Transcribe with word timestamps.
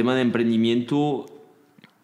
tema 0.00 0.14
de 0.14 0.22
emprendimiento 0.22 1.26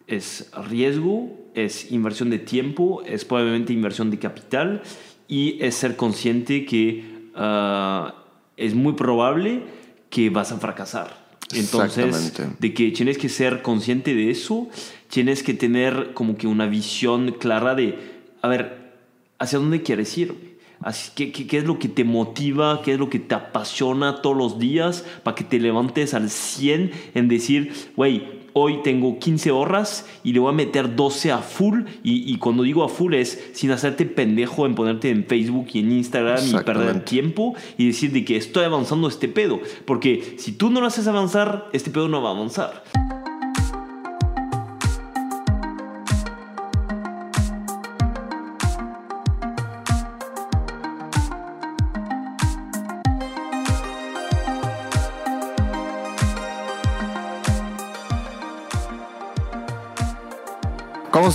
es 0.05 0.51
riesgo, 0.69 1.35
es 1.55 1.91
inversión 1.91 2.29
de 2.29 2.37
tiempo, 2.37 3.01
es 3.07 3.25
probablemente 3.25 3.73
inversión 3.73 4.11
de 4.11 4.19
capital 4.19 4.83
y 5.27 5.57
es 5.63 5.73
ser 5.73 5.95
consciente 5.95 6.63
que 6.67 7.31
ah, 7.33 8.13
es 8.55 8.75
muy 8.75 8.93
probable 8.93 9.63
que 10.11 10.29
vas 10.29 10.51
a 10.51 10.59
fracasar. 10.59 11.25
Entonces, 11.55 12.39
de 12.59 12.73
que 12.75 12.91
tienes 12.91 13.17
que 13.17 13.29
ser 13.29 13.63
consciente 13.63 14.13
de 14.13 14.29
eso, 14.29 14.69
tienes 15.09 15.41
que 15.41 15.55
tener 15.55 16.13
como 16.13 16.37
que 16.37 16.45
una 16.45 16.67
visión 16.67 17.31
clara 17.31 17.73
de, 17.73 17.97
a 18.43 18.47
ver, 18.47 18.91
¿hacia 19.39 19.57
dónde 19.57 19.81
quieres 19.81 20.15
ir? 20.19 20.46
Así, 20.81 21.11
¿qué, 21.15 21.31
qué, 21.31 21.57
es 21.57 21.65
lo 21.65 21.79
que 21.79 21.87
te 21.87 22.03
motiva? 22.03 22.81
¿Qué 22.81 22.93
es 22.93 22.99
lo 22.99 23.09
que 23.09 23.19
te 23.19 23.35
apasiona 23.35 24.21
todos 24.21 24.37
los 24.37 24.59
días 24.59 25.05
para 25.23 25.35
que 25.35 25.43
te 25.43 25.59
levantes 25.59 26.13
al 26.13 26.29
100 26.29 26.91
en 27.15 27.27
decir, 27.27 27.73
güey, 27.95 28.37
hoy 28.53 28.81
tengo 28.83 29.19
15 29.19 29.51
horas 29.51 30.05
y 30.23 30.33
le 30.33 30.39
voy 30.39 30.49
a 30.49 30.53
meter 30.53 30.95
12 30.95 31.31
a 31.31 31.39
full. 31.39 31.81
Y, 32.03 32.31
y, 32.31 32.37
cuando 32.37 32.63
digo 32.63 32.83
a 32.83 32.89
full 32.89 33.13
es 33.13 33.49
sin 33.53 33.71
hacerte 33.71 34.05
pendejo 34.05 34.65
en 34.65 34.75
ponerte 34.75 35.09
en 35.09 35.25
Facebook 35.25 35.67
y 35.73 35.79
en 35.79 35.91
Instagram 35.91 36.43
y 36.47 36.63
perder 36.63 37.05
tiempo 37.05 37.55
y 37.77 37.87
decir 37.87 38.11
de 38.11 38.25
que 38.25 38.37
estoy 38.37 38.63
avanzando 38.63 39.07
este 39.07 39.27
pedo. 39.27 39.59
Porque 39.85 40.35
si 40.37 40.51
tú 40.51 40.69
no 40.69 40.81
lo 40.81 40.87
haces 40.87 41.07
avanzar, 41.07 41.69
este 41.73 41.91
pedo 41.91 42.07
no 42.07 42.21
va 42.21 42.29
a 42.29 42.33
avanzar. 42.33 42.83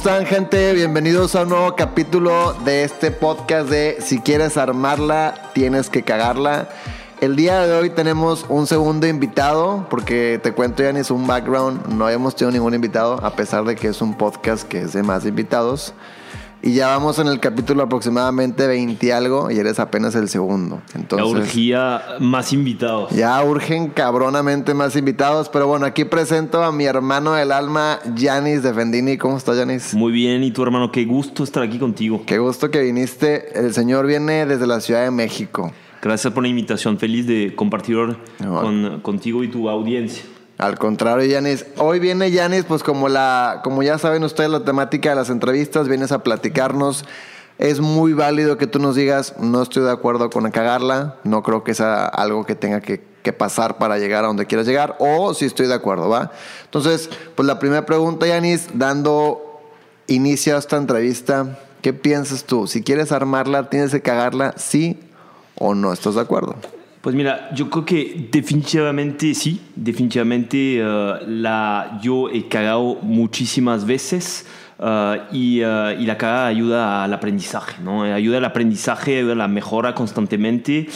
Están 0.04 0.26
gente? 0.26 0.72
Bienvenidos 0.72 1.36
a 1.36 1.42
un 1.42 1.50
nuevo 1.50 1.76
capítulo 1.76 2.54
de 2.64 2.82
este 2.82 3.12
podcast 3.12 3.68
de 3.68 3.98
Si 4.00 4.18
quieres 4.18 4.56
armarla, 4.56 5.52
tienes 5.54 5.90
que 5.90 6.02
cagarla. 6.02 6.68
El 7.20 7.36
día 7.36 7.64
de 7.68 7.72
hoy 7.72 7.88
tenemos 7.88 8.44
un 8.48 8.66
segundo 8.66 9.06
invitado, 9.06 9.86
porque 9.88 10.40
te 10.42 10.50
cuento 10.50 10.82
ya 10.82 10.92
ni 10.92 10.98
es 10.98 11.12
un 11.12 11.28
background, 11.28 11.86
no 11.86 12.06
habíamos 12.06 12.34
tenido 12.34 12.50
ningún 12.50 12.74
invitado, 12.74 13.24
a 13.24 13.36
pesar 13.36 13.64
de 13.64 13.76
que 13.76 13.86
es 13.86 14.02
un 14.02 14.18
podcast 14.18 14.66
que 14.66 14.80
es 14.80 14.92
de 14.92 15.04
más 15.04 15.24
invitados. 15.24 15.94
Y 16.64 16.74
ya 16.74 16.86
vamos 16.86 17.18
en 17.18 17.26
el 17.26 17.40
capítulo 17.40 17.82
aproximadamente 17.82 18.68
20 18.68 19.12
algo 19.12 19.50
y 19.50 19.58
eres 19.58 19.80
apenas 19.80 20.14
el 20.14 20.28
segundo. 20.28 20.80
Entonces, 20.94 21.28
ya 21.28 21.40
urgía 21.40 22.02
más 22.20 22.52
invitados. 22.52 23.10
Ya 23.10 23.42
urgen 23.42 23.88
cabronamente 23.88 24.72
más 24.72 24.94
invitados. 24.94 25.48
Pero 25.48 25.66
bueno, 25.66 25.86
aquí 25.86 26.04
presento 26.04 26.62
a 26.62 26.70
mi 26.70 26.84
hermano 26.84 27.32
del 27.32 27.50
alma, 27.50 27.98
Yanis 28.14 28.62
Defendini. 28.62 29.18
¿Cómo 29.18 29.38
estás, 29.38 29.56
Yanis? 29.56 29.92
Muy 29.94 30.12
bien. 30.12 30.44
¿Y 30.44 30.52
tu 30.52 30.62
hermano? 30.62 30.92
Qué 30.92 31.04
gusto 31.04 31.42
estar 31.42 31.64
aquí 31.64 31.80
contigo. 31.80 32.22
Qué 32.24 32.38
gusto 32.38 32.70
que 32.70 32.80
viniste. 32.80 33.58
El 33.58 33.74
señor 33.74 34.06
viene 34.06 34.46
desde 34.46 34.68
la 34.68 34.80
Ciudad 34.80 35.02
de 35.02 35.10
México. 35.10 35.72
Gracias 36.00 36.32
por 36.32 36.44
la 36.44 36.48
invitación. 36.48 36.96
Feliz 36.96 37.26
de 37.26 37.56
compartir 37.56 37.96
con, 38.38 39.00
contigo 39.00 39.42
y 39.42 39.48
tu 39.48 39.68
audiencia. 39.68 40.22
Al 40.62 40.78
contrario, 40.78 41.26
Yanis. 41.26 41.66
Hoy 41.76 41.98
viene 41.98 42.30
Yanis, 42.30 42.62
pues 42.62 42.84
como 42.84 43.08
la, 43.08 43.62
como 43.64 43.82
ya 43.82 43.98
saben 43.98 44.22
ustedes, 44.22 44.48
la 44.48 44.62
temática 44.62 45.10
de 45.10 45.16
las 45.16 45.28
entrevistas, 45.28 45.88
vienes 45.88 46.12
a 46.12 46.22
platicarnos. 46.22 47.04
Es 47.58 47.80
muy 47.80 48.12
válido 48.12 48.58
que 48.58 48.68
tú 48.68 48.78
nos 48.78 48.94
digas, 48.94 49.34
no 49.40 49.60
estoy 49.60 49.82
de 49.82 49.90
acuerdo 49.90 50.30
con 50.30 50.48
cagarla, 50.52 51.16
no 51.24 51.42
creo 51.42 51.64
que 51.64 51.74
sea 51.74 52.04
algo 52.04 52.46
que 52.46 52.54
tenga 52.54 52.80
que, 52.80 53.02
pasar 53.36 53.78
para 53.78 53.98
llegar 53.98 54.22
a 54.22 54.28
donde 54.28 54.46
quieras 54.46 54.64
llegar, 54.64 54.94
o 55.00 55.34
si 55.34 55.46
estoy 55.46 55.66
de 55.66 55.74
acuerdo, 55.74 56.08
¿va? 56.08 56.30
Entonces, 56.64 57.10
pues 57.34 57.44
la 57.44 57.58
primera 57.58 57.84
pregunta, 57.84 58.28
Yanis, 58.28 58.68
dando 58.74 59.60
inicio 60.06 60.54
a 60.54 60.60
esta 60.60 60.76
entrevista, 60.76 61.58
¿qué 61.82 61.92
piensas 61.92 62.44
tú? 62.44 62.68
Si 62.68 62.84
quieres 62.84 63.10
armarla, 63.10 63.68
¿tienes 63.68 63.90
que 63.90 64.00
cagarla, 64.00 64.54
sí 64.56 65.00
o 65.58 65.74
no? 65.74 65.92
¿Estás 65.92 66.14
de 66.14 66.20
acuerdo? 66.20 66.54
Pues 67.02 67.16
mira, 67.16 67.50
yo 67.52 67.68
creo 67.68 67.84
que 67.84 68.28
definitivamente 68.30 69.34
sí, 69.34 69.60
definitivamente 69.74 70.80
uh, 70.80 71.16
la, 71.26 71.98
yo 72.00 72.30
he 72.30 72.46
cagado 72.46 72.94
muchísimas 73.02 73.84
veces 73.84 74.46
uh, 74.78 75.16
y, 75.32 75.64
uh, 75.64 75.98
y, 75.98 76.06
la 76.06 76.16
cagada 76.16 76.46
ayuda 76.46 77.02
al 77.02 77.12
aprendizaje, 77.12 77.82
¿no? 77.82 78.04
Ayuda 78.04 78.38
al 78.38 78.44
aprendizaje, 78.44 79.18
ayuda 79.18 79.32
a 79.32 79.34
la 79.36 79.48
mejora 79.48 79.96
constantemente 79.96 80.86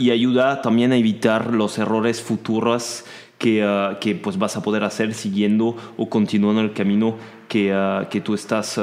y 0.00 0.10
ayuda 0.10 0.60
también 0.60 0.90
a 0.90 0.96
evitar 0.96 1.54
los 1.54 1.78
errores 1.78 2.20
futuros 2.20 3.04
que, 3.38 3.64
que 4.00 4.16
pues 4.16 4.38
vas 4.38 4.56
a 4.56 4.62
poder 4.62 4.82
hacer 4.82 5.14
siguiendo 5.14 5.76
o 5.96 6.08
continuando 6.08 6.62
el 6.62 6.72
camino 6.72 7.14
que, 7.48 7.72
que 8.10 8.20
tú 8.20 8.34
estás 8.34 8.80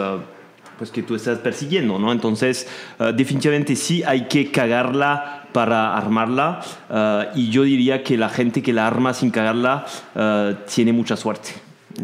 pues 0.77 0.89
que 0.89 1.03
tú 1.03 1.15
estás 1.15 1.37
persiguiendo, 1.39 1.99
¿no? 1.99 2.11
Entonces, 2.11 2.67
definitivamente 3.15 3.75
sí 3.75 4.03
hay 4.03 4.27
que 4.27 4.51
cagarla 4.51 5.40
para 5.51 5.97
armarla 5.97 6.61
eh, 6.89 7.29
y 7.35 7.49
yo 7.49 7.63
diría 7.63 8.03
que 8.03 8.17
la 8.17 8.29
gente 8.29 8.61
que 8.61 8.73
la 8.73 8.87
arma 8.87 9.13
sin 9.13 9.31
cagarla 9.31 9.85
eh, 10.15 10.55
tiene 10.73 10.93
mucha 10.93 11.15
suerte. 11.17 11.51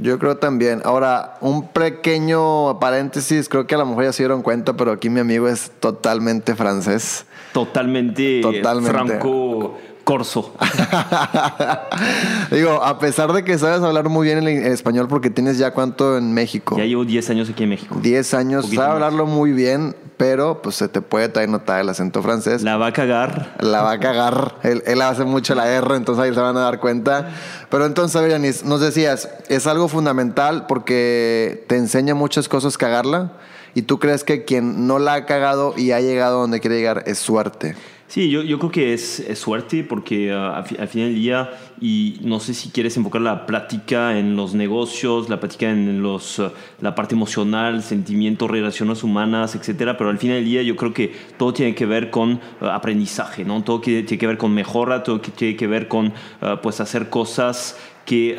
Yo 0.01 0.19
creo 0.19 0.37
también. 0.37 0.81
Ahora, 0.83 1.37
un 1.39 1.67
pequeño 1.69 2.79
paréntesis, 2.79 3.47
creo 3.47 3.65
que 3.67 3.75
a 3.75 3.77
lo 3.77 3.85
mejor 3.85 4.03
ya 4.03 4.13
se 4.13 4.23
dieron 4.23 4.41
cuenta, 4.41 4.75
pero 4.75 4.91
aquí 4.91 5.09
mi 5.09 5.21
amigo 5.21 5.47
es 5.47 5.71
totalmente 5.79 6.55
francés. 6.55 7.25
Totalmente, 7.53 8.41
totalmente. 8.41 8.91
franco 8.91 9.77
corso. 10.07 10.53
Digo, 12.51 12.81
a 12.81 12.97
pesar 12.97 13.33
de 13.33 13.43
que 13.43 13.57
sabes 13.57 13.81
hablar 13.81 14.07
muy 14.07 14.25
bien 14.25 14.37
el 14.37 14.47
español 14.47 15.09
porque 15.09 15.29
tienes 15.29 15.57
ya 15.57 15.71
cuánto 15.71 16.17
en 16.17 16.33
México. 16.33 16.77
Ya 16.77 16.85
llevo 16.85 17.03
10 17.03 17.29
años 17.31 17.49
aquí 17.49 17.63
en 17.63 17.69
México. 17.69 17.97
10 18.01 18.33
años, 18.33 18.65
sabes 18.67 18.79
hablarlo 18.79 19.25
muy 19.25 19.51
bien, 19.51 19.97
pero 20.17 20.61
pues 20.61 20.75
se 20.75 20.89
te 20.89 21.01
puede 21.01 21.29
traer 21.29 21.49
notar 21.49 21.79
el 21.79 21.89
acento 21.89 22.23
francés. 22.23 22.63
La 22.63 22.77
va 22.77 22.87
a 22.87 22.93
cagar. 22.93 23.55
La 23.59 23.83
va 23.83 23.91
a 23.91 23.99
cagar. 23.99 24.55
él, 24.63 25.01
hace 25.01 25.23
mucho 25.23 25.53
la 25.55 25.71
R, 25.71 25.95
entonces 25.95 26.23
ahí 26.23 26.33
se 26.33 26.39
van 26.39 26.57
a 26.57 26.61
dar 26.61 26.79
cuenta. 26.79 27.29
Pero 27.69 27.85
entonces, 27.85 28.15
a 28.15 28.21
ver, 28.21 28.39
nos 28.65 28.81
decías, 28.81 29.29
es 29.47 29.67
algo 29.67 29.87
fundamental 29.87 30.65
porque 30.67 31.63
te 31.67 31.77
enseña 31.77 32.15
muchas 32.15 32.49
cosas 32.49 32.77
cagarla 32.77 33.31
y 33.75 33.83
tú 33.83 33.99
crees 33.99 34.23
que 34.23 34.43
quien 34.43 34.87
no 34.87 34.97
la 34.97 35.13
ha 35.13 35.25
cagado 35.25 35.75
y 35.77 35.91
ha 35.91 36.01
llegado 36.01 36.41
donde 36.41 36.59
quiere 36.59 36.77
llegar 36.77 37.03
es 37.05 37.19
suerte. 37.19 37.75
Sí, 38.07 38.29
yo, 38.29 38.41
yo 38.41 38.57
creo 38.57 38.71
que 38.71 38.93
es, 38.93 39.25
suerte 39.35 39.83
porque 39.83 40.33
uh, 40.33 40.37
al, 40.37 40.87
final 40.87 41.09
del 41.09 41.15
día, 41.15 41.49
y 41.81 42.17
no 42.21 42.39
sé 42.39 42.53
si 42.53 42.69
quieres 42.69 42.95
enfocar 42.95 43.21
la 43.21 43.45
plática 43.45 44.17
en 44.17 44.37
los 44.37 44.53
negocios, 44.53 45.27
la 45.27 45.41
plática 45.41 45.69
en 45.69 46.01
los, 46.01 46.39
uh, 46.39 46.51
la 46.79 46.95
parte 46.95 47.15
emocional, 47.15 47.83
sentimientos, 47.83 48.49
relaciones 48.49 49.03
humanas, 49.03 49.55
etcétera, 49.55 49.97
pero 49.97 50.09
al 50.09 50.19
final 50.19 50.37
del 50.37 50.45
día 50.45 50.61
yo 50.61 50.77
creo 50.77 50.93
que 50.93 51.13
todo 51.37 51.51
tiene 51.51 51.75
que 51.75 51.85
ver 51.85 52.09
con 52.09 52.39
uh, 52.61 52.65
aprendizaje, 52.67 53.43
¿no? 53.43 53.61
Todo 53.61 53.81
tiene 53.81 54.05
que 54.05 54.27
ver 54.27 54.37
con 54.37 54.53
mejora, 54.53 55.03
todo 55.03 55.19
tiene 55.19 55.57
que 55.57 55.67
ver 55.67 55.89
con 55.89 56.13
pues 56.61 56.79
hacer 56.79 57.09
cosas 57.09 57.77
que 58.05 58.37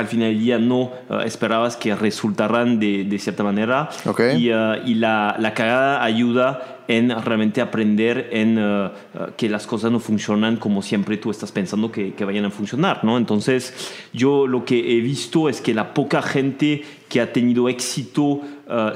al 0.00 0.08
final 0.08 0.28
del 0.28 0.40
día 0.40 0.58
no 0.58 0.92
esperabas 1.24 1.76
que 1.76 1.94
resultaran 1.94 2.80
de, 2.80 3.04
de 3.04 3.18
cierta 3.18 3.44
manera. 3.44 3.88
Okay. 4.04 4.36
Y, 4.36 4.50
y 4.50 4.94
la, 4.94 5.36
la, 5.38 5.54
cagada 5.54 6.02
ayuda 6.02 6.80
en 6.90 7.10
realmente 7.24 7.60
aprender 7.60 8.28
en 8.32 8.56
eh, 8.58 8.90
que 9.36 9.48
las 9.48 9.66
cosas 9.66 9.92
no 9.92 10.00
funcionan 10.00 10.56
como 10.56 10.82
siempre 10.82 11.16
tú 11.18 11.30
estás 11.30 11.52
pensando 11.52 11.92
que, 11.92 12.14
que, 12.14 12.24
vayan 12.24 12.46
a 12.46 12.50
funcionar, 12.50 13.04
¿no? 13.04 13.16
Entonces, 13.16 13.92
yo 14.12 14.48
lo 14.48 14.64
que 14.64 14.96
he 14.96 15.00
visto 15.00 15.48
es 15.48 15.60
que 15.60 15.72
la 15.72 15.94
poca 15.94 16.20
gente 16.20 16.82
que 17.08 17.20
ha 17.20 17.32
tenido 17.32 17.68
éxito 17.68 18.22
uh, 18.22 18.42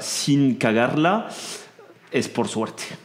sin 0.00 0.56
cagarla 0.56 1.28
es 2.10 2.28
por 2.28 2.48
suerte. 2.48 3.03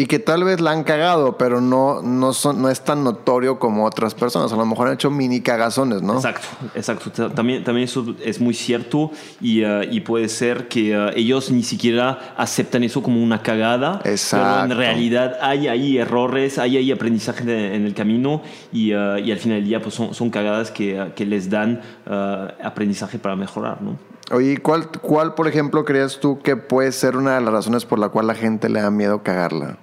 Y 0.00 0.06
que 0.06 0.18
tal 0.18 0.44
vez 0.44 0.62
la 0.62 0.70
han 0.70 0.82
cagado, 0.82 1.36
pero 1.36 1.60
no, 1.60 2.00
no, 2.00 2.32
son, 2.32 2.62
no 2.62 2.70
es 2.70 2.80
tan 2.80 3.04
notorio 3.04 3.58
como 3.58 3.84
otras 3.84 4.14
personas. 4.14 4.50
A 4.50 4.56
lo 4.56 4.64
mejor 4.64 4.88
han 4.88 4.94
hecho 4.94 5.10
mini 5.10 5.42
cagazones, 5.42 6.00
¿no? 6.00 6.14
Exacto, 6.14 6.48
exacto. 6.74 7.30
También, 7.32 7.64
también 7.64 7.84
eso 7.84 8.16
es 8.24 8.40
muy 8.40 8.54
cierto 8.54 9.10
y, 9.42 9.62
uh, 9.62 9.82
y 9.82 10.00
puede 10.00 10.30
ser 10.30 10.68
que 10.68 10.96
uh, 10.96 11.10
ellos 11.14 11.50
ni 11.50 11.62
siquiera 11.62 12.32
aceptan 12.38 12.82
eso 12.82 13.02
como 13.02 13.22
una 13.22 13.42
cagada. 13.42 14.00
Exacto. 14.06 14.46
Pero 14.62 14.72
en 14.72 14.78
realidad 14.78 15.36
hay 15.42 15.68
ahí 15.68 15.98
errores, 15.98 16.58
hay 16.58 16.78
ahí 16.78 16.90
aprendizaje 16.90 17.42
en 17.74 17.84
el 17.84 17.92
camino 17.92 18.40
y, 18.72 18.94
uh, 18.94 19.18
y, 19.18 19.30
al 19.32 19.38
final 19.38 19.58
del 19.58 19.68
día 19.68 19.82
pues 19.82 19.94
son, 19.94 20.14
son 20.14 20.30
cagadas 20.30 20.70
que, 20.70 21.12
que 21.14 21.26
les 21.26 21.50
dan 21.50 21.82
aprendizaje 22.64 23.18
para 23.18 23.36
mejorar, 23.36 23.82
¿no? 23.82 23.98
Oye, 24.32 24.56
¿cuál, 24.62 24.88
¿cuál, 25.02 25.34
por 25.34 25.46
ejemplo, 25.46 25.84
crees 25.84 26.20
tú 26.20 26.40
que 26.40 26.56
puede 26.56 26.90
ser 26.92 27.16
una 27.16 27.34
de 27.34 27.42
las 27.42 27.52
razones 27.52 27.84
por 27.84 27.98
la 27.98 28.08
cual 28.08 28.28
la 28.28 28.34
gente 28.34 28.70
le 28.70 28.80
da 28.80 28.90
miedo 28.90 29.22
cagarla? 29.22 29.76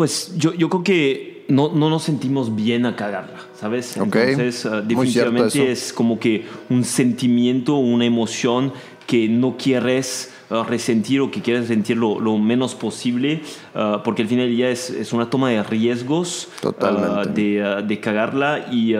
Pues 0.00 0.32
yo, 0.38 0.54
yo 0.54 0.70
creo 0.70 0.82
que 0.82 1.44
no, 1.48 1.74
no 1.74 1.90
nos 1.90 2.04
sentimos 2.04 2.56
bien 2.56 2.86
a 2.86 2.96
cagarla, 2.96 3.36
¿sabes? 3.54 3.98
Entonces, 3.98 4.64
uh, 4.64 4.80
definitivamente 4.80 5.70
es 5.70 5.92
como 5.92 6.18
que 6.18 6.46
un 6.70 6.84
sentimiento, 6.84 7.74
una 7.74 8.06
emoción 8.06 8.72
que 9.06 9.28
no 9.28 9.58
quieres 9.58 10.32
uh, 10.48 10.62
resentir 10.62 11.20
o 11.20 11.30
que 11.30 11.42
quieres 11.42 11.66
sentir 11.66 11.98
lo, 11.98 12.18
lo 12.18 12.38
menos 12.38 12.74
posible, 12.74 13.42
uh, 13.74 14.02
porque 14.02 14.22
al 14.22 14.28
final 14.28 14.46
del 14.46 14.56
día 14.56 14.70
es, 14.70 14.90
es, 14.90 15.12
una 15.12 15.28
toma 15.28 15.50
de 15.50 15.62
riesgos 15.62 16.48
Totalmente. 16.60 17.40
de, 17.40 17.82
de, 17.82 18.00
cagarla 18.00 18.66
y, 18.70 18.94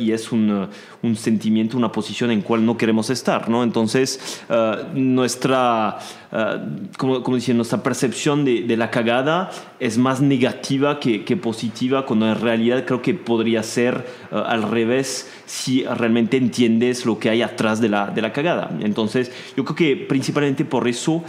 y 0.00 0.12
es 0.12 0.32
un, 0.32 0.68
un 1.06 1.16
sentimiento, 1.16 1.76
una 1.76 1.92
posición 1.92 2.30
en 2.30 2.42
cual 2.42 2.64
no 2.64 2.76
queremos 2.76 3.10
estar, 3.10 3.48
¿no? 3.48 3.62
Entonces, 3.62 4.42
uh, 4.48 4.98
nuestra, 4.98 5.98
uh, 6.32 6.96
como, 6.98 7.22
como 7.22 7.36
decía, 7.36 7.54
nuestra 7.54 7.82
percepción 7.82 8.44
de, 8.44 8.62
de, 8.62 8.76
la 8.76 8.90
cagada 8.90 9.50
es 9.78 9.98
más 9.98 10.20
negativa 10.20 11.00
que, 11.00 11.24
que, 11.24 11.36
positiva, 11.36 12.04
cuando 12.06 12.28
en 12.28 12.40
realidad 12.40 12.84
creo 12.84 13.02
que 13.02 13.14
podría 13.14 13.62
ser 13.62 14.06
uh, 14.32 14.36
al 14.36 14.62
revés 14.62 15.30
si 15.46 15.84
realmente 15.84 16.36
entiendes 16.36 17.06
lo 17.06 17.18
que 17.18 17.30
hay 17.30 17.42
atrás 17.42 17.80
de 17.80 17.88
la, 17.88 18.08
de 18.08 18.22
la 18.22 18.32
cagada. 18.32 18.70
Entonces, 18.80 19.30
yo 19.56 19.64
creo 19.64 19.76
que 19.76 19.96
principalmente 19.96 20.64
por 20.64 20.88
eso 20.88 21.22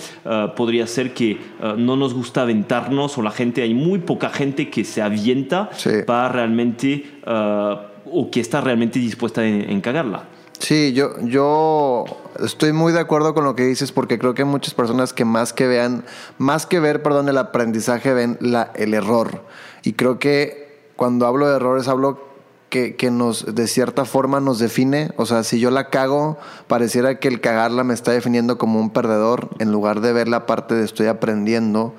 podría 0.56 0.88
ser 0.88 1.14
que 1.14 1.38
no 1.78 1.96
nos 1.96 2.16
gusta 2.16 2.44
o 2.90 3.22
la 3.22 3.32
gente, 3.32 3.62
hay 3.62 3.74
muy 3.74 4.00
poca 4.00 4.30
gente 4.30 4.70
que 4.70 4.84
se 4.84 5.02
avienta 5.02 5.70
Sí. 5.76 5.90
para 6.06 6.30
realmente 6.30 7.04
o 7.26 8.32
que 8.32 8.40
está 8.40 8.62
realmente 8.62 9.00
dispuesta 9.00 9.46
en, 9.46 9.70
en 9.70 9.82
cagarla. 9.82 10.24
Sí, 10.60 10.94
yo, 10.94 11.12
yo 11.22 12.06
estoy 12.44 12.74
muy 12.74 12.92
de 12.92 13.00
acuerdo 13.00 13.34
con 13.34 13.44
lo 13.44 13.56
que 13.56 13.64
dices 13.64 13.92
porque 13.92 14.18
creo 14.18 14.34
que 14.34 14.42
hay 14.42 14.48
muchas 14.48 14.74
personas 14.74 15.14
que 15.14 15.24
más 15.24 15.54
que 15.54 15.68
vean, 15.68 16.04
más 16.40 16.66
que 16.66 16.80
ver, 16.80 17.04
perdón, 17.04 17.30
el 17.30 17.38
aprendizaje, 17.38 18.14
ven 18.14 18.38
la, 18.42 18.72
el 18.76 18.94
error. 18.94 19.44
Y 19.84 19.94
creo 19.94 20.18
que 20.18 20.90
cuando 20.96 21.28
hablo 21.28 21.48
de 21.48 21.58
errores 21.58 21.88
hablo 21.88 22.26
que, 22.70 22.96
que 22.96 23.12
nos, 23.12 23.54
de 23.56 23.68
cierta 23.68 24.04
forma 24.04 24.40
nos 24.40 24.58
define. 24.58 25.12
O 25.16 25.26
sea, 25.28 25.44
si 25.44 25.60
yo 25.60 25.70
la 25.70 25.90
cago, 25.90 26.38
pareciera 26.68 27.20
que 27.20 27.28
el 27.28 27.40
cagarla 27.40 27.84
me 27.84 27.94
está 27.94 28.12
definiendo 28.12 28.58
como 28.58 28.80
un 28.80 28.90
perdedor 28.90 29.50
en 29.60 29.72
lugar 29.72 30.02
de 30.02 30.12
ver 30.12 30.28
la 30.28 30.48
parte 30.48 30.74
de 30.74 30.84
estoy 30.86 31.06
aprendiendo. 31.08 31.94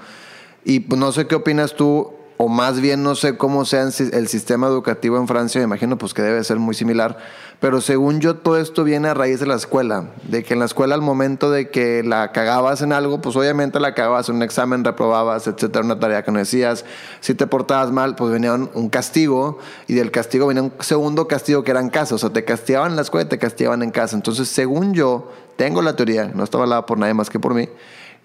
Y 0.65 0.81
pues, 0.81 1.01
no 1.01 1.13
sé 1.13 1.27
qué 1.27 1.35
opinas 1.35 1.75
tú, 1.75 2.13
o 2.39 2.49
más 2.49 2.81
bien 2.81 3.03
no 3.03 3.17
sé 3.17 3.37
cómo 3.37 3.65
sea 3.65 3.83
el 3.83 4.29
sistema 4.29 4.69
educativo 4.69 5.19
en 5.19 5.27
Francia, 5.27 5.61
me 5.61 5.65
imagino 5.65 5.99
pues 5.99 6.15
que 6.15 6.23
debe 6.23 6.43
ser 6.45 6.59
muy 6.61 6.73
similar, 6.73 7.19
pero 7.59 7.81
según 7.81 8.21
yo 8.21 8.37
todo 8.37 8.57
esto 8.59 8.85
viene 8.85 9.09
a 9.09 9.15
raíz 9.15 9.41
de 9.41 9.47
la 9.47 9.57
escuela, 9.57 10.11
de 10.23 10.45
que 10.45 10.55
en 10.55 10.61
la 10.61 10.67
escuela 10.67 10.95
al 10.95 11.03
momento 11.03 11.51
de 11.51 11.69
que 11.71 12.05
la 12.05 12.31
cagabas 12.31 12.81
en 12.81 12.93
algo, 12.93 13.21
pues 13.21 13.35
obviamente 13.35 13.81
la 13.81 13.93
cagabas 13.93 14.29
en 14.29 14.37
un 14.37 14.45
examen, 14.45 14.85
reprobabas, 14.85 15.49
etcétera, 15.49 15.85
una 15.85 15.99
tarea 15.99 16.23
que 16.23 16.31
no 16.31 16.39
decías, 16.39 16.85
si 17.19 17.35
te 17.35 17.49
portabas 17.49 17.91
mal, 17.91 18.15
pues 18.15 18.31
venía 18.31 18.55
un, 18.55 18.89
castigo 18.89 19.59
y 19.89 19.95
del 19.95 20.13
castigo 20.13 20.47
venía 20.47 20.63
un 20.63 20.73
segundo 20.79 21.27
castigo 21.27 21.65
que 21.65 21.73
era 21.73 21.81
en 21.81 21.91
casa, 21.91 22.15
o 22.15 22.19
sea, 22.19 22.31
te 22.31 22.45
castigaban 22.45 22.91
en 22.91 22.97
la 22.97 23.03
escuela 23.03 23.27
y 23.27 23.29
te 23.29 23.39
castigaban 23.39 23.83
en 23.83 23.91
casa, 23.91 24.15
entonces 24.15 24.49
según 24.49 24.95
yo, 24.95 25.33
tengo 25.57 25.83
la 25.83 25.97
teoría, 25.97 26.31
no 26.33 26.45
estaba 26.45 26.63
hablada 26.63 26.87
por 26.87 26.99
nadie 26.99 27.15
más 27.15 27.31
que 27.31 27.41
por 27.41 27.53
mí, 27.53 27.69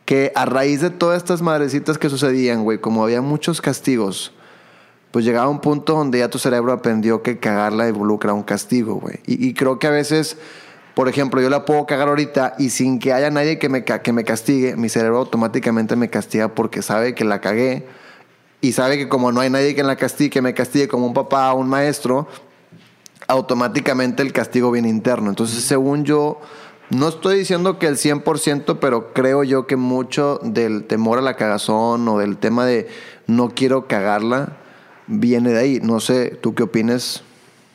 que 0.06 0.32
a 0.36 0.46
raíz 0.46 0.82
de 0.82 0.90
todas 0.90 1.18
estas 1.18 1.42
madrecitas 1.42 1.98
que 1.98 2.10
sucedían, 2.10 2.64
güey, 2.64 2.80
como 2.80 3.04
había 3.04 3.22
muchos 3.22 3.62
castigos, 3.62 4.34
pues 5.12 5.26
llegaba 5.26 5.48
un 5.48 5.62
punto 5.62 5.94
donde 5.94 6.20
ya 6.20 6.30
tu 6.30 6.40
cerebro 6.40 6.74
aprendió 6.74 7.22
que 7.22 7.38
cagarla 7.38 7.88
involucra 7.88 8.34
un 8.34 8.44
castigo, 8.44 8.96
güey. 8.96 9.20
Y, 9.26 9.54
creo 9.54 9.80
que 9.80 9.88
a 9.88 9.92
veces, 9.92 10.38
por 10.96 11.08
ejemplo, 11.08 11.40
yo 11.40 11.50
la 11.50 11.66
puedo 11.66 11.86
cagar 11.86 12.08
ahorita 12.08 12.56
y 12.58 12.72
sin 12.72 13.00
que 13.00 13.14
haya 13.14 13.30
nadie 13.30 13.60
que 13.60 13.70
me, 13.70 13.86
que 13.86 14.12
me 14.12 14.24
castigue, 14.24 14.76
mi 14.76 14.90
cerebro 14.90 15.20
automáticamente 15.20 15.96
me 15.96 16.10
castiga 16.10 16.50
porque 16.50 16.82
sabe 16.82 17.14
que 17.14 17.26
la 17.26 17.42
cagué 17.42 17.86
y 18.60 18.72
sabe 18.72 18.98
que 18.98 19.08
como 19.08 19.32
no 19.32 19.42
hay 19.42 19.50
nadie 19.50 19.76
que 19.76 19.84
la 19.84 19.98
castigue, 19.98 20.30
que 20.32 20.42
me 20.42 20.54
castigue 20.54 20.88
como 20.88 21.06
un 21.06 21.14
papá 21.14 21.54
o 21.54 21.60
un 21.60 21.70
maestro, 21.70 22.28
automáticamente 23.28 24.24
el 24.24 24.34
castigo 24.34 24.72
viene 24.72 24.90
interno. 24.90 25.30
Entonces, 25.30 25.64
según 25.64 26.06
yo 26.06 26.42
no 26.90 27.08
estoy 27.08 27.40
diciendo 27.40 27.80
que 27.80 27.88
el 27.88 27.96
100%, 27.96 28.78
pero 28.80 29.14
creo 29.14 29.44
yo 29.44 29.68
que 29.68 29.76
mucho 29.76 30.40
del 30.44 30.84
temor 30.86 31.20
a 31.20 31.22
la 31.22 31.36
cagazón 31.36 32.08
o 32.08 32.20
del 32.20 32.38
tema 32.38 32.66
de 32.66 32.88
no 33.28 33.50
quiero 33.50 33.88
cagarla 33.88 34.58
viene 35.08 35.52
de 35.52 35.60
ahí. 35.60 35.80
No 35.82 36.00
sé, 36.00 36.38
¿tú 36.42 36.54
qué 36.54 36.64
opinas? 36.64 37.24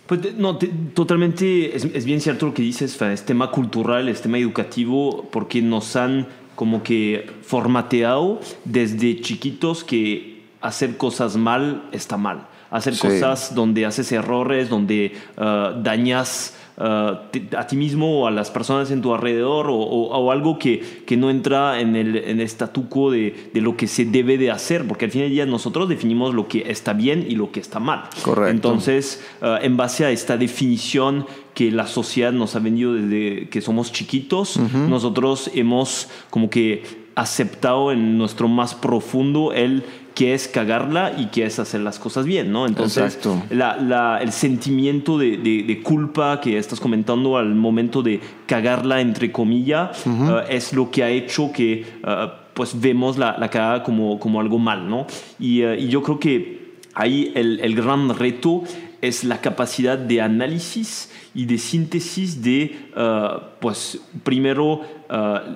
Pues 0.06 0.34
no, 0.36 0.56
te, 0.56 0.68
totalmente 0.94 1.76
es, 1.76 1.84
es, 1.84 2.04
bien 2.04 2.20
cierto 2.20 2.46
lo 2.46 2.54
que 2.54 2.62
dices, 2.62 3.00
es 3.02 3.24
tema 3.24 3.50
cultural, 3.50 4.08
es 4.08 4.22
tema 4.22 4.38
educativo, 4.38 5.28
porque 5.30 5.60
nos 5.60 5.96
han 5.96 6.26
como 6.54 6.82
que 6.82 7.30
formateado 7.42 8.40
desde 8.64 9.20
chiquitos 9.20 9.84
que 9.84 10.42
hacer 10.60 10.96
cosas 10.96 11.36
mal 11.36 11.88
está 11.92 12.16
mal. 12.16 12.48
Hacer 12.70 12.94
sí. 12.94 13.00
cosas 13.02 13.54
donde 13.54 13.86
haces 13.86 14.10
errores, 14.12 14.68
donde 14.68 15.12
uh, 15.36 15.80
dañas 15.82 16.54
Uh, 16.80 17.18
a 17.56 17.66
ti 17.66 17.74
mismo 17.74 18.20
o 18.20 18.26
a 18.28 18.30
las 18.30 18.52
personas 18.52 18.92
en 18.92 19.02
tu 19.02 19.12
alrededor 19.12 19.68
o, 19.68 19.74
o, 19.74 20.16
o 20.16 20.30
algo 20.30 20.60
que, 20.60 21.02
que, 21.04 21.16
no 21.16 21.28
entra 21.28 21.80
en 21.80 21.96
el, 21.96 22.14
en 22.14 22.38
el 22.38 22.46
statu 22.46 22.88
quo 22.88 23.10
de, 23.10 23.50
de, 23.52 23.60
lo 23.60 23.76
que 23.76 23.88
se 23.88 24.04
debe 24.04 24.38
de 24.38 24.52
hacer, 24.52 24.86
porque 24.86 25.06
al 25.06 25.10
fin 25.10 25.22
del 25.22 25.32
día 25.32 25.44
nosotros 25.44 25.88
definimos 25.88 26.34
lo 26.34 26.46
que 26.46 26.70
está 26.70 26.92
bien 26.92 27.26
y 27.28 27.34
lo 27.34 27.50
que 27.50 27.58
está 27.58 27.80
mal. 27.80 28.04
Correcto. 28.22 28.52
Entonces, 28.52 29.24
uh, 29.42 29.56
en 29.60 29.76
base 29.76 30.04
a 30.04 30.12
esta 30.12 30.36
definición 30.36 31.26
que 31.52 31.72
la 31.72 31.88
sociedad 31.88 32.30
nos 32.30 32.54
ha 32.54 32.60
vendido 32.60 32.94
desde 32.94 33.48
que 33.48 33.60
somos 33.60 33.90
chiquitos, 33.90 34.56
uh 34.56 34.60
-huh. 34.60 34.88
nosotros 34.88 35.50
hemos 35.54 36.08
como 36.30 36.48
que 36.48 36.84
aceptado 37.16 37.90
en 37.90 38.16
nuestro 38.16 38.46
más 38.46 38.76
profundo 38.76 39.52
el 39.52 39.82
que 40.18 40.34
es 40.34 40.48
cagarla 40.48 41.12
y 41.16 41.26
que 41.26 41.44
es 41.44 41.60
hacer 41.60 41.80
las 41.82 42.00
cosas 42.00 42.26
bien, 42.26 42.50
¿no? 42.50 42.66
Entonces, 42.66 43.20
la, 43.50 43.76
la, 43.76 44.18
el 44.20 44.32
sentimiento 44.32 45.16
de, 45.16 45.36
de, 45.36 45.62
de, 45.62 45.80
culpa 45.80 46.40
que 46.40 46.58
estás 46.58 46.80
comentando 46.80 47.36
al 47.36 47.54
momento 47.54 48.02
de 48.02 48.18
cagarla, 48.44 49.00
entre 49.00 49.30
comillas, 49.30 50.04
uh 50.04 50.10
-huh. 50.10 50.34
uh, 50.34 50.46
es 50.50 50.72
lo 50.72 50.90
que 50.90 51.04
ha 51.04 51.10
hecho 51.10 51.52
que 51.52 51.84
uh, 52.02 52.30
pues 52.52 52.80
vemos 52.80 53.16
la, 53.16 53.36
la 53.38 53.48
cagada 53.48 53.84
como, 53.84 54.18
como 54.18 54.40
algo 54.40 54.58
mal, 54.58 54.90
¿no? 54.90 55.06
Y, 55.38 55.62
uh, 55.62 55.74
y 55.74 55.86
yo 55.86 56.02
creo 56.02 56.18
que 56.18 56.78
ahí 56.94 57.30
el, 57.36 57.60
el 57.60 57.76
gran 57.76 58.08
reto 58.18 58.64
es 59.00 59.24
la 59.24 59.40
capacidad 59.40 59.96
de 59.96 60.20
análisis 60.20 61.10
y 61.34 61.46
de 61.46 61.58
síntesis 61.58 62.42
de, 62.42 62.76
uh, 62.96 63.40
pues, 63.60 64.00
primero, 64.24 64.74
uh, 64.74 64.82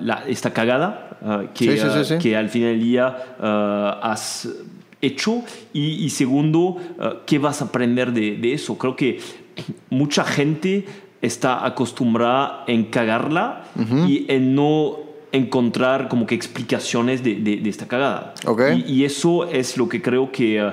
la, 0.01 0.23
esta 0.27 0.53
cagada 0.53 1.17
uh, 1.21 1.53
que, 1.53 1.77
sí, 1.77 1.89
sí, 1.89 2.05
sí, 2.05 2.17
que, 2.19 2.37
al 2.37 2.49
final 2.49 2.69
del 2.69 2.81
día 2.81 3.17
has 4.01 4.47
hecho 5.01 5.43
y, 5.73 6.05
y 6.05 6.09
segundo, 6.09 6.77
qué 7.25 7.37
vas 7.37 7.61
a 7.61 7.65
aprender 7.65 8.13
de, 8.13 8.37
de, 8.37 8.53
eso. 8.53 8.77
Creo 8.77 8.95
que 8.95 9.19
mucha 9.89 10.23
gente 10.23 10.85
está 11.21 11.65
acostumbrada 11.65 12.63
en 12.67 12.85
cagarla 12.85 13.63
-huh. 13.77 14.07
y 14.07 14.25
en 14.29 14.55
no 14.55 14.99
encontrar 15.33 16.07
como 16.07 16.25
que 16.25 16.35
explicaciones 16.35 17.23
de, 17.23 17.35
de, 17.35 17.57
de 17.57 17.69
esta 17.69 17.87
cagada. 17.87 18.33
Okay. 18.45 18.85
Y, 18.87 18.99
y, 18.99 19.05
eso 19.05 19.45
es 19.45 19.77
lo 19.77 19.89
que 19.89 20.01
creo 20.01 20.31
que 20.31 20.71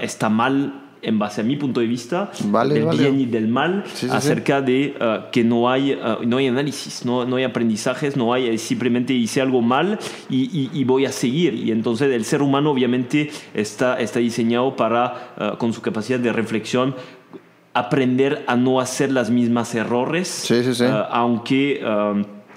está 0.00 0.30
mal 0.30 0.85
en 1.06 1.20
base 1.20 1.40
a 1.40 1.44
mi 1.44 1.54
punto 1.54 1.78
de 1.78 1.86
vista, 1.86 2.32
vale, 2.46 2.74
del 2.74 2.84
vale. 2.84 3.02
bien 3.04 3.20
y 3.20 3.26
del 3.26 3.46
mal, 3.46 3.84
sí, 3.86 4.08
sí, 4.08 4.12
acerca 4.12 4.58
sí. 4.58 4.66
de 4.66 4.94
uh, 5.00 5.30
que 5.30 5.44
no 5.44 5.70
hay, 5.70 5.92
uh, 5.92 6.26
no 6.26 6.38
hay 6.38 6.48
análisis, 6.48 7.04
no, 7.04 7.24
no, 7.24 7.36
hay 7.36 7.44
aprendizajes, 7.44 8.16
no 8.16 8.34
hay, 8.34 8.58
simplemente 8.58 9.12
hice 9.14 9.40
algo 9.40 9.62
mal 9.62 10.00
y, 10.28 10.42
y, 10.46 10.70
y, 10.74 10.82
voy 10.82 11.06
a 11.06 11.12
seguir. 11.12 11.54
Y 11.54 11.70
entonces 11.70 12.12
el 12.12 12.24
ser 12.24 12.42
humano 12.42 12.72
obviamente 12.72 13.30
está, 13.54 14.00
está 14.00 14.18
diseñado 14.18 14.74
para, 14.74 15.32
uh, 15.38 15.56
con 15.58 15.72
su 15.72 15.80
capacidad 15.80 16.18
de 16.18 16.32
reflexión, 16.32 16.96
aprender 17.72 18.44
a 18.48 18.56
no 18.56 18.80
hacer 18.80 19.12
las 19.12 19.30
mismas 19.30 19.76
errores, 19.76 20.50
aunque 21.10 21.84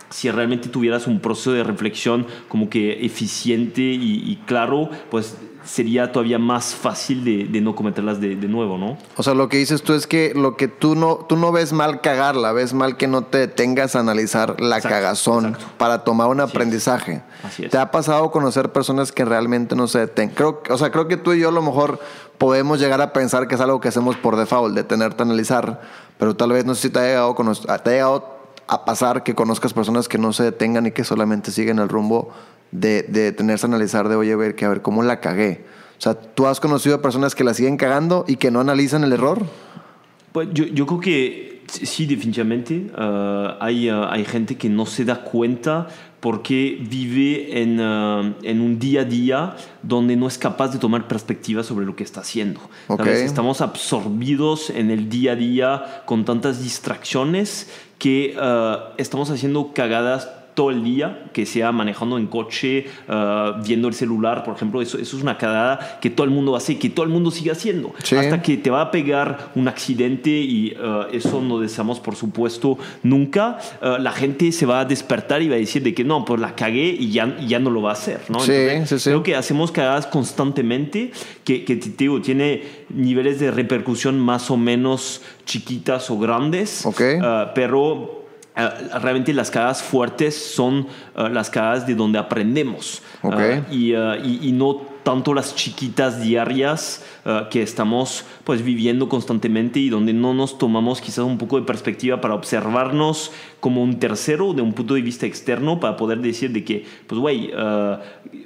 si 0.10 0.32
realmente 0.32 0.70
tuvieras 0.70 1.06
un 1.06 1.20
proceso 1.20 1.52
de 1.52 1.64
reflexión 1.64 2.26
como 2.48 2.70
que 2.70 3.06
eficiente 3.06 3.82
y, 3.82 4.24
y 4.26 4.38
claro, 4.48 4.90
pues 5.12 5.38
sería 5.70 6.12
todavía 6.12 6.40
más 6.40 6.74
fácil 6.74 7.24
de, 7.24 7.46
de 7.46 7.62
no 7.62 7.76
cometerlas 7.76 8.20
de, 8.20 8.36
de, 8.36 8.48
nuevo, 8.48 8.80
¿no? 8.80 8.98
O 9.18 9.22
sea, 9.24 9.36
lo 9.36 9.50
que 9.50 9.58
dices 9.58 9.84
tú 9.84 9.94
es 9.94 10.08
que 10.08 10.34
lo 10.34 10.58
que 10.58 10.68
tú 10.68 10.96
no, 10.96 11.18
tú 11.18 11.38
no 11.38 11.52
ves 11.52 11.74
mal 11.74 12.02
cagarla, 12.02 12.52
ves 12.54 12.74
mal 12.74 12.98
que 12.98 13.08
no 13.08 13.24
te 13.24 13.48
tengas 13.48 13.96
a 13.96 14.00
analizar 14.00 14.60
la 14.60 14.78
exacto, 14.78 14.96
cagazón 14.96 15.46
exacto. 15.50 15.68
para 15.78 16.04
tomar 16.04 16.28
un 16.28 16.42
Así 16.42 16.50
aprendizaje. 16.50 17.14
Es. 17.14 17.46
Así 17.46 17.66
es. 17.66 17.72
¿Te 17.72 17.78
ha 17.78 17.92
pasado 17.92 18.32
conocer 18.32 18.72
personas 18.72 19.12
que 19.12 19.26
realmente 19.26 19.76
no 19.76 19.88
se 19.88 20.00
detengan? 20.00 20.36
Creo, 20.36 20.64
o 20.70 20.78
sea, 20.78 20.92
creo 20.92 21.08
que 21.08 21.18
tú 21.18 21.34
y 21.34 21.40
yo 21.40 21.50
a 21.50 21.52
lo 21.52 21.62
mejor 21.62 22.00
podemos 22.40 22.80
llegar 22.80 23.02
a 23.02 23.14
pensar 23.14 23.48
que 23.48 23.54
es 23.54 23.62
algo 23.62 23.80
que 23.80 23.90
hacemos 23.90 24.18
por 24.18 24.38
default, 24.38 24.74
detenerte 24.74 25.22
a 25.22 25.26
analizar, 25.26 25.82
pero 26.18 26.36
tal 26.36 26.52
vez 26.52 26.66
no 26.66 26.74
sé 26.74 26.84
si 26.84 26.90
te 26.90 27.00
ha 27.00 27.04
llegado, 27.04 27.36
te 27.84 27.90
ha 27.90 27.94
llegado 27.94 28.40
a 28.68 28.86
pasar 28.86 29.22
que 29.24 29.36
conozcas 29.36 29.74
personas 29.74 30.08
que 30.08 30.18
no 30.18 30.34
se 30.34 30.44
detengan 30.44 30.88
y 30.88 30.92
que 30.92 31.04
solamente 31.04 31.52
siguen 31.52 31.78
el 31.78 31.90
rumbo 31.90 32.32
de, 32.72 33.04
de 33.04 33.32
tenerse 33.32 33.66
a 33.66 33.70
analizar, 33.70 34.10
de 34.10 34.16
oye, 34.16 34.36
ver, 34.36 34.56
que 34.56 34.66
a 34.66 34.70
ver 34.70 34.82
cómo 34.82 35.04
la 35.04 35.20
cagué. 35.20 35.66
O 35.98 36.02
sea, 36.02 36.14
¿tú 36.14 36.48
has 36.48 36.60
conocido 36.60 36.96
a 36.96 37.02
personas 37.02 37.36
que 37.36 37.44
la 37.44 37.54
siguen 37.54 37.78
cagando 37.78 38.24
y 38.28 38.38
que 38.38 38.52
no 38.52 38.60
analizan 38.60 39.04
el 39.04 39.12
error? 39.12 39.46
Pues 40.32 40.48
yo, 40.54 40.66
yo 40.66 40.86
creo 40.86 41.00
que 41.00 41.50
sí, 41.68 42.06
definitivamente. 42.06 42.90
Uh, 42.98 43.58
hay, 43.60 43.92
uh, 43.92 44.06
hay 44.10 44.26
gente 44.26 44.56
que 44.56 44.70
no 44.70 44.86
se 44.86 45.06
da 45.06 45.24
cuenta 45.24 45.88
porque 46.20 46.78
vive 46.82 47.62
en, 47.62 47.80
uh, 47.80 48.36
en, 48.44 48.62
un 48.62 48.80
día 48.80 49.02
a 49.02 49.06
día 49.06 49.56
donde 49.84 50.16
no 50.16 50.28
es 50.28 50.38
capaz 50.38 50.70
de 50.70 50.80
tomar 50.80 51.08
perspectiva 51.08 51.64
sobre 51.64 51.86
lo 51.86 51.96
que 51.96 52.04
está 52.04 52.22
haciendo. 52.22 52.62
Okay. 52.88 53.24
Estamos 53.24 53.62
absorbidos 53.62 54.70
en 54.70 54.92
el 54.92 55.10
día 55.10 55.34
a 55.34 55.36
día 55.36 56.04
con 56.06 56.26
tantas 56.26 56.62
distracciones 56.62 57.70
que 57.98 58.38
estamos 58.98 59.30
haciendo 59.30 59.74
cagadas 59.74 60.30
todo 60.60 60.72
el 60.72 60.84
día, 60.84 61.24
que 61.32 61.46
sea 61.46 61.72
manejando 61.72 62.18
en 62.18 62.28
coche, 62.28 62.88
uh, 63.08 63.64
viendo 63.64 63.88
el 63.88 63.94
celular, 63.94 64.44
por 64.44 64.56
ejemplo, 64.56 64.82
eso, 64.82 64.98
eso 64.98 65.16
es 65.16 65.24
una 65.24 65.38
cagada 65.38 66.00
que 66.02 66.10
todo 66.10 66.26
el 66.26 66.32
mundo 66.32 66.54
hace, 66.54 66.78
que 66.78 66.90
todo 66.90 67.06
el 67.06 67.12
mundo 67.14 67.32
sigue 67.32 67.50
haciendo. 67.50 67.94
Sí. 68.04 68.18
Hasta 68.18 68.42
que 68.42 68.58
te 68.58 68.70
va 68.70 68.82
a 68.82 68.92
pegar 68.92 69.52
un 69.56 69.70
accidente 69.70 70.30
y 70.30 70.74
uh, 70.74 71.16
eso 71.16 71.42
no 71.42 71.62
deseamos, 71.62 72.02
por 72.02 72.18
supuesto, 72.18 72.78
nunca. 73.04 73.58
Uh, 73.82 74.02
la 74.02 74.12
gente 74.12 74.52
se 74.52 74.66
va 74.66 74.82
a 74.82 74.86
despertar 74.86 75.42
y 75.42 75.48
va 75.48 75.56
a 75.56 75.60
decir 75.60 75.82
de 75.82 75.94
que 75.94 76.04
no, 76.04 76.26
pues 76.26 76.42
la 76.42 76.54
cagué 76.56 76.90
y 76.90 77.10
ya, 77.10 77.38
y 77.40 77.48
ya 77.48 77.60
no 77.60 77.70
lo 77.70 77.82
va 77.82 77.92
a 77.92 77.94
hacer, 77.94 78.20
¿no? 78.28 78.42
Sí, 78.42 78.52
Entonces, 78.52 79.02
sí, 79.02 79.04
sí. 79.06 79.10
Creo 79.12 79.24
que 79.24 79.38
hacemos 79.38 79.72
cagadas 79.72 80.08
constantemente, 80.08 81.14
que, 81.46 81.64
que 81.64 81.78
te 81.78 81.90
digo, 81.96 82.20
tiene 82.20 82.64
niveles 82.90 83.40
de 83.40 83.50
repercusión 83.50 84.20
más 84.20 84.52
o 84.52 84.58
menos 84.58 85.22
chiquitas 85.46 86.12
o 86.12 86.20
grandes, 86.20 86.86
Ok. 86.86 87.00
uh, 87.00 87.52
pero 87.56 88.19
uh, 88.66 89.00
realmente 89.00 89.34
las 89.34 89.50
cagadas 89.52 89.82
fuertes 89.82 90.36
son 90.56 90.88
uh, 91.16 91.28
las 91.30 91.50
cagadas 91.50 91.86
de 91.88 91.96
donde 91.96 92.20
aprendemos. 92.20 93.02
Uh, 93.22 93.30
y, 93.72 93.94
uh, 93.96 94.16
y- 94.24 94.40
y 94.50 94.52
no 94.52 94.99
tanto 95.10 95.34
las 95.34 95.56
chiquitas 95.56 96.22
diarias 96.22 97.04
uh, 97.26 97.50
que 97.50 97.64
estamos 97.64 98.26
pues 98.44 98.62
viviendo 98.62 99.10
constantemente 99.10 99.80
y 99.80 99.90
donde 99.90 100.14
no 100.14 100.36
nos 100.36 100.60
tomamos 100.60 101.02
quizás 101.02 101.26
un 101.26 101.40
poco 101.40 101.60
de 101.60 101.66
perspectiva 101.66 102.22
para 102.22 102.36
observarnos 102.36 103.32
como 103.60 103.82
un 103.82 103.98
tercero 103.98 104.54
de 104.54 104.62
un 104.62 104.74
punto 104.74 104.94
de 104.94 105.02
vista 105.02 105.26
externo 105.26 105.80
para 105.80 105.98
poder 105.98 106.20
decir 106.20 106.52
de 106.52 106.64
que 106.64 106.86
pues 107.08 107.20
güey 107.20 107.48
uh, 107.48 107.98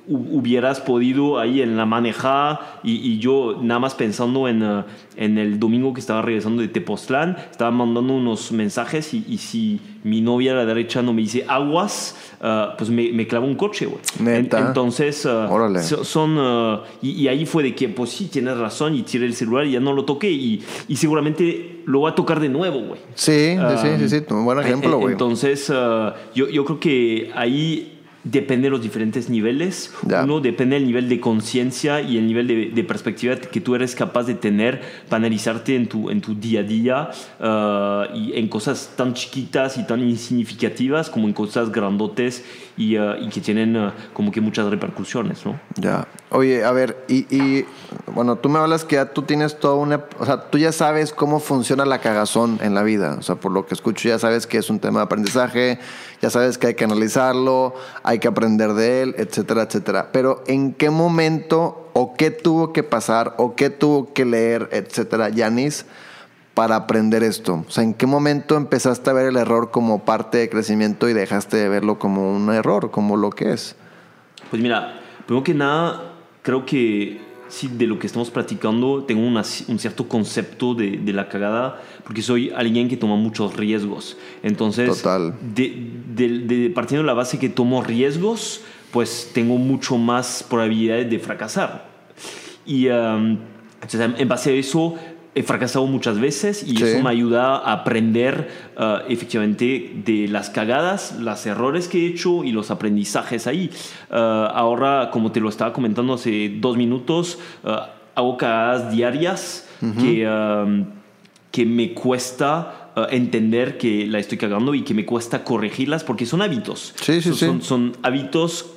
hu- 0.07 0.27
hubieras 0.37 0.79
podido 0.79 1.37
ahí 1.37 1.61
en 1.61 1.75
la 1.75 1.85
manejada 1.85 2.79
y, 2.81 2.93
y 2.93 3.19
yo 3.19 3.59
nada 3.61 3.81
más 3.81 3.93
pensando 3.93 4.47
en, 4.47 4.63
uh, 4.63 4.83
en 5.17 5.37
el 5.37 5.59
domingo 5.59 5.93
que 5.93 5.99
estaba 5.99 6.21
regresando 6.21 6.61
de 6.61 6.69
Tepoztlán 6.69 7.35
estaba 7.51 7.71
mandando 7.71 8.13
unos 8.13 8.53
mensajes 8.53 9.13
y, 9.13 9.25
y 9.27 9.37
si 9.37 9.81
mi 10.05 10.21
novia 10.21 10.53
a 10.53 10.55
la 10.55 10.65
derecha 10.65 11.01
no 11.01 11.11
me 11.11 11.21
dice 11.23 11.43
aguas 11.45 12.15
pues 12.77 12.89
me, 12.89 13.11
me 13.13 13.25
clava 13.25 13.45
un 13.45 13.55
coche 13.55 13.85
güey. 13.85 13.99
Entonces 14.67 15.25
son 16.03 16.37
y, 17.01 17.11
y 17.11 17.27
ahí 17.27 17.45
fue 17.45 17.63
de 17.63 17.75
que 17.75 17.89
pues 17.89 18.09
sí 18.11 18.25
tienes 18.25 18.57
razón 18.57 18.95
y 18.95 19.03
tiré 19.03 19.25
el 19.25 19.33
celular 19.35 19.65
y 19.65 19.71
ya 19.71 19.79
no 19.79 19.93
lo 19.93 20.05
toqué 20.05 20.31
y, 20.31 20.61
y 20.87 20.95
seguramente 20.95 21.81
lo 21.85 22.01
va 22.01 22.11
a 22.11 22.15
tocar 22.15 22.39
de 22.39 22.49
nuevo 22.49 22.79
güey 22.81 23.01
Sí, 23.15 23.55
sí, 23.57 23.77
sí, 23.81 24.07
sí, 24.09 24.19
sí, 24.19 24.33
un 24.33 24.45
buen 24.45 24.57
Um, 24.57 24.63
ejemplo, 24.63 24.93
en- 24.93 24.99
güey. 25.01 25.11
Entonces, 25.13 25.69
uh, 25.69 26.11
yo, 26.35 26.47
yo 26.49 26.63
creo 26.65 26.79
que 26.79 27.31
ahí 27.35 27.89
depende 28.25 28.67
de 28.67 28.69
los 28.71 28.81
diferentes 28.81 29.29
niveles. 29.29 29.93
Ya. 30.07 30.23
Uno 30.23 30.39
depende 30.39 30.75
del 30.75 30.85
nivel 30.87 31.09
de 31.09 31.19
conciencia 31.19 31.99
y 31.99 32.17
el 32.17 32.25
nivel 32.25 32.47
de, 32.47 32.67
de 32.73 32.83
perspectiva 32.85 33.35
que 33.35 33.59
tú 33.59 33.75
eres 33.75 33.95
capaz 33.95 34.23
de 34.23 34.33
tener 34.35 34.79
para 35.09 35.17
analizarte 35.17 35.75
en 35.75 35.87
tu, 35.89 36.09
en 36.09 36.21
tu 36.21 36.33
día 36.33 36.61
a 36.61 36.63
día 36.63 37.09
uh, 37.41 38.15
y 38.17 38.31
en 38.39 38.47
cosas 38.47 38.93
tan 38.95 39.13
chiquitas 39.13 39.77
y 39.77 39.85
tan 39.85 39.99
insignificativas 40.07 41.09
como 41.09 41.27
en 41.27 41.33
cosas 41.33 41.69
grandotes 41.71 42.45
y, 42.77 42.97
uh, 42.97 43.15
y 43.19 43.29
que 43.29 43.41
tienen 43.41 43.75
uh, 43.77 43.91
como 44.13 44.31
que 44.31 44.41
muchas 44.41 44.69
repercusiones, 44.69 45.45
¿no? 45.45 45.59
Ya. 45.75 46.07
Oye, 46.31 46.63
a 46.63 46.71
ver, 46.71 47.05
y, 47.07 47.27
y, 47.35 47.65
bueno, 48.07 48.37
tú 48.37 48.49
me 48.49 48.57
hablas 48.57 48.85
que 48.85 48.95
ya 48.95 49.13
tú 49.13 49.21
tienes 49.21 49.59
toda 49.59 49.75
una, 49.75 50.03
o 50.19 50.25
sea, 50.25 50.49
tú 50.49 50.57
ya 50.57 50.71
sabes 50.71 51.13
cómo 51.13 51.39
funciona 51.39 51.85
la 51.85 51.99
cagazón 51.99 52.59
en 52.63 52.73
la 52.73 52.81
vida, 52.81 53.17
o 53.19 53.21
sea, 53.21 53.35
por 53.35 53.51
lo 53.51 53.67
que 53.67 53.75
escucho 53.75 54.09
ya 54.09 54.17
sabes 54.17 54.47
que 54.47 54.57
es 54.57 54.69
un 54.69 54.79
tema 54.79 54.99
de 54.99 55.05
aprendizaje, 55.05 55.77
ya 56.21 56.29
sabes 56.29 56.57
que 56.57 56.67
hay 56.67 56.73
que 56.73 56.85
analizarlo, 56.85 57.75
hay 58.01 58.17
que 58.17 58.27
aprender 58.27 58.73
de 58.73 59.03
él, 59.03 59.15
etcétera, 59.17 59.63
etcétera. 59.63 60.09
Pero 60.11 60.43
¿en 60.47 60.73
qué 60.73 60.89
momento 60.89 61.89
o 61.93 62.15
qué 62.15 62.31
tuvo 62.31 62.73
que 62.73 62.81
pasar 62.81 63.35
o 63.37 63.55
qué 63.55 63.69
tuvo 63.69 64.13
que 64.13 64.25
leer, 64.25 64.69
etcétera, 64.71 65.29
Yanis, 65.29 65.85
para 66.53 66.75
aprender 66.75 67.23
esto? 67.23 67.63
O 67.67 67.71
sea, 67.71 67.83
¿en 67.83 67.93
qué 67.93 68.05
momento 68.05 68.55
empezaste 68.57 69.09
a 69.09 69.13
ver 69.13 69.27
el 69.27 69.37
error 69.37 69.71
como 69.71 70.05
parte 70.05 70.37
de 70.37 70.49
crecimiento 70.49 71.09
y 71.09 71.13
dejaste 71.13 71.57
de 71.57 71.69
verlo 71.69 71.97
como 71.99 72.31
un 72.35 72.51
error, 72.53 72.91
como 72.91 73.17
lo 73.17 73.29
que 73.31 73.53
es? 73.53 73.75
Pues 74.49 74.61
mira, 74.61 74.99
primero 75.25 75.43
que 75.43 75.53
nada, 75.53 76.13
creo 76.43 76.65
que 76.65 77.21
sí, 77.47 77.69
de 77.71 77.87
lo 77.87 77.97
que 77.99 78.07
estamos 78.07 78.29
platicando, 78.31 79.03
tengo 79.03 79.25
una- 79.25 79.43
un 79.67 79.79
cierto 79.79 80.07
concepto 80.07 80.73
de, 80.75 80.97
de 80.97 81.13
la 81.13 81.27
cagada, 81.29 81.81
porque 82.03 82.21
soy 82.21 82.51
alguien 82.51 82.87
que 82.87 82.97
toma 82.97 83.15
muchos 83.15 83.55
riesgos. 83.55 84.17
Entonces, 84.43 84.89
Total. 85.01 85.33
De, 85.55 85.91
de- 86.15 86.39
de- 86.39 86.69
partiendo 86.69 87.03
de 87.03 87.07
la 87.07 87.13
base 87.13 87.39
que 87.39 87.49
tomo 87.49 87.83
riesgos, 87.83 88.61
pues 88.91 89.31
tengo 89.33 89.57
mucho 89.57 89.97
más 89.97 90.45
probabilidades 90.47 91.09
de 91.09 91.17
fracasar. 91.19 91.87
Y 92.65 92.87
um, 92.89 93.37
entonces, 93.81 94.11
en 94.19 94.27
base 94.27 94.51
a 94.51 94.53
eso, 94.53 94.95
he 95.35 95.41
fracasado 95.43 95.85
muchas 95.87 96.19
veces 96.19 96.63
y 96.63 96.77
Sí. 96.77 96.83
eso 96.83 97.01
me 97.03 97.09
ayuda 97.09 97.57
a 97.57 97.73
aprender 97.73 98.49
uh, 98.77 99.09
efectivamente 99.09 99.91
de 100.05 100.27
las 100.27 100.49
cagadas, 100.51 101.17
los 101.19 101.45
errores 101.45 101.87
que 101.87 102.05
he 102.05 102.09
hecho 102.09 102.43
y 102.43 102.51
los 102.51 102.69
aprendizajes 102.69 103.47
ahí. 103.47 103.69
Uh, 104.11 104.15
ahora, 104.15 105.09
como 105.11 105.31
te 105.31 105.39
lo 105.39 105.49
estaba 105.49 105.73
comentando 105.73 106.13
hace 106.13 106.53
dos 106.59 106.77
minutos, 106.77 107.39
uh, 107.63 107.69
hago 108.15 108.37
cagadas 108.37 108.91
diarias 108.91 109.67
que, 109.99 110.27
um, 110.27 110.85
que 111.51 111.65
me 111.65 111.93
cuesta 111.93 112.91
entender 113.09 113.79
que 113.79 114.05
la 114.05 114.19
estoy 114.19 114.37
cagando 114.37 114.75
y 114.75 114.83
que 114.83 114.93
me 114.93 115.03
cuesta 115.03 115.43
corregirlas 115.43 116.03
porque 116.03 116.27
son 116.27 116.43
hábitos. 116.43 116.93
Sí, 117.01 117.21
sí, 117.23 117.33
son, 117.33 117.59
sí. 117.59 117.67
son 117.67 117.93
hábitos 118.03 118.67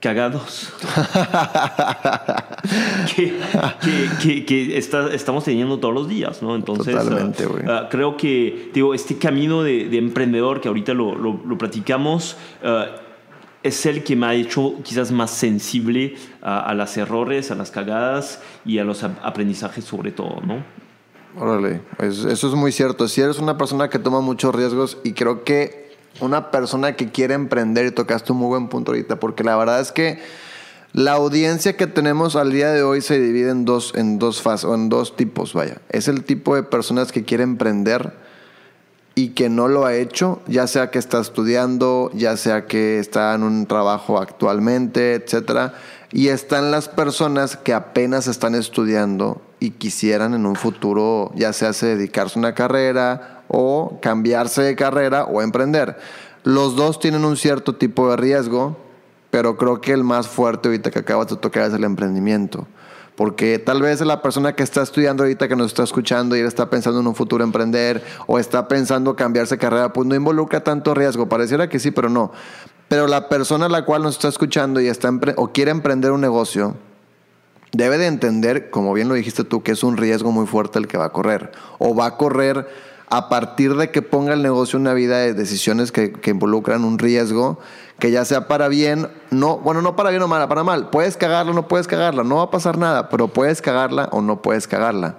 cagados 0.00 0.72
que, 3.14 3.38
que- 3.82 4.10
que- 4.22 4.44
que 4.46 4.78
está- 4.78 5.12
estamos 5.12 5.44
teniendo 5.44 5.78
todos 5.78 5.94
los 5.94 6.08
días, 6.08 6.42
¿no? 6.42 6.54
Entonces, 6.56 6.94
Totalmente, 6.96 7.46
güey. 7.46 7.64
ah, 7.68 7.88
creo 7.90 8.16
que, 8.16 8.70
digo, 8.72 8.94
este 8.94 9.18
camino 9.18 9.62
de, 9.62 9.88
de 9.88 9.98
emprendedor 9.98 10.60
que 10.60 10.68
ahorita 10.68 10.94
lo, 10.94 11.14
lo- 11.14 11.40
lo 11.46 11.58
platicamos, 11.58 12.36
ah, 12.64 12.86
es 13.62 13.84
el 13.84 14.02
que 14.02 14.16
me 14.16 14.26
ha 14.26 14.34
hecho 14.34 14.74
quizás 14.82 15.12
más 15.12 15.30
sensible 15.30 16.14
a, 16.40 16.60
a 16.60 16.74
los 16.74 16.96
errores, 16.96 17.50
a 17.50 17.54
las 17.54 17.70
cagadas 17.70 18.40
y 18.64 18.78
a 18.78 18.84
los 18.84 19.02
ap- 19.04 19.18
aprendizajes 19.22 19.84
sobre 19.84 20.12
todo, 20.12 20.40
¿no? 20.46 20.64
Órale, 21.38 21.82
es- 21.98 22.24
eso 22.24 22.48
es 22.48 22.54
muy 22.54 22.72
cierto. 22.72 23.06
Si 23.06 23.20
eres 23.20 23.38
una 23.38 23.58
persona 23.58 23.88
que 23.90 23.98
toma 23.98 24.20
muchos 24.20 24.54
riesgos 24.54 24.98
y 25.04 25.12
creo 25.12 25.44
que 25.44 25.89
una 26.20 26.50
persona 26.50 26.96
que 26.96 27.10
quiere 27.10 27.34
emprender, 27.34 27.86
y 27.86 27.90
tocaste 27.92 28.32
un 28.32 28.38
muy 28.38 28.48
buen 28.48 28.68
punto 28.68 28.92
ahorita, 28.92 29.20
porque 29.20 29.44
la 29.44 29.56
verdad 29.56 29.80
es 29.80 29.92
que 29.92 30.18
la 30.92 31.12
audiencia 31.12 31.76
que 31.76 31.86
tenemos 31.86 32.34
al 32.34 32.50
día 32.50 32.72
de 32.72 32.82
hoy 32.82 33.00
se 33.00 33.20
divide 33.20 33.50
en 33.50 33.64
dos, 33.64 33.92
en 33.94 34.18
dos 34.18 34.42
fases, 34.42 34.64
o 34.64 34.74
en 34.74 34.88
dos 34.88 35.16
tipos, 35.16 35.54
vaya. 35.54 35.80
Es 35.88 36.08
el 36.08 36.24
tipo 36.24 36.56
de 36.56 36.64
personas 36.64 37.12
que 37.12 37.24
quiere 37.24 37.44
emprender 37.44 38.12
y 39.14 39.28
que 39.30 39.48
no 39.48 39.68
lo 39.68 39.86
ha 39.86 39.94
hecho, 39.94 40.40
ya 40.46 40.66
sea 40.66 40.90
que 40.90 40.98
está 40.98 41.20
estudiando, 41.20 42.10
ya 42.14 42.36
sea 42.36 42.66
que 42.66 42.98
está 42.98 43.34
en 43.34 43.42
un 43.42 43.66
trabajo 43.66 44.18
actualmente, 44.18 45.14
etcétera, 45.14 45.74
y 46.10 46.28
están 46.28 46.70
las 46.70 46.88
personas 46.88 47.56
que 47.56 47.72
apenas 47.72 48.26
están 48.26 48.54
estudiando 48.54 49.42
y 49.60 49.70
quisieran 49.70 50.34
en 50.34 50.46
un 50.46 50.56
futuro, 50.56 51.30
ya 51.34 51.52
sea 51.52 51.72
se 51.72 51.86
dedicarse 51.86 52.38
a 52.38 52.40
una 52.40 52.54
carrera 52.54 53.39
o 53.52 53.98
cambiarse 54.00 54.62
de 54.62 54.76
carrera 54.76 55.24
o 55.24 55.42
emprender. 55.42 55.98
Los 56.44 56.76
dos 56.76 57.00
tienen 57.00 57.24
un 57.24 57.36
cierto 57.36 57.74
tipo 57.74 58.08
de 58.08 58.16
riesgo, 58.16 58.76
pero 59.30 59.56
creo 59.56 59.80
que 59.80 59.92
el 59.92 60.04
más 60.04 60.28
fuerte 60.28 60.68
ahorita 60.68 60.90
que 60.90 61.00
acabas 61.00 61.28
de 61.28 61.36
tocar 61.36 61.64
es 61.64 61.74
el 61.74 61.84
emprendimiento. 61.84 62.66
Porque 63.16 63.58
tal 63.58 63.82
vez 63.82 64.00
la 64.00 64.22
persona 64.22 64.54
que 64.54 64.62
está 64.62 64.82
estudiando 64.82 65.24
ahorita, 65.24 65.48
que 65.48 65.56
nos 65.56 65.66
está 65.66 65.82
escuchando 65.82 66.36
y 66.36 66.40
está 66.40 66.70
pensando 66.70 67.00
en 67.00 67.06
un 67.06 67.14
futuro 67.14 67.44
emprender 67.44 68.02
o 68.26 68.38
está 68.38 68.68
pensando 68.68 69.16
cambiarse 69.16 69.56
de 69.56 69.58
carrera, 69.58 69.92
pues 69.92 70.06
no 70.06 70.14
involucra 70.14 70.62
tanto 70.62 70.94
riesgo. 70.94 71.28
Pareciera 71.28 71.68
que 71.68 71.80
sí, 71.80 71.90
pero 71.90 72.08
no. 72.08 72.32
Pero 72.88 73.08
la 73.08 73.28
persona 73.28 73.66
a 73.66 73.68
la 73.68 73.84
cual 73.84 74.02
nos 74.02 74.14
está 74.14 74.28
escuchando 74.28 74.80
y 74.80 74.86
está 74.86 75.12
o 75.36 75.48
quiere 75.48 75.70
emprender 75.70 76.12
un 76.12 76.20
negocio, 76.20 76.76
debe 77.72 77.98
de 77.98 78.06
entender, 78.06 78.70
como 78.70 78.92
bien 78.94 79.08
lo 79.08 79.14
dijiste 79.14 79.44
tú, 79.44 79.62
que 79.62 79.72
es 79.72 79.82
un 79.82 79.96
riesgo 79.96 80.32
muy 80.32 80.46
fuerte 80.46 80.78
el 80.78 80.88
que 80.88 80.96
va 80.96 81.06
a 81.06 81.12
correr. 81.12 81.52
O 81.78 81.94
va 81.94 82.06
a 82.06 82.16
correr 82.16 82.89
a 83.10 83.28
partir 83.28 83.74
de 83.76 83.90
que 83.90 84.02
ponga 84.02 84.32
el 84.34 84.42
negocio 84.42 84.78
una 84.78 84.94
vida 84.94 85.18
de 85.18 85.34
decisiones 85.34 85.90
que, 85.92 86.12
que 86.12 86.30
involucran 86.30 86.84
un 86.84 86.98
riesgo, 86.98 87.58
que 87.98 88.10
ya 88.12 88.24
sea 88.24 88.46
para 88.48 88.68
bien, 88.68 89.08
no, 89.30 89.58
bueno, 89.58 89.82
no 89.82 89.96
para 89.96 90.10
bien 90.10 90.22
o 90.22 90.28
mala, 90.28 90.48
para 90.48 90.62
mal. 90.62 90.90
Puedes 90.90 91.16
cagarla 91.16 91.50
o 91.50 91.54
no 91.54 91.66
puedes 91.68 91.86
cagarla, 91.88 92.22
no 92.22 92.36
va 92.36 92.44
a 92.44 92.50
pasar 92.50 92.78
nada, 92.78 93.08
pero 93.08 93.28
puedes 93.28 93.60
cagarla 93.60 94.08
o 94.12 94.22
no 94.22 94.40
puedes 94.42 94.66
cagarla. 94.68 95.16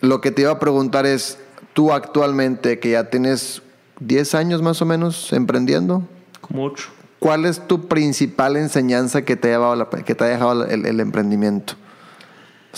Lo 0.00 0.20
que 0.20 0.30
te 0.30 0.42
iba 0.42 0.52
a 0.52 0.58
preguntar 0.60 1.06
es, 1.06 1.38
tú 1.72 1.92
actualmente, 1.92 2.78
que 2.78 2.90
ya 2.90 3.10
tienes 3.10 3.62
10 4.00 4.34
años 4.34 4.62
más 4.62 4.80
o 4.82 4.84
menos 4.84 5.32
emprendiendo, 5.32 6.02
Como. 6.40 6.72
¿cuál 7.18 7.46
es 7.46 7.66
tu 7.66 7.88
principal 7.88 8.56
enseñanza 8.56 9.22
que 9.22 9.36
te 9.36 9.48
ha, 9.48 9.52
llevado 9.52 9.74
la- 9.74 9.88
que 9.88 10.14
te 10.14 10.24
ha 10.24 10.28
dejado 10.28 10.64
el, 10.66 10.86
el 10.86 11.00
emprendimiento? 11.00 11.74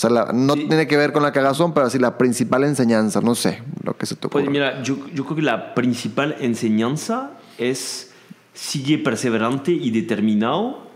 O 0.01 0.09
sea, 0.09 0.09
la- 0.09 0.31
no 0.33 0.55
Sí. 0.55 0.65
tiene 0.67 0.87
que 0.87 0.97
ver 0.97 1.13
con 1.13 1.23
la 1.23 1.31
cagazón, 1.31 1.75
pero 1.75 1.91
sí 1.91 1.99
la 1.99 2.17
principal 2.17 2.65
enseñanza, 2.65 3.21
no 3.21 3.35
sé, 3.35 3.63
lo 3.85 3.95
que 3.99 4.07
se 4.07 4.17
te 4.17 4.29
ocurre. 4.29 4.45
Pues 4.45 4.51
mira, 4.51 4.83
yo, 4.83 4.97
yo 5.13 5.25
creo 5.25 5.37
que 5.37 5.43
la 5.43 5.75
principal 5.75 6.37
enseñanza 6.41 7.33
es 7.59 8.11
sigue 8.55 8.97
perseverante 8.97 9.73
y 9.73 9.91
determinado 9.91 10.87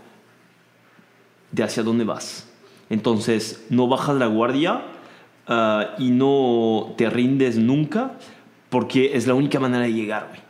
de 1.51 1.61
hacia 1.63 1.83
dónde 1.83 2.03
vas. 2.03 2.47
Entonces, 2.89 3.63
no 3.69 3.87
bajas 3.87 4.15
la 4.15 4.25
guardia 4.25 4.81
ah, 5.47 5.91
y 5.99 6.09
no 6.09 6.95
te 6.97 7.07
rindes 7.11 7.57
nunca 7.57 8.13
porque 8.71 9.15
es 9.15 9.27
la 9.27 9.35
única 9.35 9.59
manera 9.59 9.83
de 9.83 9.93
llegar, 9.93 10.29
güey. 10.29 10.41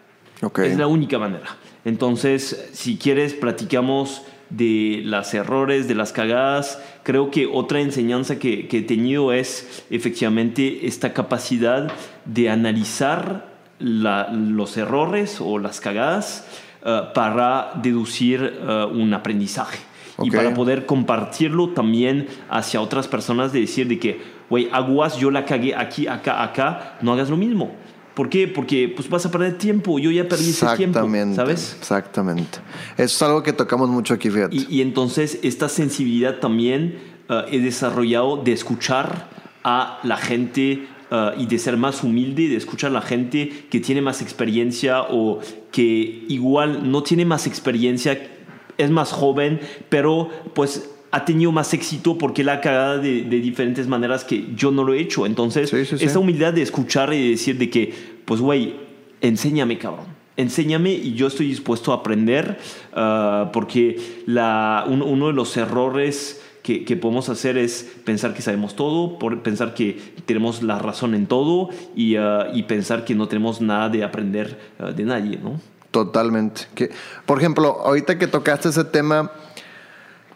Ok. 0.43 0.59
Es 0.59 0.77
la 0.77 0.87
única 0.87 1.19
manera. 1.19 1.57
Entonces, 1.83 2.69
si 2.71 2.97
quieres, 2.97 3.33
platicamos 3.33 4.21
de 4.49 5.01
los 5.03 5.33
errores, 5.33 5.89
de 5.89 5.95
las 5.95 6.13
cagadas. 6.13 6.79
Creo 7.05 7.29
que 7.31 7.45
otra 7.45 7.79
enseñanza 7.79 8.39
que, 8.39 8.67
que 8.67 8.79
he 8.79 8.81
tenido 8.81 9.31
es 9.31 9.85
efectivamente 9.91 10.87
esta 10.87 11.13
capacidad 11.13 11.89
de 12.25 12.49
analizar 12.49 13.53
la- 13.79 14.29
los 14.33 14.75
errores 14.75 15.39
o 15.39 15.59
las 15.59 15.79
cagadas 15.79 16.47
eh, 16.83 17.01
para 17.13 17.71
deducir 17.81 18.41
eh, 18.59 18.85
un 18.91 19.13
aprendizaje. 19.13 19.77
Y 20.23 20.29
Ok. 20.29 20.35
para 20.35 20.53
poder 20.53 20.85
compartirlo 20.85 21.69
también 21.69 22.27
hacia 22.49 22.79
otras 22.81 23.07
personas 23.07 23.51
de 23.53 23.59
decir 23.61 23.87
de 23.87 23.99
que, 23.99 24.21
güey, 24.49 24.69
aguas, 24.71 25.17
yo 25.17 25.29
la 25.29 25.45
cagué 25.45 25.75
aquí, 25.75 26.07
acá, 26.07 26.41
acá, 26.41 26.97
no 27.01 27.13
hagas 27.13 27.29
lo 27.29 27.37
mismo. 27.37 27.75
¿Por 28.15 28.29
qué? 28.29 28.47
Porque 28.47 28.91
pues 28.95 29.09
vas 29.09 29.25
a 29.25 29.31
perder 29.31 29.57
tiempo, 29.57 29.99
yo 29.99 30.09
ya 30.09 30.27
perdí 30.27 30.49
ese 30.49 30.65
tiempo, 30.77 30.99
Exactamente. 30.99 31.35
¿sabes? 31.35 31.75
Exactamente. 31.77 32.59
Eso 32.97 33.03
es 33.03 33.21
algo 33.21 33.43
que 33.43 33.53
tocamos 33.53 33.89
mucho 33.89 34.13
aquí, 34.13 34.29
fíjate. 34.29 34.55
Y, 34.55 34.67
y 34.69 34.81
entonces 34.81 35.39
esta 35.43 35.67
sensibilidad 35.67 36.39
también 36.39 36.97
eh, 37.29 37.45
he 37.51 37.59
desarrollado 37.59 38.37
de 38.37 38.53
escuchar 38.53 39.29
a 39.63 39.99
la 40.03 40.17
gente 40.17 40.87
eh, 41.11 41.31
y 41.37 41.45
de 41.45 41.59
ser 41.59 41.75
más 41.77 42.03
humilde, 42.03 42.47
de 42.47 42.55
escuchar 42.55 42.91
a 42.91 42.93
la 42.93 43.01
gente 43.01 43.67
que 43.69 43.79
tiene 43.79 44.01
más 44.01 44.21
experiencia 44.21 45.01
o 45.03 45.39
que 45.71 46.25
igual 46.29 46.89
no 46.89 47.03
tiene 47.03 47.25
más 47.25 47.47
experiencia, 47.47 48.31
es 48.77 48.91
más 48.91 49.11
joven, 49.11 49.59
pero 49.89 50.29
pues 50.53 50.89
ha 51.15 51.25
tenido 51.25 51.51
más 51.51 51.73
éxito 51.73 52.17
porque 52.17 52.43
la 52.43 52.53
ha 52.53 52.61
cagado 52.61 52.99
de, 52.99 53.23
de 53.23 53.39
diferentes 53.39 53.87
maneras 53.87 54.23
que 54.23 54.47
yo 54.55 54.71
no 54.71 54.83
lo 54.83 54.93
he 54.93 54.99
hecho. 54.99 55.25
Entonces, 55.25 55.69
Sí, 55.69 55.85
sí, 55.85 56.03
esta 56.05 56.19
humildad 56.19 56.53
de 56.53 56.61
escuchar 56.61 57.13
y 57.13 57.23
de 57.23 57.29
decir 57.31 57.57
de 57.57 57.69
que, 57.69 57.93
pues 58.25 58.41
güey, 58.41 58.75
enséñame, 59.21 59.77
cabrón. 59.77 60.05
Enséñame 60.37 60.91
y 60.91 61.13
yo 61.13 61.27
estoy 61.27 61.47
dispuesto 61.47 61.93
a 61.93 61.95
aprender 61.97 62.57
ah, 62.93 63.49
porque 63.53 63.97
la, 64.25 64.83
un- 64.87 65.01
uno 65.01 65.27
de 65.27 65.33
los 65.33 65.55
errores 65.55 66.41
que, 66.61 66.83
que 66.83 66.97
podemos 66.97 67.29
hacer 67.29 67.57
es 67.57 67.89
pensar 68.03 68.33
que 68.33 68.41
sabemos 68.41 68.75
todo, 68.75 69.17
por, 69.19 69.41
pensar 69.43 69.73
que 69.73 69.97
tenemos 70.25 70.63
la 70.63 70.79
razón 70.79 71.15
en 71.15 71.27
todo 71.27 71.69
y, 71.95 72.15
ah, 72.17 72.47
y 72.53 72.63
pensar 72.63 73.05
que 73.05 73.15
no 73.15 73.27
tenemos 73.29 73.61
nada 73.61 73.87
de 73.89 74.03
aprender 74.03 74.59
ah, 74.79 74.91
de 74.91 75.03
nadie, 75.05 75.37
¿no? 75.41 75.61
Totalmente. 75.91 76.63
Que, 76.75 76.89
por 77.25 77.37
ejemplo, 77.39 77.67
ahorita 77.85 78.19
que 78.19 78.27
tocaste 78.27 78.67
ese 78.69 78.83
tema, 78.83 79.31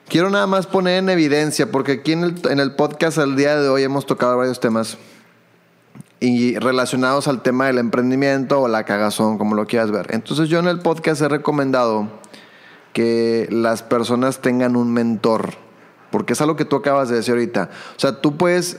quiero 0.10 0.30
nada 0.30 0.48
más 0.48 0.68
poner 0.68 0.98
en 0.98 1.10
evidencia, 1.10 1.72
porque 1.72 1.94
aquí 1.94 2.12
en 2.12 2.24
el, 2.24 2.42
en 2.50 2.60
el 2.60 2.76
podcast 2.76 3.18
al 3.20 3.36
día 3.36 3.56
de 3.58 3.70
hoy 3.70 3.84
hemos 3.84 4.06
tocado 4.06 4.36
varios 4.36 4.60
temas 4.60 4.98
y 6.20 6.58
relacionados 6.58 7.28
al 7.28 7.42
tema 7.42 7.68
del 7.68 7.78
emprendimiento 7.78 8.60
o 8.60 8.68
la 8.68 8.84
cagazón, 8.84 9.38
como 9.38 9.56
lo 9.56 9.68
quieras 9.68 9.92
ver. 9.92 10.08
Entonces 10.10 10.50
yo 10.50 10.60
en 10.60 10.68
el 10.68 10.80
podcast 10.80 11.22
he 11.22 11.30
recomendado 11.30 12.10
que 12.92 13.48
las 13.52 13.84
personas 13.84 14.42
tengan 14.42 14.76
un 14.76 14.92
mentor, 14.92 15.54
porque 16.12 16.34
es 16.34 16.42
algo 16.42 16.56
que 16.56 16.66
tú 16.66 16.76
acabas 16.76 17.08
de 17.10 17.16
decir 17.16 17.36
ahorita. 17.36 17.70
O 17.96 18.00
sea, 18.00 18.20
tú 18.20 18.36
puedes, 18.36 18.78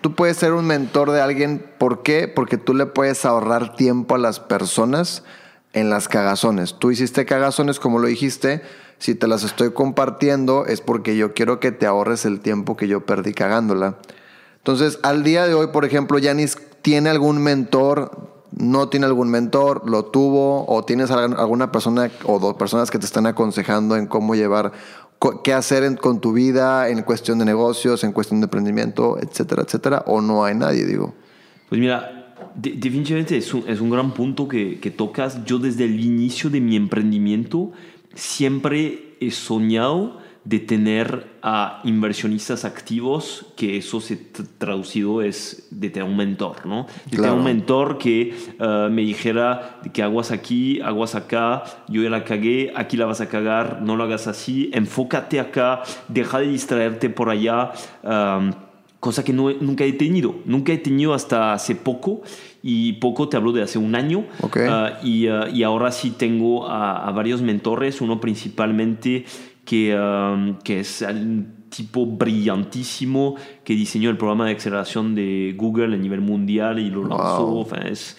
tú 0.00 0.14
puedes 0.14 0.38
ser 0.38 0.52
un 0.52 0.66
mentor 0.66 1.10
de 1.12 1.20
alguien, 1.20 1.64
¿por 1.78 2.02
qué? 2.02 2.26
Porque 2.26 2.56
tú 2.56 2.74
le 2.74 2.86
puedes 2.86 3.24
ahorrar 3.24 3.76
tiempo 3.76 4.14
a 4.14 4.18
las 4.18 4.40
personas 4.40 5.22
en 5.72 5.90
las 5.90 6.08
cagazones. 6.08 6.74
Tú 6.78 6.90
hiciste 6.90 7.24
cagazones 7.26 7.78
como 7.78 7.98
lo 7.98 8.08
dijiste, 8.08 8.62
si 8.98 9.14
te 9.14 9.28
las 9.28 9.44
estoy 9.44 9.70
compartiendo 9.72 10.66
es 10.66 10.80
porque 10.80 11.16
yo 11.16 11.32
quiero 11.32 11.60
que 11.60 11.72
te 11.72 11.86
ahorres 11.86 12.24
el 12.24 12.40
tiempo 12.40 12.76
que 12.76 12.88
yo 12.88 13.06
perdí 13.06 13.32
cagándola. 13.32 13.96
Entonces, 14.58 14.98
al 15.02 15.22
día 15.22 15.46
de 15.46 15.54
hoy, 15.54 15.68
por 15.68 15.84
ejemplo, 15.84 16.18
Yanis 16.18 16.58
tiene 16.82 17.08
algún 17.08 17.38
mentor, 17.42 18.28
no 18.52 18.88
tiene 18.88 19.06
algún 19.06 19.30
mentor, 19.30 19.88
lo 19.88 20.06
tuvo, 20.06 20.66
o 20.66 20.84
tienes 20.84 21.10
alg- 21.10 21.38
alguna 21.38 21.72
persona 21.72 22.10
o 22.24 22.38
dos 22.38 22.56
personas 22.56 22.90
que 22.90 22.98
te 22.98 23.06
están 23.06 23.26
aconsejando 23.26 23.96
en 23.96 24.06
cómo 24.06 24.34
llevar, 24.34 24.72
qué 25.44 25.54
hacer 25.54 25.84
en- 25.84 25.96
con 25.96 26.20
tu 26.20 26.32
vida 26.32 26.88
en 26.88 27.02
cuestión 27.02 27.38
de 27.38 27.44
negocios, 27.46 28.04
en 28.04 28.12
cuestión 28.12 28.40
de 28.40 28.46
emprendimiento, 28.46 29.18
etcétera, 29.18 29.62
etcétera, 29.62 30.02
o 30.06 30.20
no 30.20 30.44
hay 30.44 30.54
nadie, 30.56 30.84
digo. 30.84 31.14
Pues 31.68 31.80
mira, 31.80 32.19
de- 32.54 32.72
definitivamente 32.72 33.36
es 33.36 33.52
un, 33.54 33.64
es 33.68 33.80
un 33.80 33.90
gran 33.90 34.12
punto 34.12 34.46
que, 34.48 34.78
que 34.80 34.90
tocas. 34.90 35.44
Yo 35.44 35.58
desde 35.58 35.84
el 35.84 36.00
inicio 36.04 36.50
de 36.50 36.60
mi 36.60 36.76
emprendimiento 36.76 37.72
siempre 38.14 39.16
he 39.20 39.30
soñado 39.30 40.18
de 40.42 40.58
tener 40.58 41.26
a 41.42 41.80
inversionistas 41.84 42.64
activos, 42.64 43.46
que 43.56 43.76
eso 43.76 44.00
se 44.00 44.16
traducido 44.16 45.20
es 45.20 45.68
de 45.70 45.90
tener 45.90 46.08
un 46.08 46.16
mentor, 46.16 46.64
¿no? 46.64 46.86
De 47.04 47.10
tener 47.10 47.20
Claro. 47.20 47.36
un 47.36 47.44
mentor 47.44 47.98
que 47.98 48.34
eh, 48.58 48.88
me 48.90 49.02
dijera 49.02 49.80
que 49.92 50.02
aguas 50.02 50.30
aquí, 50.30 50.80
aguas 50.80 51.14
acá, 51.14 51.64
yo 51.88 52.02
ya 52.02 52.08
la 52.08 52.24
cagué, 52.24 52.72
aquí 52.74 52.96
la 52.96 53.04
vas 53.04 53.20
a 53.20 53.28
cagar, 53.28 53.82
no 53.82 53.96
lo 53.96 54.04
hagas 54.04 54.26
así, 54.28 54.70
enfócate 54.72 55.40
acá, 55.40 55.82
deja 56.08 56.38
de 56.38 56.48
distraerte 56.48 57.10
por 57.10 57.28
allá. 57.28 57.72
um, 58.02 58.50
cosa 59.00 59.24
que 59.24 59.32
no, 59.32 59.50
nunca 59.50 59.84
he 59.84 59.92
tenido, 59.94 60.36
nunca 60.44 60.72
he 60.72 60.78
tenido 60.78 61.14
hasta 61.14 61.52
hace 61.54 61.74
poco 61.74 62.20
y 62.62 62.94
poco 62.94 63.28
te 63.28 63.36
hablo 63.38 63.50
de 63.52 63.62
hace 63.62 63.78
un 63.78 63.94
año 63.94 64.26
Ok. 64.42 64.58
Ah, 64.68 64.98
y, 65.02 65.26
ah, 65.26 65.48
y 65.52 65.62
ahora 65.62 65.90
sí 65.90 66.10
tengo 66.10 66.68
a, 66.68 67.08
a 67.08 67.10
varios 67.12 67.40
mentores, 67.42 68.00
uno 68.02 68.20
principalmente 68.20 69.24
que, 69.64 69.96
um, 69.98 70.58
que 70.58 70.80
es 70.80 71.02
un 71.02 71.60
tipo 71.70 72.04
brillantísimo 72.04 73.36
que 73.64 73.74
diseñó 73.74 74.10
el 74.10 74.16
programa 74.16 74.46
de 74.46 74.56
aceleración 74.56 75.14
de 75.14 75.54
Google 75.56 75.94
a 75.94 75.98
nivel 75.98 76.20
mundial 76.20 76.78
y 76.78 76.90
lo 76.90 77.04
lanzó, 77.04 77.46
Wow. 77.46 77.62
enfin, 77.62 77.86
es 77.86 78.18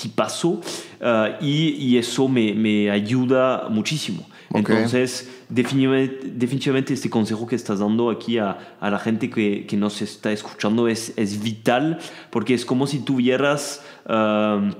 tipazo 0.00 0.60
ah, 1.00 1.36
y, 1.40 1.70
y 1.70 1.98
eso 1.98 2.28
me, 2.28 2.54
me 2.54 2.90
ayuda 2.90 3.68
muchísimo. 3.68 4.26
Entonces, 4.54 5.28
definitivamente, 5.50 6.30
definitivamente 6.32 6.94
este 6.94 7.10
consejo 7.10 7.46
que 7.46 7.54
estás 7.54 7.80
dando 7.80 8.08
aquí 8.08 8.38
a, 8.38 8.76
a 8.80 8.90
la 8.90 8.98
gente 8.98 9.28
que, 9.28 9.66
que 9.66 9.76
nos 9.76 10.00
está 10.00 10.32
escuchando 10.32 10.88
es, 10.88 11.12
es 11.16 11.42
vital, 11.42 11.98
porque 12.30 12.54
es 12.54 12.64
como 12.64 12.86
si 12.86 13.00
tuvieras 13.00 13.82
um, 14.08 14.72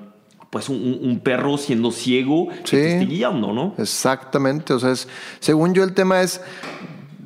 pues 0.49 0.71
un, 0.71 0.99
un 1.03 1.21
perro 1.21 1.59
siendo 1.59 1.91
ciego 1.91 2.49
que 2.49 2.77
te 2.77 2.93
esté 2.95 3.05
guiando, 3.05 3.53
¿no? 3.53 3.75
Exactamente, 3.77 4.73
o 4.73 4.79
sea, 4.79 4.93
es, 4.93 5.07
según 5.41 5.75
yo 5.75 5.85
el 5.85 5.93
tema 5.93 6.23
es, 6.23 6.41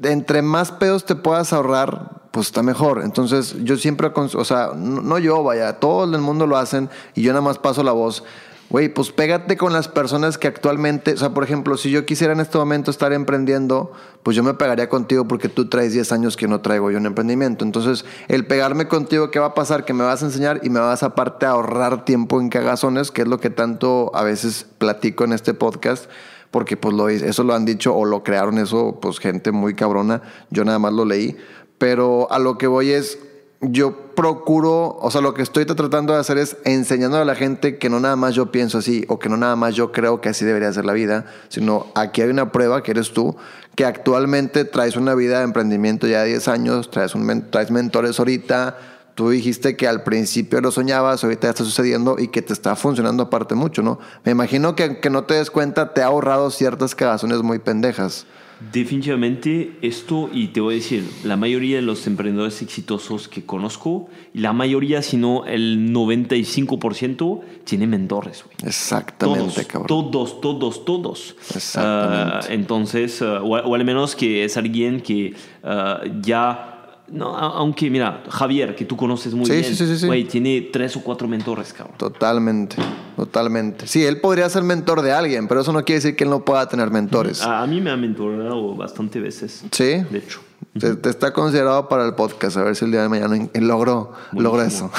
entre 0.02 0.42
más 0.42 0.72
pedos 0.72 1.07
te 1.07 1.14
puedas 1.14 1.52
ahorrar, 1.52 2.21
pues 2.32 2.46
está 2.46 2.62
mejor. 2.62 3.02
Entonces 3.04 3.54
yo 3.62 3.76
siempre, 3.76 4.10
o 4.14 4.44
sea, 4.44 4.70
no, 4.74 5.18
yo, 5.18 5.44
vaya, 5.44 5.78
todo 5.78 6.12
el 6.12 6.20
mundo 6.20 6.46
lo 6.46 6.56
hacen 6.56 6.90
y 7.14 7.22
yo 7.22 7.32
nada 7.32 7.42
más 7.42 7.58
paso 7.58 7.84
la 7.84 7.92
voz. 7.92 8.24
Güey, 8.70 8.88
pues 8.88 9.12
pégate 9.12 9.58
con 9.58 9.74
las 9.74 9.86
personas 9.86 10.38
que 10.38 10.48
actualmente, 10.48 11.12
o 11.12 11.16
sea, 11.18 11.34
por 11.34 11.44
ejemplo, 11.44 11.76
si 11.76 11.90
yo 11.90 12.06
quisiera 12.06 12.32
en 12.32 12.40
este 12.40 12.56
momento 12.56 12.90
estar 12.90 13.12
emprendiendo, 13.12 13.92
pues 14.22 14.34
yo 14.34 14.42
me 14.42 14.54
pegaría 14.54 14.88
contigo 14.88 15.28
porque 15.28 15.50
tú 15.50 15.68
traes 15.68 15.92
10 15.92 16.10
años 16.12 16.38
que 16.38 16.48
no 16.48 16.62
traigo 16.62 16.90
yo 16.90 16.96
un 16.96 17.04
emprendimiento. 17.04 17.66
Entonces, 17.66 18.06
el 18.28 18.46
pegarme 18.46 18.88
contigo, 18.88 19.30
¿qué 19.30 19.38
va 19.38 19.48
a 19.48 19.54
pasar? 19.54 19.84
Que 19.84 19.92
me 19.92 20.04
vas 20.04 20.22
a 20.22 20.26
enseñar 20.26 20.60
y 20.62 20.70
me 20.70 20.80
vas 20.80 21.02
aparte 21.02 21.44
a 21.44 21.50
ahorrar 21.50 22.06
tiempo 22.06 22.40
en 22.40 22.48
cagazones, 22.48 23.10
que 23.10 23.20
es 23.22 23.28
lo 23.28 23.38
que 23.38 23.50
tanto 23.50 24.10
a 24.14 24.22
veces 24.22 24.66
platico 24.78 25.24
en 25.24 25.34
este 25.34 25.52
podcast 25.52 26.06
porque 26.52 26.76
pues 26.76 26.94
lo, 26.94 27.08
eso 27.08 27.44
lo 27.44 27.54
han 27.54 27.64
dicho 27.64 27.96
o 27.96 28.04
lo 28.04 28.22
crearon 28.22 28.58
eso, 28.58 28.98
pues 29.00 29.18
gente 29.18 29.52
muy 29.52 29.74
cabrona, 29.74 30.20
yo 30.50 30.66
nada 30.66 30.78
más 30.78 30.92
lo 30.92 31.06
leí, 31.06 31.34
pero 31.82 32.30
a 32.30 32.38
lo 32.38 32.58
que 32.58 32.68
voy 32.68 32.92
es, 32.92 33.18
yo 33.60 34.14
procuro, 34.14 34.96
o 35.00 35.10
sea, 35.10 35.20
lo 35.20 35.34
que 35.34 35.42
estoy 35.42 35.64
tratando 35.64 36.12
de 36.12 36.20
hacer 36.20 36.38
es 36.38 36.56
enseñando 36.64 37.16
a 37.16 37.24
la 37.24 37.34
gente 37.34 37.76
que 37.76 37.90
no 37.90 37.98
nada 37.98 38.14
más 38.14 38.36
yo 38.36 38.52
pienso 38.52 38.78
así 38.78 39.04
o 39.08 39.18
que 39.18 39.28
no 39.28 39.36
nada 39.36 39.56
más 39.56 39.74
yo 39.74 39.90
creo 39.90 40.20
que 40.20 40.28
así 40.28 40.44
debería 40.44 40.72
ser 40.72 40.84
la 40.84 40.92
vida, 40.92 41.26
sino 41.48 41.88
aquí 41.96 42.22
hay 42.22 42.30
una 42.30 42.52
prueba 42.52 42.84
que 42.84 42.92
eres 42.92 43.12
tú, 43.12 43.34
que 43.74 43.84
actualmente 43.84 44.64
traes 44.64 44.94
una 44.94 45.16
vida 45.16 45.38
de 45.38 45.44
emprendimiento 45.44 46.06
ya 46.06 46.22
de 46.22 46.28
10 46.28 46.46
años, 46.46 46.88
traes, 46.88 47.16
un, 47.16 47.50
traes 47.50 47.72
mentores 47.72 48.16
ahorita, 48.20 48.78
Tú 49.16 49.28
dijiste 49.28 49.76
que 49.76 49.86
al 49.86 50.04
principio 50.04 50.60
lo 50.62 50.70
soñabas, 50.70 51.22
ahorita 51.22 51.48
ya 51.48 51.50
está 51.50 51.64
sucediendo 51.64 52.16
y 52.18 52.28
que 52.28 52.40
te 52.40 52.54
está 52.54 52.76
funcionando 52.76 53.24
aparte 53.24 53.54
mucho, 53.54 53.82
¿no? 53.82 53.98
Me 54.24 54.32
imagino 54.32 54.74
que 54.74 54.84
aunque 54.84 55.10
no 55.10 55.24
te 55.24 55.34
des 55.34 55.50
cuenta, 55.50 55.92
te 55.92 56.00
ha 56.00 56.06
ahorrado 56.06 56.50
ciertas 56.50 56.94
cagazones 56.94 57.42
muy 57.42 57.58
pendejas. 57.58 58.24
Definitivamente 58.70 59.72
esto, 59.83 60.31
y 60.33 60.48
te 60.48 60.61
voy 60.61 60.75
a 60.75 60.77
decir, 60.77 61.09
la 61.25 61.37
mayoría 61.37 61.77
de 61.77 61.83
los 61.83 62.07
emprendedores 62.07 62.62
exitosos 62.62 63.29
que 63.29 63.44
conozco, 63.44 64.09
la 64.35 64.53
mayoría, 64.53 65.03
si 65.03 65.16
no 65.16 65.44
el 65.46 65.92
95%, 65.92 67.40
tiene 67.64 67.87
mentores. 67.87 68.44
Exactamente, 68.64 69.53
todos, 69.53 69.66
cabrón. 69.66 69.87
Todos, 69.88 70.40
todos, 70.40 70.85
todos. 70.85 71.37
Exactamente. 71.55 72.46
Ah, 72.48 72.53
entonces, 72.53 73.22
ah, 73.22 73.42
o, 73.42 73.48
o 73.48 73.75
al 73.75 73.85
menos 73.85 74.14
que 74.14 74.44
es 74.44 74.57
alguien 74.57 75.01
que 75.01 75.35
ah, 75.64 76.03
ya 76.20 76.71
no, 77.12 77.37
aunque 77.37 77.90
mira, 77.90 78.22
Javier, 78.31 78.75
que 78.75 78.85
tú 78.87 78.96
conoces 78.96 79.35
muy 79.35 79.44
Sí, 79.46 79.53
bien, 79.53 79.64
sí, 79.64 79.77
sí, 79.77 79.87
sí, 79.87 79.98
sí. 79.98 80.07
güey, 80.07 80.25
tiene 80.25 80.70
tres 80.72 80.96
o 80.96 81.03
cuatro 81.03 81.29
mentores, 81.29 81.72
cabrón. 81.72 81.96
Totalmente, 81.98 82.77
totalmente. 83.16 83.87
Sí, 83.87 84.05
él 84.05 84.18
podría 84.20 84.48
ser 84.48 84.62
mentor 84.62 85.03
de 85.03 85.12
alguien, 85.12 85.46
pero 85.46 85.61
eso 85.61 85.72
no 85.72 85.85
quiere 85.85 85.98
decir 86.01 86.16
que 86.16 86.25
él 86.25 86.31
no 86.31 86.44
pueda 86.44 86.66
tener 86.68 86.90
mentores. 86.90 87.42
A, 87.42 87.62
a 87.62 87.66
mí 87.66 87.81
me 87.83 87.90
ha 87.90 87.96
mentorado 87.96 88.75
bastante 88.75 89.20
veces. 89.20 89.62
Sí. 89.70 90.03
De 90.11 90.18
hecho. 90.18 90.40
Te, 90.79 90.94
te 90.94 91.11
está 91.11 91.35
considerado 91.35 91.87
para 91.88 92.07
el 92.07 92.14
podcast, 92.14 92.57
a 92.57 92.62
ver 92.62 92.77
si 92.77 92.87
el 92.87 92.92
día 92.92 93.03
de 93.03 93.09
mañana 93.11 93.37
logro, 93.55 94.12
logro 94.33 94.62
eso. 94.62 94.90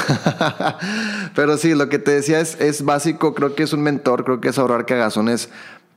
pero 1.36 1.58
sí, 1.58 1.74
lo 1.74 1.90
que 1.90 2.00
te 2.00 2.12
decía 2.12 2.40
es, 2.40 2.60
es 2.60 2.84
básico, 2.86 3.34
creo 3.34 3.56
que 3.56 3.64
es 3.64 3.74
un 3.74 3.82
mentor, 3.82 4.24
creo 4.24 4.40
que 4.40 4.50
es 4.50 4.58
ahorrar 4.60 4.86
cagazones, 4.86 5.50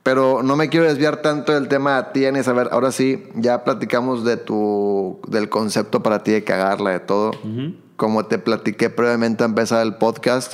pero 0.07 0.41
no 0.41 0.55
me 0.55 0.69
quiero 0.69 0.85
desviar 0.85 1.17
tanto 1.17 1.51
del 1.51 1.67
tema 1.67 1.97
a 1.97 2.13
ti, 2.13 2.25
Anis. 2.25 2.47
A 2.47 2.53
ver, 2.53 2.69
ahora 2.71 2.93
sí, 2.93 3.27
ya 3.35 3.65
platicamos 3.65 4.23
de 4.23 4.37
tu, 4.37 5.19
del 5.27 5.49
concepto 5.49 6.01
para 6.01 6.23
ti 6.23 6.31
de 6.31 6.45
cagarla, 6.45 6.91
de 6.91 7.01
todo. 7.01 7.31
Como 7.97 8.25
te 8.25 8.39
platiqué 8.39 8.89
previamente 8.89 9.43
a 9.43 9.47
empezar 9.47 9.85
el 9.85 9.95
podcast, 9.95 10.53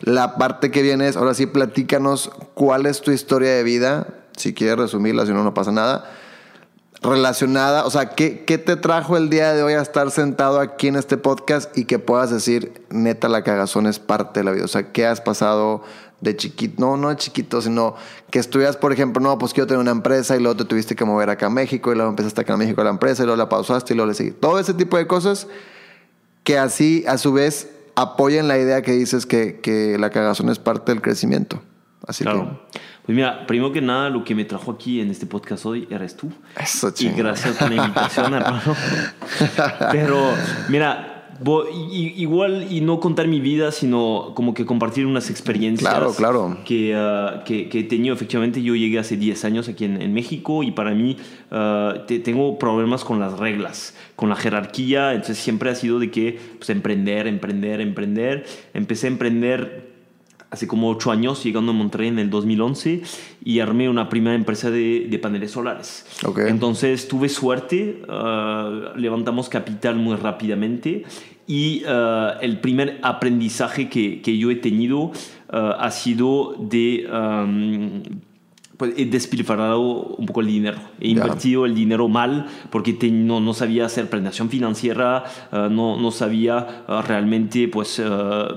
la 0.00 0.36
parte 0.36 0.70
que 0.70 0.82
viene 0.82 1.08
es, 1.08 1.16
ahora 1.16 1.32
sí, 1.32 1.46
platícanos 1.46 2.30
cuál 2.52 2.84
es 2.84 3.00
tu 3.00 3.10
historia 3.10 3.54
de 3.54 3.62
vida, 3.62 4.06
si 4.36 4.52
quieres 4.52 4.76
resumirla, 4.76 5.24
si 5.24 5.32
no, 5.32 5.44
no 5.44 5.54
pasa 5.54 5.72
nada 5.72 6.04
relacionada, 7.02 7.86
o 7.86 7.90
sea, 7.90 8.10
¿qué, 8.10 8.44
¿qué 8.44 8.58
te 8.58 8.76
trajo 8.76 9.16
el 9.16 9.30
día 9.30 9.54
de 9.54 9.62
hoy 9.62 9.72
a 9.72 9.80
estar 9.80 10.10
sentado 10.10 10.60
aquí 10.60 10.88
en 10.88 10.96
este 10.96 11.16
podcast 11.16 11.74
y 11.74 11.86
que 11.86 11.98
puedas 11.98 12.30
decir, 12.30 12.84
neta, 12.90 13.30
la 13.30 13.42
cagazón 13.42 13.86
es 13.86 13.98
parte 13.98 14.40
de 14.40 14.44
la 14.44 14.50
vida? 14.50 14.66
O 14.66 14.68
sea, 14.68 14.92
¿qué 14.92 15.06
has 15.06 15.22
pasado 15.22 15.82
de 16.20 16.36
chiquito? 16.36 16.74
No, 16.78 16.96
no 16.96 17.08
de 17.08 17.16
chiquito, 17.16 17.60
sino 17.60 17.94
que 18.30 18.38
estudias, 18.38 18.76
por 18.76 18.92
ejemplo, 18.92 19.22
no, 19.22 19.38
pues 19.38 19.52
quiero 19.52 19.66
tener 19.66 19.80
una 19.80 19.90
empresa 19.90 20.36
y 20.36 20.40
luego 20.40 20.56
te 20.56 20.64
tuviste 20.64 20.94
que 20.94 21.04
mover 21.04 21.30
acá 21.30 21.46
a 21.46 21.50
México 21.50 21.92
y 21.92 21.94
luego 21.94 22.10
empezaste 22.10 22.40
acá 22.40 22.54
a 22.54 22.56
México 22.56 22.82
la 22.84 22.90
empresa 22.90 23.22
y 23.22 23.26
luego 23.26 23.36
la 23.36 23.48
pausaste 23.48 23.92
y 23.92 23.96
luego 23.96 24.08
le 24.08 24.14
seguiste. 24.14 24.40
Todo 24.40 24.58
ese 24.58 24.74
tipo 24.74 24.96
de 24.96 25.06
cosas 25.06 25.48
que 26.44 26.58
así, 26.58 27.04
a 27.06 27.18
su 27.18 27.32
vez, 27.32 27.70
apoyan 27.94 28.48
la 28.48 28.58
idea 28.58 28.82
que 28.82 28.92
dices 28.92 29.26
que, 29.26 29.60
que 29.60 29.96
la 29.98 30.10
cagazón 30.10 30.48
es 30.48 30.58
parte 30.58 30.92
del 30.92 31.02
crecimiento. 31.02 31.62
Así 32.06 32.24
Claro. 32.24 32.60
Pues 33.04 33.16
mira, 33.16 33.46
primero 33.46 33.72
que 33.72 33.80
nada, 33.80 34.08
lo 34.08 34.22
que 34.24 34.34
me 34.34 34.44
trajo 34.44 34.70
aquí 34.70 35.00
en 35.00 35.10
este 35.10 35.26
podcast 35.26 35.66
hoy 35.66 35.88
eres 35.90 36.16
tú. 36.16 36.28
que... 36.28 36.62
Eso, 36.62 36.88
Y 36.90 36.92
chingón. 36.92 37.16
gracias 37.18 37.56
por 37.56 37.68
la 37.68 37.86
invitación, 37.86 38.34
hermano. 38.34 38.76
Pero, 39.92 40.32
mira, 40.68 41.09
igual 41.44 42.66
y 42.70 42.80
no 42.80 43.00
contar 43.00 43.26
mi 43.28 43.40
vida, 43.40 43.72
sino 43.72 44.32
como 44.34 44.54
que 44.54 44.66
compartir 44.66 45.06
unas 45.06 45.30
experiencias. 45.30 45.88
Claro, 45.90 46.12
claro. 46.14 46.58
Que, 46.64 46.94
ah, 46.94 47.42
que, 47.44 47.68
que 47.68 47.80
he 47.80 47.84
tenido. 47.84 48.14
Efectivamente, 48.14 48.62
yo 48.62 48.74
llegué 48.74 48.98
hace 48.98 49.16
10 49.16 49.44
años 49.44 49.68
aquí 49.68 49.84
en, 49.84 50.00
en 50.00 50.12
México 50.12 50.62
y 50.62 50.70
para 50.72 50.92
mí 50.94 51.16
ah, 51.50 52.04
te- 52.06 52.18
tengo 52.18 52.58
problemas 52.58 53.04
con 53.04 53.20
las 53.20 53.38
reglas, 53.38 53.94
con 54.16 54.28
la 54.28 54.36
jerarquía. 54.36 55.12
Entonces 55.12 55.38
siempre 55.38 55.70
ha 55.70 55.74
sido 55.74 55.98
de 55.98 56.10
que 56.10 56.38
pues, 56.58 56.70
emprender, 56.70 57.26
emprender, 57.26 57.80
emprender. 57.80 58.44
Empecé 58.74 59.06
a 59.06 59.10
emprender 59.10 59.89
hace 60.50 60.66
como 60.66 60.90
ocho 60.90 61.10
años, 61.10 61.42
llegando 61.44 61.72
a 61.72 61.74
Monterrey 61.74 62.08
en 62.08 62.18
el 62.18 62.30
2011, 62.30 63.02
y 63.44 63.60
armé 63.60 63.88
una 63.88 64.08
primera 64.08 64.34
empresa 64.34 64.70
de, 64.70 65.06
de 65.08 65.18
paneles 65.18 65.52
solares. 65.52 66.06
Ok. 66.24 66.40
Entonces 66.40 67.08
tuve 67.08 67.28
suerte, 67.28 68.02
ah, 68.08 68.92
levantamos 68.96 69.48
capital 69.48 69.96
muy 69.96 70.16
rápidamente 70.16 71.04
y 71.46 71.82
ah, 71.86 72.34
el 72.40 72.60
primer 72.60 72.98
aprendizaje 73.02 73.88
que, 73.88 74.20
que 74.22 74.36
yo 74.36 74.50
he 74.50 74.56
tenido 74.56 75.12
ah, 75.48 75.76
ha 75.80 75.90
sido 75.90 76.56
de... 76.58 77.08
am, 77.10 78.02
pues 78.80 78.94
he 78.96 79.04
despilfarrado 79.04 79.80
un 80.18 80.24
poco 80.26 80.40
el 80.40 80.46
dinero. 80.46 80.78
He 81.00 81.08
invertido 81.10 81.66
el 81.66 81.74
dinero 81.74 82.08
mal 82.08 82.46
porque 82.70 82.94
te- 82.94 83.10
no, 83.10 83.38
no 83.38 83.52
sabía 83.52 83.84
hacer 83.84 84.08
planeación 84.08 84.48
financiera, 84.48 85.24
ah, 85.52 85.68
no, 85.70 86.00
no 86.00 86.10
sabía 86.10 86.84
ah, 86.88 87.04
realmente 87.06 87.68
pues, 87.68 88.00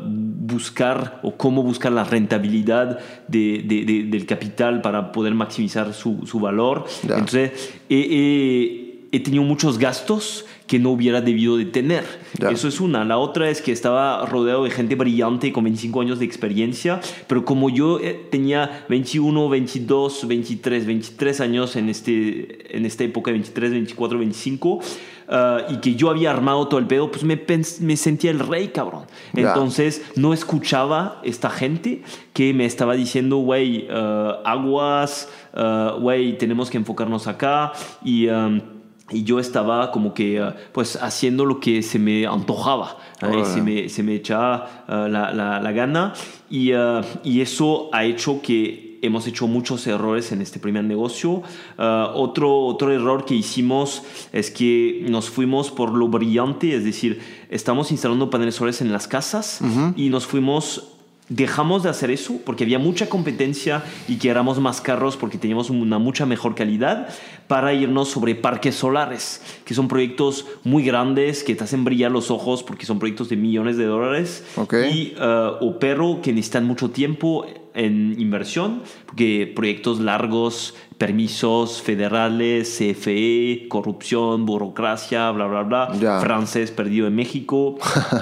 buscar 0.07 1.19
o 1.23 1.36
cómo 1.36 1.62
buscar 1.63 1.91
la 1.91 2.03
rentabilidad 2.03 2.99
de- 3.27 3.63
de- 3.65 3.83
de- 3.86 4.03
del 4.03 4.25
capital 4.25 4.81
para 4.81 5.12
poder 5.12 5.33
maximizar 5.36 5.93
su, 5.93 6.25
su 6.25 6.39
valor. 6.39 6.86
Entonces, 7.03 7.73
he, 7.89 7.97
he- 7.97 8.83
he 9.13 9.19
tenido 9.19 9.43
muchos 9.43 9.78
gastos 9.78 10.43
que 10.65 10.80
no 10.80 10.89
hubiera 10.89 11.21
debido 11.21 11.56
de 11.56 11.65
tener. 11.65 12.04
Ya. 12.39 12.49
Eso 12.49 12.67
es 12.67 12.80
una. 12.82 13.06
La 13.06 13.19
otra 13.19 13.47
es 13.47 13.62
que 13.62 13.71
estaba 13.71 14.26
rodeado 14.26 14.63
de 14.63 14.71
gente 14.71 14.95
brillante 14.95 15.54
con 15.54 15.65
25 15.65 16.02
años 16.02 16.17
de 16.17 16.26
experiencia, 16.26 16.99
pero 17.28 17.45
como 17.45 17.69
yo 17.69 17.99
eh, 17.99 18.28
tenía 18.32 18.86
21, 18.89 19.49
22, 19.49 20.28
23, 20.28 20.86
23 20.88 21.41
años 21.41 21.76
en, 21.76 21.89
este, 21.89 22.76
en 22.76 22.88
esta 22.88 23.04
época, 23.04 23.30
23, 23.30 23.69
24, 23.69 24.17
25, 24.17 24.80
ah, 25.28 25.60
y 25.69 25.78
que 25.78 25.93
yo 25.93 26.10
había 26.10 26.32
armado 26.32 26.67
todo 26.67 26.80
el 26.80 26.88
pedo, 26.88 27.12
pues 27.12 27.23
me, 27.23 27.39
me 27.82 27.97
sentía 27.97 28.32
el 28.32 28.39
rey, 28.39 28.69
cabrón. 28.69 29.04
Ya. 29.34 29.49
Entonces 29.49 30.02
no 30.15 30.34
escuchaba 30.34 31.21
esta 31.23 31.52
gente 31.52 32.02
que 32.34 32.52
me 32.56 32.65
estaba 32.65 32.95
diciendo, 32.95 33.38
güey, 33.38 33.88
ah, 33.91 34.41
aguas, 34.43 35.30
ah, 35.54 35.97
güey, 35.99 36.36
tenemos 36.39 36.71
que 36.71 36.78
enfocarnos 36.78 37.28
acá 37.28 37.73
y... 38.04 38.28
am, 38.28 38.72
y 39.13 39.23
yo 39.23 39.39
estaba 39.39 39.91
como 39.91 40.13
que 40.13 40.39
ah, 40.39 40.56
pues 40.73 40.95
haciendo 41.02 41.45
lo 41.45 41.60
que 41.60 41.82
se 41.84 41.99
me 41.99 42.26
antojaba 42.26 42.97
¿eh? 43.21 43.45
Se, 43.45 43.62
me, 43.62 43.88
se 43.89 44.04
me 44.04 44.15
echaba 44.15 44.84
ah, 44.88 45.08
la, 45.10 45.32
la- 45.34 45.62
la 45.62 45.71
gana. 45.71 46.13
Y, 46.49 46.71
ah, 46.73 47.02
y 47.23 47.41
eso 47.41 47.89
ha 47.93 48.04
hecho 48.04 48.41
que 48.41 48.99
hemos 49.04 49.28
hecho 49.28 49.47
muchos 49.47 49.86
errores 49.88 50.32
en 50.32 50.41
este 50.41 50.60
primer 50.62 50.86
negocio. 50.86 51.43
Otro, 51.78 52.60
otro 52.65 52.91
error 52.91 53.26
que 53.26 53.36
hicimos 53.36 54.02
es 54.32 54.49
que 54.49 55.06
nos 55.10 55.30
fuimos 55.30 55.71
por 55.71 55.91
lo 55.93 56.08
brillante 56.08 56.73
es 56.73 56.86
decir 56.86 57.19
estamos 57.49 57.91
instalando 57.91 58.30
paneles 58.30 58.56
solares 58.56 58.80
en 58.82 58.93
las 58.93 59.08
casas 59.10 59.60
y 59.97 60.10
nos 60.10 60.26
fuimos 60.26 60.92
Dejamos 61.29 61.83
de 61.83 61.89
hacer 61.89 62.12
eso 62.12 62.39
porque 62.45 62.65
había 62.65 62.79
mucha 62.79 63.07
competencia 63.07 63.81
y 64.09 64.17
que 64.17 64.29
éramos 64.29 64.59
más 64.59 64.81
carros 64.81 65.15
porque 65.15 65.38
teníamos 65.38 65.69
una 65.69 65.97
mucha 65.97 66.25
mejor 66.25 66.53
calidad 66.53 67.07
para 67.47 67.73
irnos 67.73 68.09
sobre 68.09 68.36
parques 68.36 68.75
solares, 68.75 69.41
que 69.63 69.73
son 69.73 69.88
proyectos 69.88 70.45
muy 70.65 70.83
grandes 70.83 71.43
que 71.43 71.55
te 71.55 71.63
hacen 71.63 71.86
brillar 71.86 72.12
los 72.12 72.29
ojos 72.29 72.62
porque 72.62 72.86
son 72.86 72.99
proyectos 72.99 73.29
de 73.29 73.38
millones 73.38 73.77
de 73.77 73.86
dólares 73.86 74.43
Ok. 74.57 74.73
y 74.93 75.13
eh, 75.17 75.51
o 75.62 75.79
pero 75.79 76.19
que 76.21 76.33
necesitan 76.33 76.65
mucho 76.65 76.89
tiempo 76.89 77.45
en 77.75 78.15
inversión 78.19 78.81
porque 79.05 79.51
proyectos 79.55 79.99
largos, 79.99 80.75
permisos 80.97 81.81
federales, 81.81 82.77
CFE, 82.77 83.67
corrupción, 83.69 84.45
burocracia, 84.45 85.29
bla, 85.31 85.47
bla, 85.47 85.63
bla, 85.63 85.89
francés 86.21 86.71
perdido 86.71 87.07
en 87.07 87.15
México. 87.15 87.77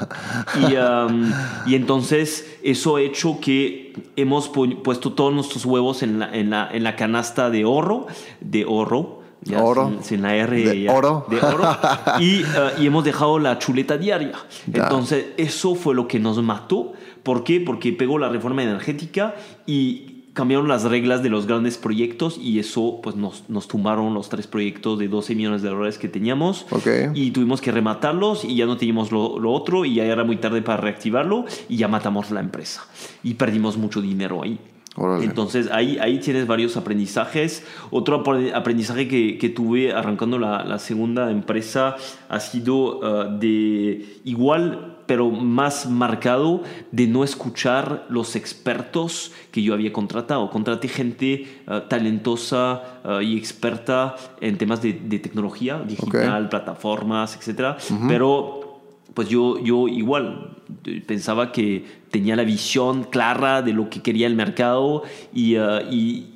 y, 0.70 0.76
um, 0.76 1.32
y 1.68 1.76
entonces 1.76 2.58
eso 2.64 2.96
ha 2.98 3.02
hecho 3.02 3.40
que 3.42 3.94
hemos 4.16 4.52
pu- 4.52 4.82
puesto 4.82 5.14
todos 5.14 5.34
nuestros 5.34 5.66
huevos 5.66 6.04
en 6.04 6.20
la, 6.20 6.34
en 6.36 6.50
la, 6.50 6.70
en 6.72 6.84
la 6.84 6.96
canasta 6.96 7.50
de 7.50 7.66
oro, 7.66 8.08
de 8.40 8.66
oro. 8.66 9.21
Ya 9.44 9.64
Oro. 9.64 9.90
Sin, 9.90 10.04
sin 10.04 10.22
la 10.22 10.36
R. 10.36 10.64
De 10.64 10.84
ya, 10.84 10.94
oro. 10.94 11.26
De 11.30 11.38
oro. 11.38 11.78
Y, 12.20 12.44
uh, 12.44 12.82
y 12.82 12.88
hemos 12.88 13.04
dejado 13.04 13.40
la 13.40 13.58
chuleta 13.60 13.98
diaria. 13.98 14.34
Ya. 14.68 14.84
Entonces 14.84 15.28
eso 15.38 15.76
fue 15.76 15.96
lo 15.96 16.08
que 16.08 16.20
nos 16.20 16.42
mató. 16.42 16.94
¿Por 17.24 17.44
qué? 17.44 17.60
Porque 17.60 17.94
pegó 17.94 18.18
la 18.20 18.30
reforma 18.30 18.64
energética 18.64 19.36
y 19.66 20.22
cambiaron 20.34 20.68
las 20.68 20.84
reglas 20.84 21.24
de 21.24 21.30
los 21.30 21.46
grandes 21.46 21.78
proyectos 21.78 22.38
y 22.42 22.60
eso 22.60 23.00
pues 23.04 23.16
nos, 23.16 23.50
nos 23.50 23.68
tumbaron 23.68 24.14
los 24.14 24.30
tres 24.30 24.48
proyectos 24.48 24.98
de 24.98 25.08
12 25.10 25.36
millones 25.36 25.62
de 25.62 25.70
dólares 25.70 25.98
que 25.98 26.08
teníamos 26.08 26.66
Ok. 26.72 26.88
y 27.14 27.32
tuvimos 27.32 27.60
que 27.60 27.72
rematarlos 27.72 28.46
y 28.46 28.56
ya 28.56 28.66
no 28.66 28.78
teníamos 28.78 29.12
lo, 29.12 29.40
lo 29.40 29.52
otro 29.52 29.84
y 29.84 29.96
ya 29.96 30.06
era 30.06 30.24
muy 30.24 30.38
tarde 30.38 30.62
para 30.62 30.78
reactivarlo 30.78 31.46
y 31.68 31.76
ya 31.76 31.90
matamos 31.90 32.32
la 32.32 32.40
empresa 32.40 32.86
y 33.24 33.34
perdimos 33.34 33.76
mucho 33.78 34.02
dinero 34.02 34.42
ahí. 34.44 34.58
Órale. 34.96 35.24
Entonces 35.24 35.70
ahí, 35.72 35.98
ahí 36.00 36.20
tienes 36.20 36.48
varios 36.48 36.76
aprendizajes. 36.76 37.66
Otro 37.92 38.24
apre- 38.24 38.54
aprendizaje 38.54 39.08
que, 39.08 39.38
que 39.38 39.50
tuve 39.50 39.94
arrancando 39.94 40.38
la, 40.38 40.64
la 40.66 40.80
segunda 40.80 41.32
empresa 41.32 41.96
ha 42.28 42.40
sido 42.40 43.00
uh, 43.00 43.40
de 43.40 44.20
igual 44.26 44.98
pero 45.08 45.30
más 45.30 45.90
marcado 45.90 46.64
de 46.94 47.06
no 47.06 47.26
escuchar 47.26 48.06
los 48.08 48.38
expertos 48.38 49.34
que 49.52 49.62
yo 49.62 49.74
había 49.74 49.92
contratado. 49.92 50.50
Contraté 50.50 50.88
gente 50.88 51.64
uh, 51.68 51.82
talentosa 51.90 53.02
uh, 53.04 53.20
y 53.20 53.38
experta 53.38 54.16
en 54.40 54.58
temas 54.58 54.82
de, 54.82 54.94
de 54.94 55.20
tecnología 55.20 55.80
digital, 55.86 56.48
plataformas, 56.48 57.36
etc. 57.36 57.76
Pero 58.08 58.61
pues 59.14 59.30
yo, 59.30 59.60
yo 59.60 59.88
igual 59.88 60.58
eh, 60.86 61.02
pensaba 61.06 61.52
que 61.52 61.86
tenía 62.10 62.36
la 62.36 62.44
visión 62.44 63.04
clara 63.04 63.62
de 63.62 63.74
lo 63.74 63.90
que 63.90 64.02
quería 64.02 64.28
el 64.28 64.36
mercado 64.36 65.04
y, 65.34 65.58
uh, 65.58 65.82
y 65.92 66.28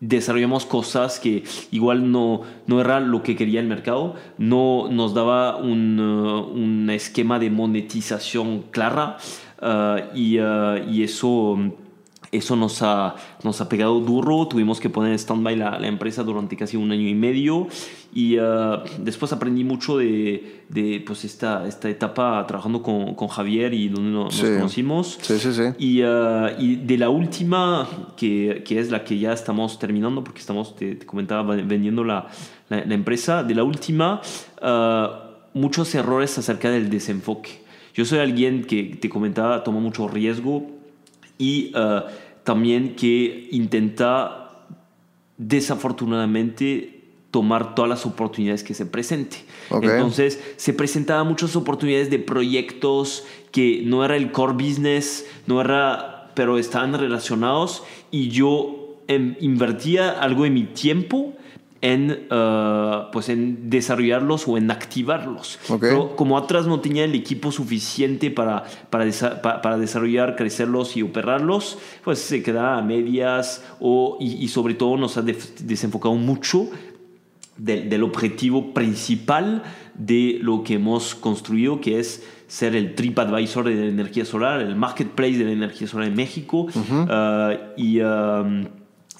desarrollamos 0.00 0.66
cosas 0.66 1.20
que 1.20 1.44
igual 1.70 2.10
no, 2.10 2.42
no 2.66 2.80
era 2.80 3.00
lo 3.00 3.22
que 3.22 3.36
quería 3.36 3.60
el 3.60 3.66
mercado, 3.66 4.14
no 4.38 4.88
nos 4.90 5.14
daba 5.14 5.56
un, 5.56 6.00
uh, 6.00 6.46
un 6.46 6.90
esquema 6.90 7.38
de 7.38 7.50
monetización 7.50 8.62
clara 8.70 9.18
uh, 9.62 10.16
y, 10.16 10.38
y 10.38 11.02
eso 11.02 11.58
eso 12.36 12.56
nos 12.56 12.82
ha, 12.82 13.14
nos 13.42 13.60
ha 13.60 13.68
pegado 13.68 14.00
duro, 14.00 14.46
tuvimos 14.48 14.80
que 14.80 14.90
poner 14.90 15.12
en 15.12 15.18
stand-by 15.18 15.56
la, 15.56 15.78
la, 15.78 15.86
empresa 15.86 16.22
durante 16.22 16.56
casi 16.56 16.76
un 16.76 16.90
año 16.90 17.08
y 17.08 17.14
medio 17.14 17.68
y 18.12 18.38
uh, 18.38 18.80
después 18.98 19.32
aprendí 19.32 19.64
mucho 19.64 19.98
de, 19.98 20.64
de, 20.68 21.02
pues 21.06 21.24
esta, 21.24 21.66
esta 21.66 21.88
etapa 21.88 22.44
trabajando 22.46 22.82
con, 22.82 23.14
con 23.14 23.28
Javier 23.28 23.74
y 23.74 23.88
donde 23.88 24.10
nos, 24.10 24.34
Sí. 24.34 24.42
nos 24.42 24.56
conocimos. 24.56 25.18
Sí, 25.20 25.38
sí, 25.38 25.52
sí. 25.52 25.62
Y, 25.78 26.02
uh, 26.02 26.48
y 26.58 26.76
de 26.76 26.98
la 26.98 27.08
última, 27.10 27.88
que, 28.16 28.62
que 28.66 28.78
es 28.78 28.90
la 28.90 29.04
que 29.04 29.18
ya 29.18 29.32
estamos 29.32 29.78
terminando, 29.78 30.22
porque 30.22 30.40
estamos, 30.40 30.76
te, 30.76 30.94
te 30.94 31.06
comentaba, 31.06 31.42
vendiendo 31.56 32.04
la, 32.04 32.28
la, 32.68 32.84
la 32.84 32.94
empresa, 32.94 33.42
de 33.42 33.54
la 33.54 33.64
última, 33.64 34.20
uh, 34.62 35.58
muchos 35.58 35.94
errores 35.94 36.36
acerca 36.38 36.70
del 36.70 36.90
desenfoque. 36.90 37.62
Yo 37.94 38.04
soy 38.04 38.18
alguien 38.18 38.64
que 38.64 38.96
te 39.00 39.08
comentaba, 39.08 39.62
toma 39.62 39.78
mucho 39.78 40.08
riesgo 40.08 40.66
y 41.38 41.72
uh, 41.76 42.02
también 42.44 42.94
que 42.94 43.48
intenta 43.50 44.66
desafortunadamente 45.36 46.94
tomar 47.30 47.74
todas 47.74 47.88
las 47.88 48.06
oportunidades 48.06 48.62
que 48.62 48.74
se 48.74 48.86
presente. 48.86 49.38
Entonces 49.70 50.40
se 50.56 50.72
presentaban 50.72 51.26
muchas 51.26 51.56
oportunidades 51.56 52.08
de 52.08 52.20
proyectos 52.20 53.24
que 53.50 53.82
no 53.84 54.04
era 54.04 54.16
el 54.16 54.30
core 54.30 54.52
business, 54.52 55.26
no 55.48 55.60
era, 55.60 56.30
pero 56.36 56.58
estaban 56.58 56.96
relacionados 56.96 57.82
y 58.12 58.28
yo 58.28 59.00
em, 59.08 59.34
invertía 59.40 60.10
algo 60.10 60.44
de 60.44 60.50
mi 60.50 60.62
tiempo 60.62 61.32
en, 61.92 62.26
uh, 62.30 63.10
pues 63.12 63.28
en 63.28 63.68
desarrollarlos 63.68 64.48
o 64.48 64.56
en 64.56 64.70
activarlos. 64.70 65.58
Ok. 65.68 65.80
Pero 65.80 66.16
como 66.16 66.38
atrás 66.38 66.66
no 66.66 66.80
tenía 66.80 67.04
el 67.04 67.14
equipo 67.14 67.52
suficiente 67.52 68.30
para, 68.30 68.64
para, 68.88 69.04
desa- 69.04 69.42
pa- 69.42 69.60
para 69.60 69.76
desarrollar, 69.76 70.34
crecerlos 70.34 70.96
y 70.96 71.02
operarlos, 71.02 71.76
pues 72.02 72.20
se 72.20 72.42
quedaba 72.42 72.78
a 72.78 72.82
medias 72.82 73.62
o, 73.80 74.16
y, 74.18 74.42
y 74.42 74.48
sobre 74.48 74.72
todo 74.74 74.96
nos 74.96 75.18
ha 75.18 75.22
desenfocado 75.22 76.14
mucho 76.14 76.68
del, 77.58 77.88
del 77.90 78.02
objetivo 78.02 78.72
principal 78.72 79.62
de 79.94 80.38
lo 80.40 80.62
que 80.64 80.74
hemos 80.74 81.14
construido, 81.14 81.80
que 81.80 81.98
es 82.00 82.22
ser 82.48 82.74
el 82.76 82.94
TripAdvisor 82.94 83.64
de 83.68 83.74
la 83.74 83.86
energía 83.86 84.24
solar, 84.24 84.60
el 84.60 84.74
marketplace 84.76 85.36
de 85.38 85.44
la 85.44 85.52
energía 85.52 85.86
solar 85.86 86.08
en 86.08 86.14
México 86.16 86.66
uh, 86.74 87.52
y, 87.76 88.00
um, 88.00 88.64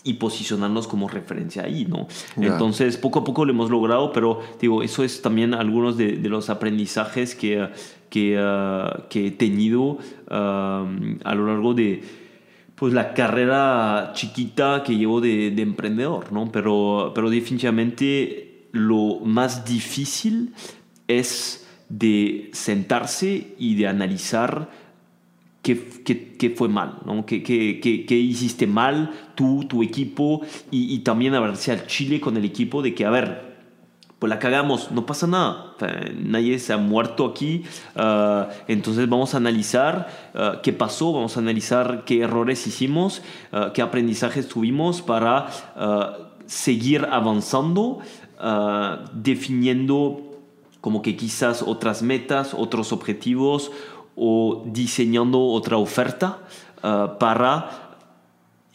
y 0.05 0.15
posicionarnos 0.15 0.87
como 0.87 1.09
referencia 1.09 1.65
ahí, 1.65 1.87
¿no? 1.87 2.07
Entonces, 2.37 2.99
poco 2.99 3.21
a 3.21 3.25
poco 3.25 3.47
lo 3.47 3.53
hemos 3.53 3.71
logrado, 3.71 4.13
pero 4.13 4.41
digo, 4.61 4.83
eso 4.83 5.03
es 5.03 5.23
también 5.23 5.55
algunos 5.55 5.97
de, 5.97 6.19
de 6.19 6.29
los 6.29 6.51
aprendizajes 6.51 7.35
que, 7.35 7.71
que, 8.11 8.39
uh, 8.39 9.09
que 9.09 9.29
he 9.29 9.31
tenido 9.31 9.99
a 10.29 11.35
lo 11.35 11.47
largo 11.47 11.75
de 11.75 12.03
pues 12.75 12.93
la 12.93 13.15
carrera 13.15 14.11
chiquita 14.15 14.83
que 14.85 14.97
llevo 14.97 15.21
de, 15.21 15.51
de 15.53 15.63
emprendedor, 15.63 16.33
¿no? 16.33 16.51
Pero, 16.53 17.13
pero 17.15 17.31
definitivamente 17.31 18.69
lo 18.73 19.21
más 19.21 19.65
difícil 19.65 20.53
es 21.07 21.67
de 21.89 22.51
sentarse 22.53 23.55
y 23.59 23.77
de 23.77 23.87
analizar 23.87 24.71
qué, 25.65 25.77
qué- 26.39 26.51
fue 26.51 26.69
mal, 26.69 26.99
¿no? 27.07 27.25
¿Qué, 27.27 27.43
qué- 27.43 28.15
hiciste 28.15 28.67
mal 28.69 29.11
tú, 29.35 29.65
tu 29.69 29.83
equipo 29.83 30.43
y, 30.71 30.95
y 30.95 30.99
también 31.01 31.35
a 31.35 31.41
verse 31.41 31.73
al 31.73 31.87
chile 31.87 32.21
con 32.21 32.37
el 32.37 32.45
equipo 32.45 32.83
de 32.83 32.95
que, 32.95 33.05
a 33.07 33.11
ver, 33.11 33.55
pues 34.19 34.31
la 34.31 34.39
cagamos, 34.39 34.91
no 34.93 35.05
pasa 35.07 35.27
nada, 35.27 35.75
nadie 36.17 36.59
se 36.59 36.73
ha 36.73 36.77
muerto 36.79 37.27
aquí, 37.27 37.65
ah, 37.97 38.49
entonces 38.69 39.09
vamos 39.09 39.35
a 39.35 39.39
analizar 39.39 40.09
ah, 40.35 40.61
qué 40.63 40.73
pasó, 40.73 41.13
vamos 41.13 41.37
a 41.37 41.41
analizar 41.41 42.05
qué 42.05 42.21
errores 42.21 42.67
hicimos, 42.67 43.23
ah, 43.53 43.73
qué 43.75 43.83
aprendizajes 43.83 44.49
tuvimos 44.49 45.03
para 45.03 45.49
seguir 46.47 47.07
avanzando, 47.11 48.01
definiendo 49.15 50.21
como 50.81 51.01
que 51.01 51.17
quizás 51.17 51.63
otras 51.63 52.03
metas, 52.03 52.53
otros 52.55 52.93
objetivos 52.93 53.73
o 54.17 54.65
diseñando 54.67 55.41
otra 55.41 55.77
oferta 55.77 56.41
ah, 56.83 57.17
para 57.19 57.81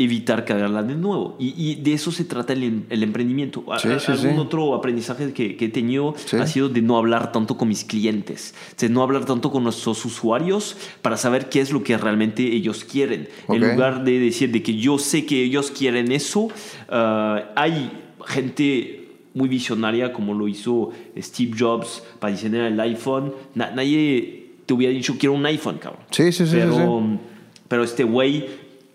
evitar 0.02 0.45
cagarla 0.45 0.82
de 0.82 0.95
nuevo. 0.95 1.36
Y, 1.39 1.54
y 1.58 1.75
de 1.75 1.91
eso 1.91 2.10
se 2.13 2.23
trata 2.23 2.54
el, 2.54 2.86
el 2.89 3.04
emprendimiento. 3.04 3.65
Sí, 3.82 3.89
sí, 3.99 4.12
algún 4.13 4.36
sí. 4.36 4.39
otro 4.39 4.73
aprendizaje 4.73 5.34
que, 5.34 5.58
que 5.58 5.65
he 5.65 5.69
tenido 5.69 6.15
ha 6.39 6.47
sido 6.47 6.69
de 6.69 6.82
no 6.82 6.97
hablar 6.97 7.34
tanto 7.34 7.58
con 7.58 7.67
mis 7.67 7.84
clientes, 7.84 8.56
de 8.80 8.88
no 8.88 9.04
hablar 9.04 9.25
tanto 9.25 9.52
con 9.52 9.63
nuestros 9.65 10.06
usuarios 10.06 10.78
para 11.02 11.17
saber 11.17 11.49
qué 11.49 11.60
es 11.60 11.73
lo 11.73 11.84
que 11.84 11.97
realmente 11.97 12.43
ellos 12.43 12.86
quieren. 12.86 13.28
En 13.49 13.62
Ok. 13.62 13.71
lugar 13.71 14.04
de 14.06 14.19
decir 14.19 14.52
de 14.54 14.63
que 14.63 14.78
yo 14.78 14.97
sé 14.99 15.25
que 15.25 15.43
ellos 15.43 15.69
quieren 15.69 16.13
eso, 16.13 16.47
ah, 16.88 17.49
hay 17.58 17.91
gente 18.25 18.95
muy 19.34 19.49
visionaria 19.49 20.13
como 20.13 20.34
lo 20.34 20.47
hizo 20.47 20.91
Steve 21.17 21.52
Jobs 21.60 22.04
para 22.19 22.32
diseñar 22.32 22.65
el 22.71 22.80
iPhone. 22.80 23.34
Na- 23.54 23.71
nadie 23.71 24.38
te 24.69 24.73
hubiera 24.75 24.93
dicho 24.93 25.15
quiero 25.17 25.34
un 25.34 25.43
iPhone, 25.47 25.79
cabrón. 25.79 26.03
Sí, 26.12 26.32
sí, 26.32 26.45
sí, 26.45 26.51
sí, 26.51 26.58
Pero, 26.58 26.75
sí. 27.03 27.19
pero 27.67 27.84
este 27.84 28.03
güey 28.03 28.45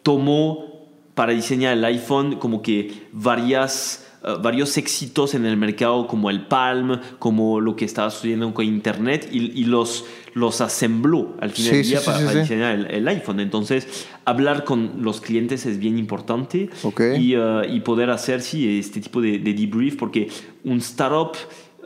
tomó 0.05 0.87
para 1.17 1.33
diseñar 1.33 1.73
el 1.77 1.85
iPhone 1.85 2.37
como 2.37 2.63
que 2.63 2.93
varias, 3.11 4.07
eh, 4.25 4.35
varios 4.41 4.77
éxitos 4.77 5.35
en 5.35 5.45
el 5.47 5.57
mercado 5.57 6.07
como 6.07 6.31
el 6.31 6.47
Palm, 6.47 7.01
como 7.19 7.61
lo 7.61 7.75
que 7.75 7.85
estaba 7.85 8.09
sucediendo 8.11 8.55
con 8.55 8.65
Internet 8.65 9.29
y, 9.33 9.51
y 9.61 9.65
los, 9.65 10.05
los 10.35 10.61
asembló 10.61 11.35
al 11.41 11.51
final 11.51 11.71
Sí, 11.71 11.77
del 11.77 11.85
sí, 11.85 11.91
día 11.91 11.99
sí, 12.01 12.07
para, 12.07 12.19
sí, 12.19 12.25
para 12.25 12.35
sí. 12.37 12.41
diseñar 12.43 12.75
el, 12.79 12.87
el 12.93 13.09
iPhone. 13.09 13.41
Entonces, 13.41 14.07
hablar 14.25 14.63
con 14.63 15.03
los 15.03 15.21
clientes 15.21 15.67
es 15.67 15.81
bien 15.81 15.99
importante 15.99 16.71
Ok. 16.85 17.01
y, 17.19 17.35
eh, 17.35 17.63
y 17.73 17.81
poder 17.81 18.11
hacer 18.11 18.43
sí, 18.43 18.79
este 18.79 19.01
tipo 19.01 19.21
de, 19.21 19.41
de 19.41 19.53
debrief 19.55 19.97
porque 19.97 20.29
un 20.63 20.79
startup 20.79 21.33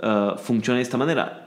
eh, 0.03 0.33
funciona 0.43 0.77
de 0.77 0.83
esta 0.83 0.99
manera. 0.99 1.47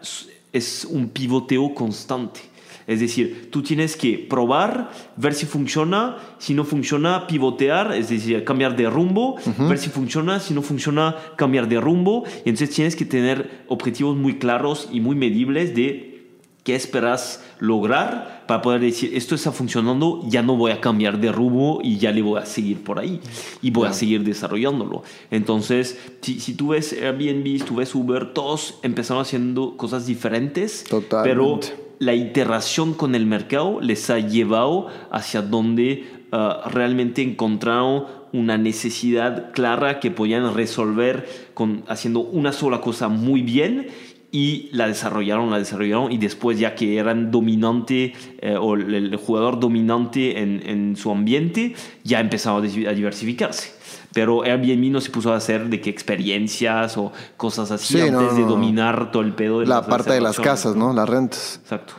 Es 0.51 0.85
un 0.85 1.09
pivoteo 1.09 1.73
constante. 1.73 2.41
Es 2.87 2.99
decir, 2.99 3.49
tú 3.51 3.61
tienes 3.61 3.95
que 3.95 4.17
probar, 4.17 4.91
ver 5.15 5.33
si 5.33 5.45
funciona, 5.45 6.17
si 6.39 6.53
no 6.53 6.65
funciona, 6.65 7.27
pivotear, 7.27 7.93
es 7.93 8.09
decir, 8.09 8.43
cambiar 8.43 8.75
de 8.75 8.89
rumbo, 8.89 9.37
ver 9.57 9.77
si 9.77 9.89
funciona, 9.89 10.39
si 10.39 10.53
no 10.53 10.61
funciona, 10.61 11.15
cambiar 11.37 11.69
de 11.69 11.79
rumbo. 11.79 12.23
Y 12.43 12.49
entonces 12.49 12.71
tienes 12.71 12.95
que 12.95 13.05
tener 13.05 13.63
objetivos 13.67 14.17
muy 14.17 14.39
claros 14.39 14.89
y 14.91 14.99
muy 14.99 15.15
medibles 15.15 15.75
de 15.75 16.10
qué 16.63 16.75
esperas 16.75 17.43
lograr 17.59 18.43
para 18.47 18.61
poder 18.61 18.81
decir, 18.81 19.11
esto 19.15 19.33
está 19.35 19.51
funcionando, 19.51 20.21
ya 20.27 20.43
no 20.43 20.55
voy 20.55 20.71
a 20.71 20.81
cambiar 20.81 21.19
de 21.19 21.31
rumbo 21.31 21.79
y 21.83 21.97
ya 21.97 22.11
le 22.11 22.21
voy 22.21 22.39
a 22.39 22.45
seguir 22.45 22.83
por 22.83 22.99
ahí 22.99 23.19
y 23.61 23.71
voy 23.71 23.87
a 23.87 23.93
seguir 23.93 24.23
desarrollándolo. 24.23 25.03
Entonces, 25.31 25.99
si, 26.21 26.39
si 26.39 26.53
tú 26.53 26.69
ves 26.69 26.93
Airbnb, 26.93 27.63
tú 27.65 27.75
ves 27.75 27.95
Uber, 27.95 28.33
todos 28.33 28.79
empezaron 28.83 29.21
haciendo 29.21 29.77
cosas 29.77 30.05
diferentes, 30.05 30.83
Totalmente. 30.83 31.29
pero 31.29 31.59
la 32.01 32.13
iteración 32.13 32.93
con 32.93 33.15
el 33.15 33.25
mercado 33.25 33.79
les 33.79 34.09
ha 34.09 34.19
llevado 34.19 34.87
hacia 35.11 35.41
donde 35.41 36.05
ah, 36.31 36.63
realmente 36.71 37.21
encontraron 37.21 38.05
una 38.33 38.57
necesidad 38.57 39.51
clara 39.51 39.99
que 39.99 40.09
podían 40.09 40.53
resolver 40.55 41.27
con, 41.53 41.83
haciendo 41.87 42.21
una 42.21 42.53
sola 42.53 42.81
cosa 42.81 43.07
muy 43.07 43.41
bien 43.41 43.89
y 44.31 44.69
la 44.71 44.87
desarrollaron, 44.87 45.51
la 45.51 45.59
desarrollaron 45.59 46.11
y 46.11 46.17
después 46.17 46.57
ya 46.57 46.73
que 46.73 46.97
eran 46.97 47.31
dominante 47.31 48.13
eh, 48.39 48.55
o 48.59 48.75
el, 48.75 48.93
el 48.93 49.15
jugador 49.17 49.59
dominante 49.59 50.41
en, 50.41 50.61
en 50.65 50.95
su 50.95 51.11
ambiente, 51.11 51.75
ya 52.03 52.19
empezaron 52.19 52.65
a 52.65 52.93
diversificarse. 52.93 53.73
Pero 54.13 54.43
Airbnb 54.43 54.91
no 54.91 55.01
se 55.01 55.09
puso 55.09 55.33
a 55.33 55.37
hacer 55.37 55.69
de 55.69 55.79
que 55.79 55.89
experiencias 55.89 56.97
o 56.97 57.11
cosas 57.37 57.71
así 57.71 57.93
Sí, 57.93 58.01
antes 58.01 58.13
no, 58.13 58.33
de 58.33 58.41
no, 58.41 58.47
dominar 58.47 59.11
todo 59.11 59.23
el 59.23 59.33
pedo 59.33 59.61
de 59.61 59.67
La 59.67 59.85
parte 59.85 60.13
de 60.13 60.21
las 60.21 60.39
casas, 60.39 60.75
¿no? 60.75 60.93
Las 60.93 61.07
rentas. 61.07 61.59
Exacto. 61.63 61.93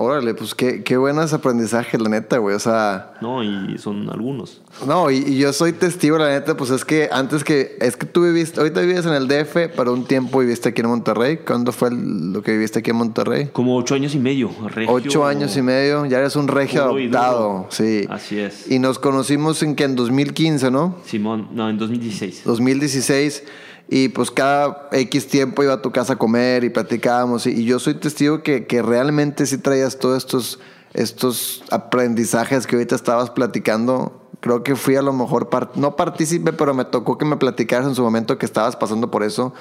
Órale, 0.00 0.34
pues 0.34 0.54
qué, 0.54 0.82
qué 0.82 0.96
buenos 0.96 1.32
aprendizajes, 1.32 2.00
la 2.00 2.08
neta, 2.08 2.38
güey. 2.38 2.56
O 2.56 2.58
sea, 2.58 3.12
No, 3.20 3.42
y 3.44 3.76
son 3.78 4.08
algunos. 4.10 4.60
no, 4.86 5.10
y, 5.10 5.18
y 5.18 5.38
yo 5.38 5.52
soy 5.52 5.72
testigo, 5.72 6.16
la 6.18 6.28
neta, 6.30 6.56
pues 6.56 6.70
es 6.70 6.84
que 6.84 7.08
antes 7.12 7.44
que, 7.44 7.76
es 7.80 7.96
que 7.96 8.06
tú 8.06 8.22
viviste, 8.24 8.60
ahorita 8.60 8.80
vives 8.80 9.04
en 9.06 9.12
el 9.12 9.28
DF, 9.28 9.68
pero 9.76 9.92
un 9.92 10.04
tiempo 10.06 10.38
viviste 10.40 10.70
aquí 10.70 10.80
en 10.80 10.88
Monterrey. 10.88 11.38
¿Cuándo 11.46 11.72
fue 11.72 11.88
el- 11.90 12.32
lo 12.32 12.42
que 12.42 12.52
viviste 12.52 12.78
aquí 12.78 12.90
en 12.90 12.96
Monterrey? 12.96 13.50
Como 13.52 13.76
ocho 13.76 13.94
años 13.94 14.14
y 14.14 14.18
medio. 14.18 14.50
regio- 14.74 14.92
Ocho 14.92 15.26
años 15.26 15.56
y 15.56 15.62
medio, 15.62 16.06
ya 16.06 16.18
eres 16.18 16.34
un 16.36 16.48
regio 16.48 16.82
adoptado, 16.84 17.66
sí. 17.70 18.06
Así 18.08 18.38
es. 18.38 18.70
Y 18.70 18.78
nos 18.78 18.98
conocimos 18.98 19.62
en 19.62 19.74
que 19.76 19.84
en 19.84 19.96
2015, 19.96 20.70
¿no? 20.70 20.96
Simón, 21.04 21.48
no, 21.52 21.68
en 21.68 21.76
2016. 21.78 22.42
2016 22.44 23.44
y 23.92 24.08
pues 24.08 24.30
cada 24.30 24.88
X 24.92 25.26
tiempo 25.26 25.64
iba 25.64 25.72
a 25.72 25.82
tu 25.82 25.90
casa 25.90 26.12
a 26.12 26.16
comer 26.16 26.62
y 26.62 26.70
platicábamos 26.70 27.48
y, 27.48 27.64
yo 27.64 27.80
soy 27.80 27.94
testigo 27.94 28.40
que, 28.44 28.64
que 28.64 28.82
realmente 28.82 29.46
sí 29.46 29.58
traías 29.58 29.98
todos 29.98 30.16
estos, 30.18 30.60
estos 30.94 31.64
aprendizajes 31.72 32.68
que 32.68 32.76
ahorita 32.76 32.94
estabas 32.94 33.30
platicando. 33.30 34.30
Creo 34.38 34.62
que 34.62 34.76
fui 34.76 34.94
a 34.94 35.02
lo 35.02 35.12
mejor, 35.12 35.48
par- 35.48 35.72
no 35.74 35.96
partícipe, 35.96 36.52
pero 36.52 36.72
me 36.72 36.84
tocó 36.84 37.18
que 37.18 37.24
me 37.24 37.36
platicaras 37.36 37.88
en 37.88 37.96
su 37.96 38.02
momento 38.02 38.38
que 38.38 38.46
estabas 38.46 38.76
pasando 38.76 39.10
por 39.10 39.24
eso. 39.24 39.54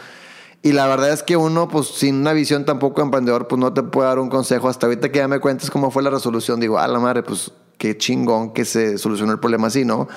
Y 0.62 0.74
la 0.74 0.86
verdad 0.86 1.12
es 1.12 1.24
que 1.24 1.36
uno, 1.36 1.68
pues 1.68 1.88
sin 1.88 2.18
una 2.18 2.32
visión 2.34 2.66
tampoco 2.66 3.02
emprendedor, 3.02 3.48
pues 3.48 3.60
no 3.60 3.74
te 3.74 3.82
puede 3.82 4.10
dar 4.10 4.20
un 4.20 4.30
consejo. 4.30 4.70
Hasta 4.70 4.86
ahorita 4.86 5.12
que 5.12 5.18
ya 5.18 5.28
me 5.28 5.40
cuentes 5.40 5.72
cómo 5.72 5.90
fue 5.90 6.04
la 6.04 6.12
resolución, 6.12 6.60
digo, 6.60 6.78
ah, 6.78 6.88
la 6.88 7.00
madre, 7.00 7.24
pues 7.24 7.52
qué 7.80 7.98
chingón 7.98 8.54
que 8.54 8.64
se 8.64 9.00
solucionó 9.00 9.32
el 9.32 9.40
problema 9.40 9.68
así, 9.68 9.86
¿no? 9.86 10.08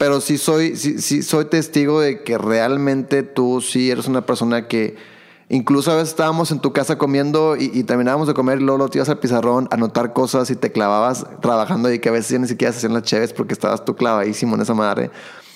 Pero 0.00 0.22
sí 0.22 0.38
soy, 0.38 0.78
sí, 0.78 0.98
sí 1.02 1.22
soy 1.22 1.44
testigo 1.44 2.00
de 2.00 2.22
que 2.22 2.38
realmente 2.38 3.22
tú 3.22 3.60
sí 3.60 3.90
eres 3.90 4.06
una 4.06 4.24
persona 4.24 4.66
que 4.66 4.96
incluso 5.50 5.90
a 5.90 5.96
veces 5.96 6.08
estábamos 6.08 6.50
en 6.52 6.60
tu 6.60 6.72
casa 6.72 6.96
comiendo 6.96 7.54
y, 7.54 7.82
terminábamos 7.82 8.26
de 8.26 8.32
comer 8.32 8.62
y 8.62 8.64
luego 8.64 8.88
te 8.88 8.96
ibas 8.96 9.10
al 9.10 9.18
pizarrón 9.18 9.68
a 9.70 9.74
anotar 9.74 10.14
cosas 10.14 10.50
y 10.50 10.56
te 10.56 10.72
clavabas 10.72 11.26
trabajando 11.42 11.92
y 11.92 11.98
que 11.98 12.08
a 12.08 12.12
veces 12.12 12.30
ya 12.30 12.38
ni 12.38 12.48
siquiera 12.48 12.72
se 12.72 12.78
hacían 12.78 12.94
las 12.94 13.02
cheves 13.02 13.34
porque 13.34 13.52
estabas 13.52 13.84
tú 13.84 13.94
clavadísimo 13.94 14.54
en 14.54 14.62
esa 14.62 14.72
madre. 14.72 15.10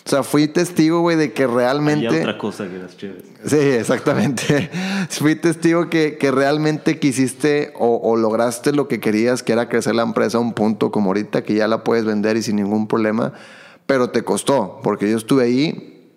O 0.04 0.10
sea, 0.10 0.22
fui 0.22 0.46
testigo, 0.46 1.00
güey, 1.00 1.16
de 1.16 1.32
que 1.32 1.46
realmente... 1.46 2.08
Hay 2.08 2.20
otra 2.20 2.36
cosa 2.36 2.68
que 2.68 2.76
las 2.76 2.98
cheves. 2.98 3.24
Sí, 3.46 3.56
exactamente. 3.56 4.70
fui 5.08 5.36
testigo 5.36 5.88
que, 5.88 6.18
que 6.18 6.30
realmente 6.30 6.98
quisiste 6.98 7.72
o, 7.78 7.96
o, 7.96 8.14
lograste 8.16 8.72
lo 8.72 8.88
que 8.88 9.00
querías, 9.00 9.42
que 9.42 9.54
era 9.54 9.70
crecer 9.70 9.94
la 9.94 10.02
empresa 10.02 10.36
a 10.36 10.42
un 10.42 10.52
punto 10.52 10.90
como 10.90 11.08
ahorita, 11.08 11.44
que 11.44 11.54
ya 11.54 11.66
la 11.66 11.82
puedes 11.82 12.04
vender 12.04 12.36
y 12.36 12.42
sin 12.42 12.56
ningún 12.56 12.86
problema, 12.86 13.32
pero 13.86 14.10
te 14.10 14.22
costó, 14.22 14.80
porque 14.82 15.10
yo 15.10 15.16
estuve 15.16 15.44
ahí, 15.44 16.10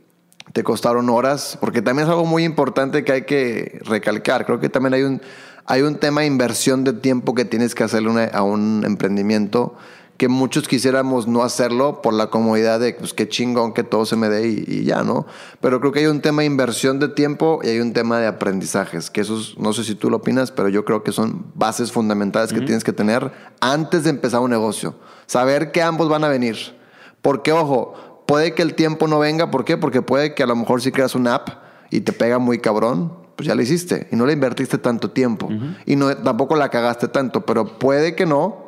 te 0.54 0.64
costaron 0.64 1.10
horas, 1.10 1.58
porque 1.60 1.82
también 1.82 2.08
es 2.08 2.10
algo 2.10 2.26
muy 2.26 2.44
importante 2.44 3.04
que 3.04 3.12
hay 3.12 3.22
que 3.24 3.80
recalcar. 3.86 4.46
Creo 4.46 4.60
que 4.60 4.70
también 4.70 4.94
hay 4.94 5.04
un, 5.04 5.22
hay 5.66 5.82
un 5.82 5.96
tema 5.96 6.22
de 6.22 6.28
inversión 6.28 6.84
de 6.84 6.94
tiempo 6.94 7.36
que 7.36 7.46
tienes 7.46 7.76
que 7.76 7.84
hacerle 7.84 8.30
a 8.34 8.44
un 8.44 8.84
emprendimiento 8.86 9.76
que 10.18 10.28
muchos 10.28 10.68
quisiéramos 10.68 11.28
no 11.28 11.44
hacerlo 11.44 12.02
por 12.02 12.14
la 12.14 12.28
comodidad 12.28 12.80
de, 12.80 12.94
pues 12.96 13.14
qué 13.14 13.30
chingón 13.30 13.74
que 13.74 13.84
todo 13.84 14.06
se 14.06 14.16
me 14.16 14.30
dé 14.30 14.48
y, 14.48 14.84
ya, 14.84 15.04
¿no? 15.04 15.28
Pero 15.62 15.80
creo 15.80 15.92
que 15.92 16.00
hay 16.00 16.06
un 16.08 16.22
tema 16.22 16.42
de 16.42 16.48
inversión 16.48 17.00
de 17.00 17.08
tiempo 17.08 17.60
y 17.64 17.70
hay 17.70 17.80
un 17.80 17.94
tema 17.94 18.20
de 18.20 18.26
aprendizajes, 18.26 19.12
que 19.12 19.22
esos, 19.22 19.58
no 19.60 19.74
sé 19.74 19.84
si 19.84 19.94
tú 19.94 20.10
lo 20.10 20.18
opinas, 20.18 20.52
pero 20.52 20.70
yo 20.70 20.86
creo 20.86 21.04
que 21.04 21.12
son 21.12 21.46
bases 21.54 21.92
fundamentales 21.92 22.52
que 22.52 22.62
tienes 22.62 22.84
que 22.84 22.94
tener 22.94 23.32
antes 23.60 24.04
de 24.04 24.10
empezar 24.10 24.40
un 24.40 24.50
negocio. 24.50 24.96
Saber 25.28 25.72
que 25.72 25.84
ambos 25.84 26.10
van 26.10 26.24
a 26.24 26.30
venir. 26.30 26.77
Porque, 27.22 27.52
ojo, 27.52 27.94
puede 28.26 28.54
que 28.54 28.62
el 28.62 28.76
tiempo 28.76 29.08
no 29.08 29.20
venga, 29.20 29.50
¿por 29.50 29.66
qué? 29.66 29.78
Porque 29.78 30.02
puede 30.02 30.36
que 30.36 30.44
a 30.44 30.48
lo 30.48 30.56
mejor 30.56 30.82
si 30.82 30.92
creas 30.92 31.16
una 31.16 31.36
app 31.36 31.50
y 31.90 32.02
te 32.02 32.14
pega 32.14 32.38
muy 32.38 32.60
cabrón, 32.60 33.14
pues 33.36 33.48
ya 33.48 33.56
la 33.56 33.62
hiciste 33.62 34.08
y 34.12 34.16
no 34.16 34.26
le 34.26 34.34
invertiste 34.34 34.78
tanto 34.78 35.12
tiempo. 35.12 35.50
Y 35.86 35.96
no, 35.96 36.16
tampoco 36.18 36.56
la 36.56 36.70
cagaste 36.70 37.08
tanto, 37.08 37.46
pero 37.46 37.80
puede 37.80 38.16
que 38.16 38.26
no. 38.26 38.68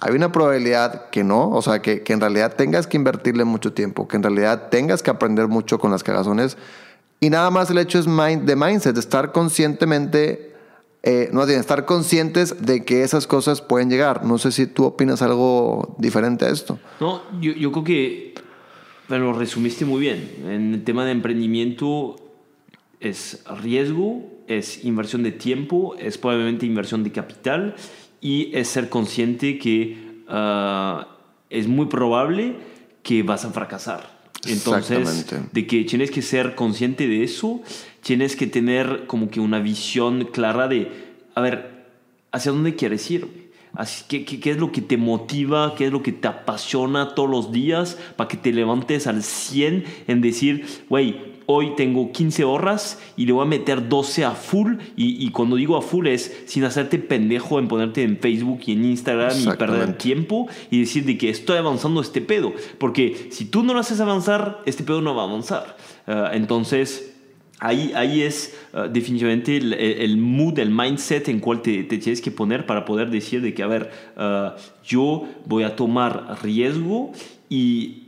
Hay 0.00 0.14
una 0.14 0.30
probabilidad 0.30 1.08
que 1.10 1.24
no, 1.24 1.50
o 1.50 1.62
sea, 1.62 1.82
que, 1.82 2.04
en 2.06 2.20
realidad 2.20 2.54
tengas 2.54 2.86
que 2.86 2.96
invertirle 2.96 3.44
mucho 3.44 3.72
tiempo, 3.72 4.06
que 4.06 4.16
en 4.16 4.22
realidad 4.22 4.68
tengas 4.70 5.02
que 5.02 5.10
aprender 5.10 5.48
mucho 5.48 5.78
con 5.78 5.90
las 5.90 6.02
cagazones. 6.02 6.56
Y 7.20 7.30
nada 7.30 7.50
más 7.50 7.70
el 7.70 7.78
hecho 7.78 7.98
es 7.98 8.06
mind, 8.06 8.42
de 8.42 8.54
mindset, 8.54 8.94
de 8.94 9.00
estar 9.00 9.32
conscientemente, 9.32 10.47
eh, 11.10 11.30
no, 11.32 11.46
de 11.46 11.56
estar 11.56 11.86
conscientes 11.86 12.66
de 12.66 12.84
que 12.84 13.02
esas 13.02 13.26
cosas 13.26 13.62
pueden 13.62 13.88
llegar. 13.88 14.26
No 14.26 14.36
sé 14.36 14.52
si 14.52 14.66
tú 14.66 14.84
opinas 14.84 15.22
algo 15.22 15.96
diferente 15.96 16.44
a 16.44 16.50
esto. 16.50 16.78
No, 17.00 17.22
yo, 17.40 17.52
yo 17.52 17.72
creo 17.72 17.84
que 17.84 18.34
lo 19.08 19.32
resumiste 19.32 19.86
muy 19.86 20.00
bien. 20.00 20.30
En 20.44 20.74
el 20.74 20.84
tema 20.84 21.06
de 21.06 21.12
emprendimiento 21.12 22.16
es 23.00 23.42
riesgo, 23.62 24.22
es 24.48 24.84
inversión 24.84 25.22
de 25.22 25.32
tiempo, 25.32 25.96
es 25.98 26.18
probablemente 26.18 26.66
inversión 26.66 27.02
de 27.02 27.10
capital 27.10 27.74
y 28.20 28.54
es 28.54 28.68
ser 28.68 28.90
consciente 28.90 29.56
que 29.56 30.24
ah, 30.28 31.08
es 31.48 31.68
muy 31.68 31.86
probable 31.86 32.56
que 33.02 33.22
vas 33.22 33.46
a 33.46 33.50
fracasar. 33.50 34.17
Entonces, 34.46 35.26
de 35.52 35.66
que 35.66 35.84
tienes 35.84 36.10
que 36.10 36.22
ser 36.22 36.54
consciente 36.54 37.08
de 37.08 37.24
eso, 37.24 37.60
tienes 38.02 38.36
que 38.36 38.46
tener 38.46 39.06
como 39.06 39.30
que 39.30 39.40
una 39.40 39.58
visión 39.58 40.28
clara 40.32 40.68
de, 40.68 40.90
a 41.34 41.40
ver, 41.40 41.86
¿hacia 42.30 42.52
dónde 42.52 42.76
quieres 42.76 43.10
ir? 43.10 43.48
Así, 43.74 44.04
¿qué, 44.08 44.24
qué, 44.24 44.40
qué 44.40 44.52
es 44.52 44.56
lo 44.56 44.72
que 44.72 44.80
te 44.80 44.96
motiva? 44.96 45.74
¿Qué 45.76 45.86
es 45.86 45.92
lo 45.92 46.02
que 46.02 46.12
te 46.12 46.28
apasiona 46.28 47.14
todos 47.14 47.28
los 47.28 47.52
días 47.52 47.98
para 48.16 48.28
que 48.28 48.36
te 48.36 48.52
levantes 48.52 49.06
al 49.06 49.22
100 49.22 49.84
en 50.06 50.20
decir, 50.20 50.64
güey, 50.88 51.37
hoy 51.50 51.74
tengo 51.76 52.12
15 52.12 52.44
horas 52.44 53.00
y 53.16 53.24
le 53.24 53.32
voy 53.32 53.42
a 53.42 53.48
meter 53.48 53.88
12 53.88 54.26
a 54.26 54.32
full. 54.32 54.74
Y, 54.96 55.30
cuando 55.30 55.56
digo 55.56 55.78
a 55.78 55.82
full 55.82 56.06
es 56.06 56.42
sin 56.44 56.64
hacerte 56.64 56.98
pendejo 56.98 57.58
en 57.58 57.68
ponerte 57.68 58.02
en 58.02 58.18
Facebook 58.18 58.60
y 58.66 58.72
en 58.72 58.84
Instagram 58.84 59.32
y 59.40 59.56
perder 59.56 59.96
tiempo 59.96 60.46
y 60.70 60.80
decir 60.80 61.06
de 61.06 61.16
que 61.16 61.30
estoy 61.30 61.56
avanzando 61.56 62.02
este 62.02 62.20
pedo. 62.20 62.52
Porque 62.76 63.28
si 63.30 63.46
tú 63.46 63.62
no 63.62 63.72
lo 63.72 63.80
haces 63.80 63.98
avanzar, 64.00 64.60
este 64.66 64.84
pedo 64.84 65.00
no 65.00 65.14
va 65.14 65.22
a 65.22 65.26
avanzar. 65.26 65.76
Ah, 66.06 66.30
entonces... 66.34 67.14
Ahí, 67.60 67.90
ahí 67.96 68.22
es 68.22 68.56
ah, 68.72 68.86
definitivamente 68.86 69.56
el, 69.56 70.16
mood, 70.16 70.60
el 70.60 70.70
mindset 70.70 71.28
en 71.28 71.40
cual 71.40 71.60
te, 71.60 71.82
tienes 71.82 72.20
que 72.20 72.30
poner 72.30 72.66
para 72.66 72.84
poder 72.84 73.10
decir 73.10 73.42
de 73.42 73.52
que, 73.52 73.64
a 73.64 73.66
ver, 73.66 73.90
ah, 74.16 74.54
yo 74.84 75.26
voy 75.44 75.64
a 75.64 75.74
tomar 75.74 76.38
riesgo 76.40 77.10
y 77.48 78.04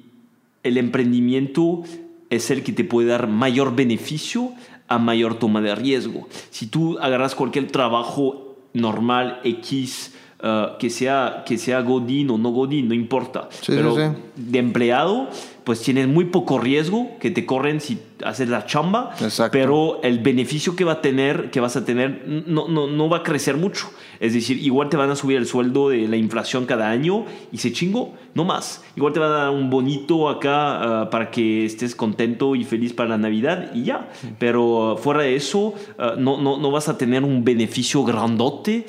el 0.63 0.77
emprendimiento 0.77 1.83
es 2.31 2.51
el 2.51 2.63
que 2.63 2.73
te 2.73 2.85
puede 2.85 3.09
dar 3.09 3.27
mayor 3.27 3.75
beneficio 3.77 4.53
a 4.89 4.99
mayor 4.99 5.39
toma 5.39 5.61
de 5.61 5.75
riesgo. 5.75 6.29
Si 6.51 6.67
tú 6.67 6.99
agarras 6.99 7.35
cualquier 7.35 7.71
trabajo 7.71 8.57
normal 8.73 9.41
X, 9.45 10.15
eh, 10.43 10.67
que, 10.79 10.91
sea, 10.91 11.43
que 11.47 11.59
sea 11.59 11.81
Godín 11.81 12.31
o 12.31 12.39
no 12.39 12.51
Godín, 12.51 12.89
no 12.89 12.95
importa, 12.95 13.49
pero 13.67 13.95
de 14.37 14.59
empleado, 14.59 15.29
pues 15.65 15.83
tienes 15.83 16.09
muy 16.09 16.25
poco 16.27 16.59
riesgo 16.59 17.11
que 17.21 17.31
te 17.31 17.47
corren 17.47 17.81
si 17.81 17.99
haces 18.25 18.49
la 18.49 18.67
chamba, 18.67 19.15
pero 19.53 20.01
el 20.03 20.19
beneficio 20.19 20.77
que 20.77 20.85
va 20.85 20.93
a 20.93 21.01
tener, 21.01 21.51
que 21.51 21.61
vas 21.61 21.77
a 21.77 21.85
tener, 21.85 22.25
no, 22.27 22.69
no, 22.69 22.87
no 22.87 23.09
va 23.09 23.19
a 23.19 23.23
crecer 23.23 23.57
mucho. 23.57 23.91
Es 24.21 24.35
decir, 24.35 24.59
igual 24.59 24.91
te 24.91 24.99
van 24.99 25.11
a 25.11 25.17
subir 25.17 25.39
el 25.39 25.47
sueldo 25.47 25.89
de 25.89 26.07
la 26.07 26.17
inflación 26.17 26.67
cada 26.67 26.91
año 26.91 27.25
y 27.53 27.59
se 27.59 27.73
chingo, 27.73 28.15
no 28.35 28.45
más. 28.45 28.85
Igual 28.95 29.15
te 29.15 29.21
va 29.21 29.27
a 29.27 29.31
dar 29.31 29.51
un 29.51 29.71
bonito 29.71 30.29
acá 30.29 31.03
ah, 31.03 31.11
para 31.11 31.31
que 31.31 31.65
estés 31.65 31.95
contento 31.95 32.55
y 32.55 32.65
feliz 32.65 32.93
para 32.93 33.09
la 33.09 33.19
Navidad 33.19 33.71
y 33.75 33.85
ya. 33.85 34.11
Pero 34.39 34.99
fuera 35.03 35.23
de 35.23 35.37
eso, 35.37 35.73
ah, 35.99 36.17
no, 36.19 36.37
no, 36.37 36.59
no, 36.59 36.71
vas 36.71 36.91
a 36.91 36.99
tener 36.99 37.25
un 37.25 37.45
beneficio 37.45 38.05
grandote 38.05 38.87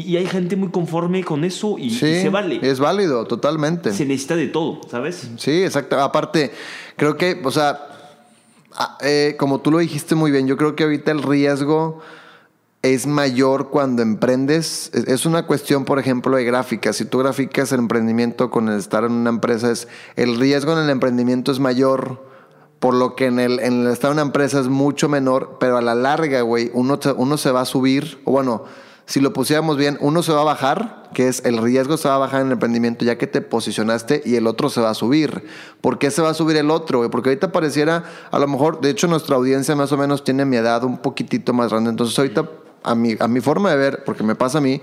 y, 0.00 0.16
hay 0.16 0.26
gente 0.26 0.56
muy 0.56 0.70
conforme 0.70 1.22
con 1.22 1.44
eso 1.44 1.76
y, 1.78 1.90
se 1.90 2.28
vale. 2.28 2.58
Es 2.62 2.80
válido, 2.80 3.26
totalmente. 3.26 3.92
Se 3.92 4.04
necesita 4.04 4.34
de 4.34 4.48
todo, 4.48 4.80
¿sabes? 4.90 5.28
Sí, 5.36 5.62
exacto. 5.62 6.00
Aparte, 6.00 6.50
creo 6.96 7.16
que, 7.16 7.40
o 7.44 7.50
sea, 7.52 7.78
ah, 8.72 8.98
eh, 9.02 9.36
como 9.38 9.60
tú 9.60 9.70
lo 9.70 9.78
dijiste 9.78 10.16
muy 10.16 10.32
bien, 10.32 10.48
yo 10.48 10.56
creo 10.56 10.74
que 10.74 10.82
ahorita 10.82 11.12
el 11.12 11.22
riesgo 11.22 12.00
es 12.82 13.06
mayor 13.06 13.70
cuando 13.70 14.02
emprendes. 14.02 14.90
Es 14.92 15.26
una 15.26 15.46
cuestión, 15.46 15.84
por 15.84 16.00
ejemplo, 16.00 16.36
de 16.36 16.44
gráfica. 16.44 16.92
Si 16.92 17.04
tú 17.04 17.18
graficas 17.18 17.70
el 17.70 17.78
emprendimiento 17.78 18.50
con 18.50 18.68
el 18.68 18.80
estar 18.80 19.04
en 19.04 19.12
una 19.12 19.30
empresa, 19.30 19.70
es, 19.70 19.86
el 20.16 20.40
riesgo 20.40 20.72
en 20.72 20.78
el 20.78 20.90
emprendimiento 20.90 21.52
es 21.52 21.60
mayor, 21.60 22.20
por 22.80 22.94
lo 22.94 23.14
que 23.14 23.26
en 23.26 23.38
el, 23.38 23.60
en 23.60 23.82
el 23.82 23.92
estar 23.92 24.10
en 24.10 24.14
una 24.14 24.22
empresa 24.22 24.58
es 24.58 24.66
mucho 24.66 25.08
menor, 25.08 25.58
pero 25.60 25.76
a 25.76 25.82
la 25.82 25.94
larga, 25.94 26.40
güey, 26.40 26.72
uno, 26.74 26.98
uno 27.16 27.36
se 27.36 27.52
va 27.52 27.60
a 27.60 27.64
subir, 27.64 28.20
o 28.24 28.32
bueno, 28.32 28.64
si 29.06 29.20
lo 29.20 29.32
pusiéramos 29.32 29.76
bien, 29.76 29.98
uno 30.00 30.22
se 30.22 30.32
va 30.32 30.40
a 30.40 30.44
bajar, 30.44 31.10
que 31.12 31.28
es 31.28 31.44
el 31.44 31.58
riesgo 31.58 31.96
se 31.96 32.08
va 32.08 32.14
a 32.14 32.18
bajar 32.18 32.40
en 32.40 32.46
el 32.46 32.52
emprendimiento 32.54 33.04
ya 33.04 33.18
que 33.18 33.26
te 33.26 33.42
posicionaste 33.42 34.22
y 34.24 34.36
el 34.36 34.46
otro 34.46 34.70
se 34.70 34.80
va 34.80 34.90
a 34.90 34.94
subir. 34.94 35.44
¿Por 35.80 35.98
qué 35.98 36.10
se 36.10 36.22
va 36.22 36.30
a 36.30 36.34
subir 36.34 36.56
el 36.56 36.70
otro? 36.70 37.10
Porque 37.10 37.28
ahorita 37.28 37.52
pareciera, 37.52 38.04
a 38.30 38.38
lo 38.38 38.48
mejor, 38.48 38.80
de 38.80 38.90
hecho 38.90 39.06
nuestra 39.06 39.36
audiencia 39.36 39.76
más 39.76 39.92
o 39.92 39.98
menos 39.98 40.24
tiene 40.24 40.44
mi 40.46 40.56
edad 40.56 40.84
un 40.84 40.98
poquitito 40.98 41.52
más 41.52 41.70
grande, 41.70 41.90
entonces 41.90 42.18
ahorita 42.18 42.48
a 42.82 42.94
mi, 42.94 43.16
a 43.18 43.28
mi 43.28 43.40
forma 43.40 43.70
de 43.70 43.76
ver, 43.76 44.04
porque 44.04 44.22
me 44.22 44.34
pasa 44.34 44.58
a 44.58 44.60
mí, 44.60 44.80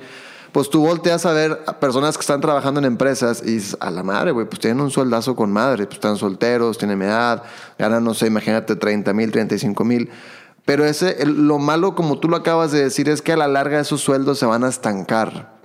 pues 0.52 0.70
tú 0.70 0.82
volteas 0.82 1.26
a 1.26 1.32
ver 1.32 1.64
personas 1.80 2.18
que 2.18 2.22
están 2.22 2.42
trabajando 2.42 2.80
en 2.80 2.86
empresas 2.86 3.42
y 3.44 3.54
dices, 3.54 3.78
a 3.80 3.90
la 3.90 4.04
madre, 4.04 4.32
güey, 4.32 4.46
pues 4.46 4.60
tienen 4.60 4.82
un 4.82 4.92
sueldazo 4.92 5.36
con 5.36 5.52
madre, 5.52 5.86
pues 5.86 5.96
están 5.96 6.18
solteros, 6.18 6.78
tienen 6.78 7.02
edad, 7.02 7.44
ganan, 7.80 8.04
no 8.04 8.14
sé, 8.14 8.28
imagínate, 8.28 8.76
30 8.76 9.14
mil, 9.14 9.32
35 9.32 9.84
mil. 9.86 10.10
Pero 10.66 10.86
ese, 10.86 11.26
lo 11.26 11.58
malo, 11.60 11.96
como 11.96 12.20
tú 12.20 12.30
lo 12.30 12.38
acabas 12.38 12.72
de 12.72 12.84
decir, 12.84 13.10
es 13.10 13.22
que 13.22 13.34
a 13.34 13.38
la 13.38 13.48
larga 13.48 13.80
esos 13.80 14.02
sueldos 14.02 14.40
se 14.40 14.46
van 14.46 14.64
a 14.64 14.70
estancar. 14.70 15.60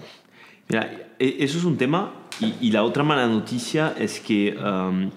Mira, 0.68 0.90
e, 1.18 1.36
eso 1.40 1.58
es 1.58 1.64
un 1.64 1.76
tema. 1.76 2.12
Y, 2.60 2.70
la 2.70 2.82
otra 2.82 3.02
mala 3.02 3.26
noticia 3.26 3.94
es 3.98 4.20
que, 4.20 4.56
um, 4.58 5.10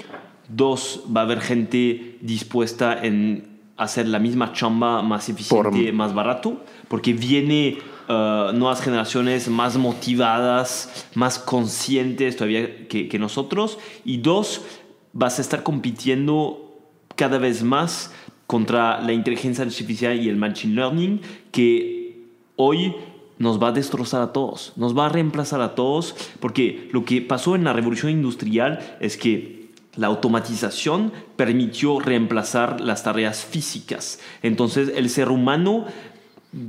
dos, 0.47 1.03
va 1.15 1.21
a 1.21 1.23
haber 1.25 1.41
gente 1.41 2.17
dispuesta 2.21 2.97
en 3.01 3.59
hacer 3.75 4.07
la 4.07 4.19
misma 4.19 4.53
chamba 4.53 5.01
más 5.01 5.27
eficiente, 5.29 5.91
más 5.91 6.13
barato 6.13 6.61
porque 6.89 7.13
viene 7.13 7.77
uh, 8.09 8.51
nuevas 8.51 8.81
generaciones 8.81 9.47
más 9.47 9.77
motivadas, 9.77 11.07
más 11.15 11.39
conscientes 11.39 12.35
todavía 12.35 12.87
que, 12.87 13.07
que, 13.07 13.19
nosotros. 13.19 13.77
Y 14.03 14.17
dos, 14.17 14.63
vas 15.13 15.37
a 15.37 15.41
estar 15.41 15.63
compitiendo 15.63 16.77
cada 17.15 17.37
vez 17.37 17.63
más 17.63 18.11
contra 18.49 18.99
la 18.99 19.13
inteligencia 19.13 19.63
artificial 19.63 20.19
y 20.19 20.27
el 20.27 20.35
machine 20.35 20.73
learning, 20.73 21.21
que 21.51 22.25
hoy 22.55 22.95
nos 23.37 23.61
va 23.61 23.67
a 23.67 23.71
destrozar 23.71 24.23
a 24.23 24.33
todos, 24.33 24.73
nos 24.75 24.97
va 24.97 25.05
a 25.05 25.09
reemplazar 25.09 25.61
a 25.61 25.75
todos, 25.75 26.15
porque 26.39 26.89
lo 26.91 27.05
que 27.05 27.21
pasó 27.21 27.53
en 27.55 27.63
la 27.63 27.73
revolución 27.73 28.11
industrial 28.11 28.79
es 29.01 29.17
que 29.17 29.69
la 29.95 30.07
automatización 30.07 31.13
permitió 31.35 31.99
reemplazar 31.99 32.81
las 32.81 33.03
tareas 33.03 33.45
físicas. 33.45 34.19
Entonces 34.41 34.93
el 34.95 35.11
ser 35.11 35.29
humano 35.29 35.85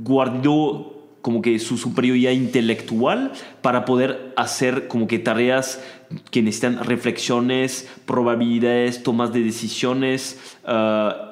guardó 0.03 1.07
como 1.23 1.41
que 1.41 1.57
su 1.57 1.79
superioridad 1.79 2.31
intelectual 2.31 3.31
para 3.63 3.85
poder 3.85 4.33
hacer 4.37 4.87
como 4.87 5.07
que 5.07 5.17
tareas 5.17 5.83
que 6.29 6.43
necesitan 6.43 6.83
reflexiones, 6.83 7.89
probabilidades, 8.05 9.01
tomas 9.01 9.33
de 9.33 9.41
decisiones. 9.41 10.39
ah, 10.63 11.29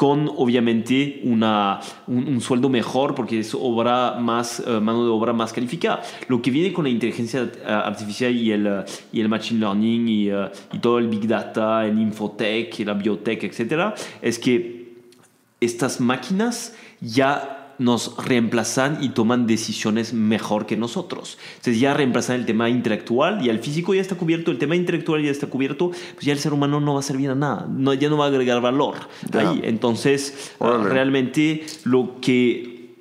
con 0.00 0.30
obviamente 0.34 1.20
una, 1.24 1.78
un, 2.06 2.40
sueldo 2.40 2.70
mejor 2.70 3.14
porque 3.14 3.40
es 3.40 3.54
obra 3.54 4.16
más, 4.18 4.58
eh, 4.66 4.80
mano 4.80 5.04
de 5.04 5.10
obra 5.10 5.34
más 5.34 5.52
calificada. 5.52 6.00
Lo 6.26 6.40
que 6.40 6.50
viene 6.50 6.72
con 6.72 6.84
la 6.84 6.90
inteligencia 6.90 7.42
eh, 7.42 7.62
artificial 7.66 8.34
y 8.34 8.50
el, 8.50 8.66
eh, 8.66 8.84
y 9.12 9.20
el 9.20 9.28
machine 9.28 9.60
learning 9.60 10.08
y, 10.08 10.30
y 10.72 10.78
todo 10.80 11.00
el 11.00 11.08
big 11.08 11.28
data, 11.28 11.84
el 11.84 11.98
infotech, 11.98 12.78
la 12.78 12.94
biotech, 12.94 13.44
etcétera, 13.44 13.94
es 14.22 14.38
que 14.38 14.94
estas 15.60 16.00
máquinas 16.00 16.74
ya 17.02 17.59
nos 17.80 18.14
reemplazan 18.18 19.02
y 19.02 19.08
toman 19.08 19.46
decisiones 19.46 20.12
mejor 20.12 20.66
que 20.66 20.76
nosotros. 20.76 21.38
Entonces 21.56 21.80
ya 21.80 21.94
reemplazan 21.94 22.36
el 22.36 22.44
tema 22.44 22.68
intelectual 22.68 23.44
y 23.44 23.48
el 23.48 23.58
físico 23.58 23.94
ya 23.94 24.02
está 24.02 24.16
cubierto, 24.16 24.50
el 24.50 24.58
tema 24.58 24.76
intelectual 24.76 25.22
ya 25.22 25.30
está 25.30 25.46
cubierto, 25.46 25.88
pues 25.88 26.26
ya 26.26 26.34
el 26.34 26.38
ser 26.38 26.52
humano 26.52 26.78
no 26.80 26.94
va 26.94 27.00
a 27.00 27.02
servir 27.02 27.30
a 27.30 27.34
nada, 27.34 27.66
no, 27.70 27.94
ya 27.94 28.10
no 28.10 28.18
va 28.18 28.26
a 28.26 28.28
agregar 28.28 28.60
valor 28.60 28.96
ahí. 29.32 29.62
Entonces, 29.64 30.52
Órale. 30.58 30.90
realmente 30.90 31.64
lo 31.84 32.20
que 32.20 32.96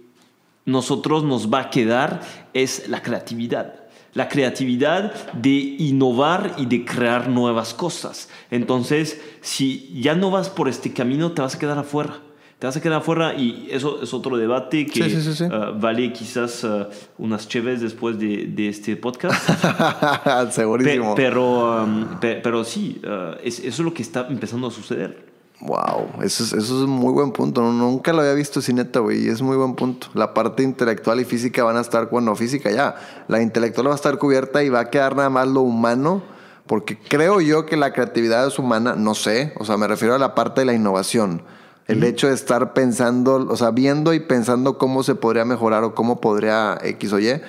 nosotros 0.64 1.26
nos 1.26 1.54
va 1.54 1.60
a 1.60 1.70
quedar 1.70 2.22
es 2.54 2.88
la 2.88 3.02
creatividad. 3.02 3.76
La 4.14 4.30
creatividad 4.30 5.34
de 5.34 5.50
innovar 5.78 6.56
y 6.58 6.68
de 6.68 6.86
crear 6.86 7.28
nuevas 7.28 7.74
cosas. 7.74 8.30
Entonces, 8.50 9.20
si 9.42 9.92
ya 10.02 10.16
no 10.16 10.32
vas 10.32 10.50
por 10.50 10.70
este 10.70 10.94
camino, 10.94 11.34
te 11.34 11.42
vas 11.42 11.56
a 11.56 11.60
quedar 11.60 11.78
afuera. 11.78 12.22
Te 12.60 12.68
vas 12.68 12.76
a 12.76 12.82
quedar 12.82 12.97
afuera 12.99 13.36
y 13.36 13.70
eso 13.72 14.01
es 14.03 14.14
otro 14.14 14.36
debate 14.36 14.86
que 14.86 15.03
Sí, 15.05 15.10
sí, 15.12 15.22
sí, 15.22 15.34
sí. 15.34 15.43
eh, 15.45 15.72
vale 15.80 16.12
quizás 16.12 16.62
eh, 16.66 16.88
unas 17.18 17.47
cheves 17.47 17.80
después 17.80 18.20
de, 18.20 18.47
de 18.47 18.68
este 18.68 18.97
podcast. 18.97 19.49
Pe- 20.26 20.51
Segurísimo. 20.51 21.16
pero, 21.16 21.84
um, 21.84 22.20
pe- 22.20 22.36
pero 22.43 22.66
sí, 22.66 23.01
es- 23.43 23.60
eso 23.60 23.68
es 23.68 23.80
lo 23.80 23.93
que 23.93 24.01
está 24.01 24.28
empezando 24.30 24.68
a 24.68 24.72
suceder. 24.72 25.30
Wow, 25.62 26.22
eso 26.24 26.43
es, 26.43 26.53
eso 26.53 26.60
es 26.60 26.84
un 26.84 26.89
muy 26.89 27.12
buen 27.14 27.32
punto. 27.32 27.62
Nunca 27.62 28.14
lo 28.14 28.20
había 28.22 28.34
visto 28.34 28.60
así 28.60 28.74
neta, 28.74 28.99
güey. 28.99 29.28
Es 29.28 29.41
muy 29.41 29.57
buen 29.57 29.76
punto. 29.76 30.07
La 30.14 30.34
parte 30.34 30.64
intelectual 30.64 31.20
y 31.20 31.26
física 31.26 31.64
van 31.66 31.76
a 31.78 31.82
estar, 31.82 32.10
bueno, 32.10 32.34
física 32.36 32.72
ya. 32.72 32.95
La 33.28 33.41
intelectual 33.41 33.88
va 33.88 33.91
a 33.91 33.95
estar 33.95 34.18
cubierta 34.18 34.64
y 34.64 34.70
va 34.70 34.80
a 34.82 34.89
quedar 34.89 35.16
nada 35.18 35.30
más 35.30 35.47
lo 35.49 35.62
humano. 35.62 36.24
Porque 36.66 36.97
creo 36.97 37.41
yo 37.41 37.66
que 37.66 37.76
la 37.76 37.91
creatividad 37.91 38.47
es 38.47 38.57
humana, 38.60 38.95
no 38.97 39.16
sé. 39.16 39.53
O 39.60 39.66
sea, 39.66 39.76
me 39.76 39.88
refiero 39.88 40.16
a 40.16 40.20
la 40.20 40.34
parte 40.36 40.62
de 40.62 40.66
la 40.66 40.74
innovación. 40.74 41.41
El 41.90 42.04
hecho 42.04 42.28
de 42.28 42.34
estar 42.34 42.74
pensando, 42.74 43.48
o 43.50 43.58
sea, 43.58 43.72
viendo 43.72 44.14
y 44.14 44.20
pensando 44.20 44.78
cómo 44.78 45.04
se 45.04 45.16
podría 45.16 45.44
mejorar 45.44 45.84
o 45.84 45.96
cómo 45.96 46.22
podría 46.22 46.78
X 46.84 47.14
o 47.14 47.20
Y. 47.20 47.42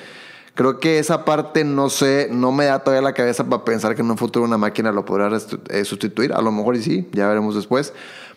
Creo 0.55 0.80
que 0.80 0.99
esa 0.99 1.24
parte, 1.24 1.64
no 1.64 1.91
sé, 1.91 2.28
no 2.30 2.51
me 2.51 2.64
da 2.64 2.80
todavía 2.80 3.03
la 3.03 3.14
cabeza 3.14 3.45
para 3.45 3.64
pensar 3.64 3.95
que 3.95 4.03
en 4.03 4.11
un 4.11 4.18
futuro 4.18 4.45
una 4.45 4.59
máquina 4.59 4.93
lo 4.93 5.05
podrá 5.05 5.30
eh, 5.68 5.84
sustituir. 5.84 6.32
A 6.32 6.43
lo 6.43 6.53
mejor 6.53 6.76
y 6.76 6.82
sí, 6.82 7.09
ya 7.12 7.28
veremos 7.28 7.55
después. 7.55 7.93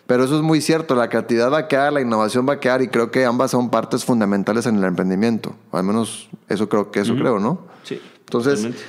Pero 0.06 0.24
eso 0.24 0.36
es 0.36 0.42
muy 0.42 0.60
cierto, 0.60 0.94
la 0.94 1.08
creatividad 1.08 1.50
va 1.50 1.58
a 1.58 1.68
quedar, 1.68 1.92
la 1.92 2.02
innovación 2.02 2.46
va 2.46 2.54
a 2.54 2.60
quedar 2.60 2.82
y 2.82 2.88
creo 2.88 3.10
que 3.10 3.24
ambas 3.24 3.50
son 3.52 3.70
partes 3.70 4.04
fundamentales 4.04 4.66
en 4.66 4.76
el 4.76 4.84
emprendimiento. 4.84 5.54
Al 5.72 5.84
menos 5.84 6.28
eso 6.48 6.68
creo 6.68 6.90
que 6.90 7.00
eso 7.00 7.14
creo, 7.14 7.38
¿no? 7.38 7.60
Sí. 7.84 8.00
Entonces, 8.20 8.56
totalmente. 8.56 8.84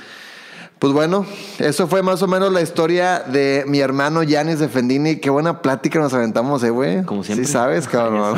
Pues 0.78 0.92
bueno, 0.92 1.24
eso 1.58 1.86
fue 1.88 2.02
más 2.02 2.22
o 2.22 2.28
menos 2.28 2.52
la 2.52 2.60
historia 2.60 3.20
de 3.20 3.64
mi 3.66 3.78
hermano 3.80 4.22
Yanis 4.22 4.58
de 4.58 4.68
Fendini. 4.68 5.16
Qué 5.16 5.30
buena 5.30 5.62
plática 5.62 5.98
nos 5.98 6.12
aventamos, 6.12 6.62
eh, 6.64 6.70
güey. 6.70 7.02
Como 7.04 7.24
siempre. 7.24 7.46
Sí 7.46 7.52
sabes, 7.52 7.88
cabrón. 7.88 8.36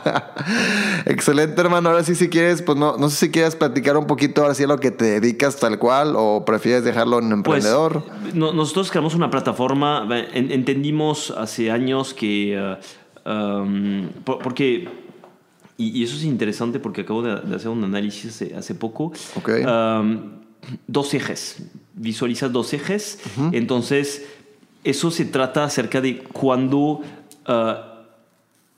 Excelente, 1.06 1.60
hermano. 1.60 1.88
Ahora 1.90 2.04
sí, 2.04 2.14
si 2.14 2.28
quieres, 2.28 2.62
pues 2.62 2.76
no, 2.78 2.96
no 2.96 3.08
sé 3.10 3.16
si 3.26 3.30
quieres 3.30 3.56
platicar 3.56 3.96
un 3.96 4.06
poquito 4.06 4.42
ahora 4.42 4.54
sí 4.54 4.64
a 4.64 4.66
lo 4.66 4.78
que 4.78 4.90
te 4.90 5.04
dedicas 5.04 5.56
tal 5.56 5.78
cual 5.78 6.14
o 6.16 6.44
prefieres 6.44 6.84
dejarlo 6.84 7.18
en 7.18 7.42
Pues, 7.42 7.64
emprendedor. 7.64 8.02
no- 8.34 8.52
nosotros 8.52 8.90
creamos 8.90 9.14
una 9.14 9.30
plataforma, 9.30 10.06
en- 10.32 10.50
entendimos 10.52 11.30
hace 11.30 11.70
años 11.70 12.14
que, 12.14 12.54
eh, 12.54 12.76
um, 13.30 14.08
por- 14.24 14.38
porque, 14.40 14.88
y, 15.76 16.02
eso 16.04 16.16
es 16.16 16.24
interesante 16.24 16.80
porque 16.80 17.02
acabo 17.02 17.22
de, 17.22 17.54
hacer 17.54 17.68
un 17.68 17.82
análisis 17.84 18.42
hace, 18.56 18.74
poco, 18.74 19.12
Ok. 19.36 19.48
um, 19.66 20.39
dos 20.86 21.14
ejes, 21.14 21.62
visualizas 21.94 22.52
dos 22.52 22.72
ejes, 22.72 23.18
entonces 23.52 24.26
eso 24.84 25.10
se 25.10 25.24
trata 25.24 25.64
acerca 25.64 26.00
de 26.00 26.18
cuando... 26.18 27.02
uh, 27.48 27.90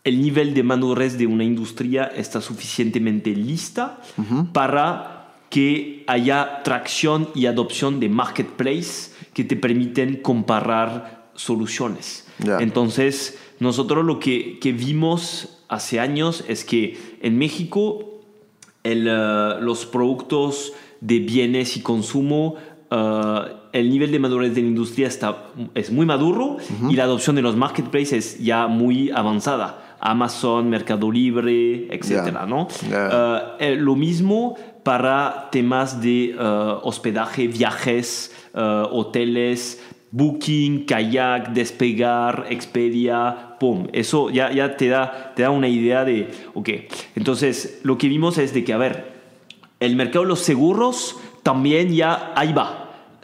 el 0.05 0.21
nivel 0.21 0.53
de 0.55 0.63
madurez 0.63 1.17
de 1.17 1.27
una 1.27 1.45
industria 1.45 2.05
está 2.05 2.41
suficientemente 2.41 3.31
lista 3.31 4.01
para 4.53 5.37
que 5.49 6.03
haya 6.07 6.63
tracción 6.65 7.29
y 7.35 7.47
adopción 7.47 8.01
de 8.01 8.09
marketplace 8.09 9.13
que 9.33 9.45
te 9.45 9.55
permiten 9.55 10.17
comparar 10.17 11.31
soluciones. 11.35 12.27
Entonces, 12.59 13.39
nosotros 13.61 14.05
lo 14.05 14.19
que, 14.19 14.59
que 14.59 14.73
vimos 14.73 15.59
hace 15.69 16.01
años 16.01 16.45
es 16.49 16.65
que 16.65 16.99
en 17.21 17.39
México 17.39 18.21
el, 18.83 19.07
eh, 19.09 19.57
los 19.61 19.87
productos 19.87 20.73
de 21.03 21.19
bienes 21.19 21.77
y 21.77 21.83
consumo, 21.83 22.55
eh, 22.91 23.41
el 23.73 23.91
nivel 23.91 24.13
de 24.13 24.19
madurez 24.19 24.55
de 24.55 24.63
la 24.63 24.69
industria 24.69 25.09
está, 25.09 25.47
es 25.75 25.91
muy 25.91 26.07
maduro 26.07 26.59
y 26.89 26.95
la 26.95 27.05
adopción 27.05 27.37
de 27.37 27.43
los 27.43 27.57
marketplaces 27.57 28.13
es 28.13 28.39
ya 28.39 28.67
muy 28.69 29.11
avanzada. 29.11 29.97
Amazon, 30.01 30.69
Mercado 30.69 31.11
Libre, 31.11 31.87
etcétera, 31.95 32.41
Ya. 32.41 32.47
¿no? 32.47 32.69
Eh, 32.91 33.39
eh, 33.61 33.77
lo 33.77 33.95
mismo 33.95 34.57
para 34.83 35.49
temas 35.53 36.03
de 36.03 36.35
hospedaje, 36.83 37.47
viajes, 37.47 38.35
hoteles, 38.53 39.81
Booking, 40.11 40.85
Kayak, 40.85 41.53
Despegar, 41.55 42.47
Expedia, 42.51 43.57
pum. 43.59 43.87
Eso 43.93 44.29
ya, 44.29 44.53
ya 44.53 44.77
te, 44.77 44.89
da, 44.89 45.33
te 45.35 45.43
da 45.43 45.51
una 45.51 45.69
idea 45.69 46.05
de, 46.05 46.29
ok, 46.53 46.69
entonces 47.17 47.81
lo 47.83 47.97
que 47.97 48.09
vimos 48.09 48.37
es 48.39 48.53
de 48.53 48.63
que, 48.65 48.75
a 48.75 48.77
ver, 48.79 49.12
el 49.85 49.97
mercado 49.97 50.25
de 50.25 50.29
los 50.29 50.41
seguros 50.41 51.17
también 51.43 51.93
ya 51.95 52.33
ahí 52.37 52.53
va. 52.53 52.79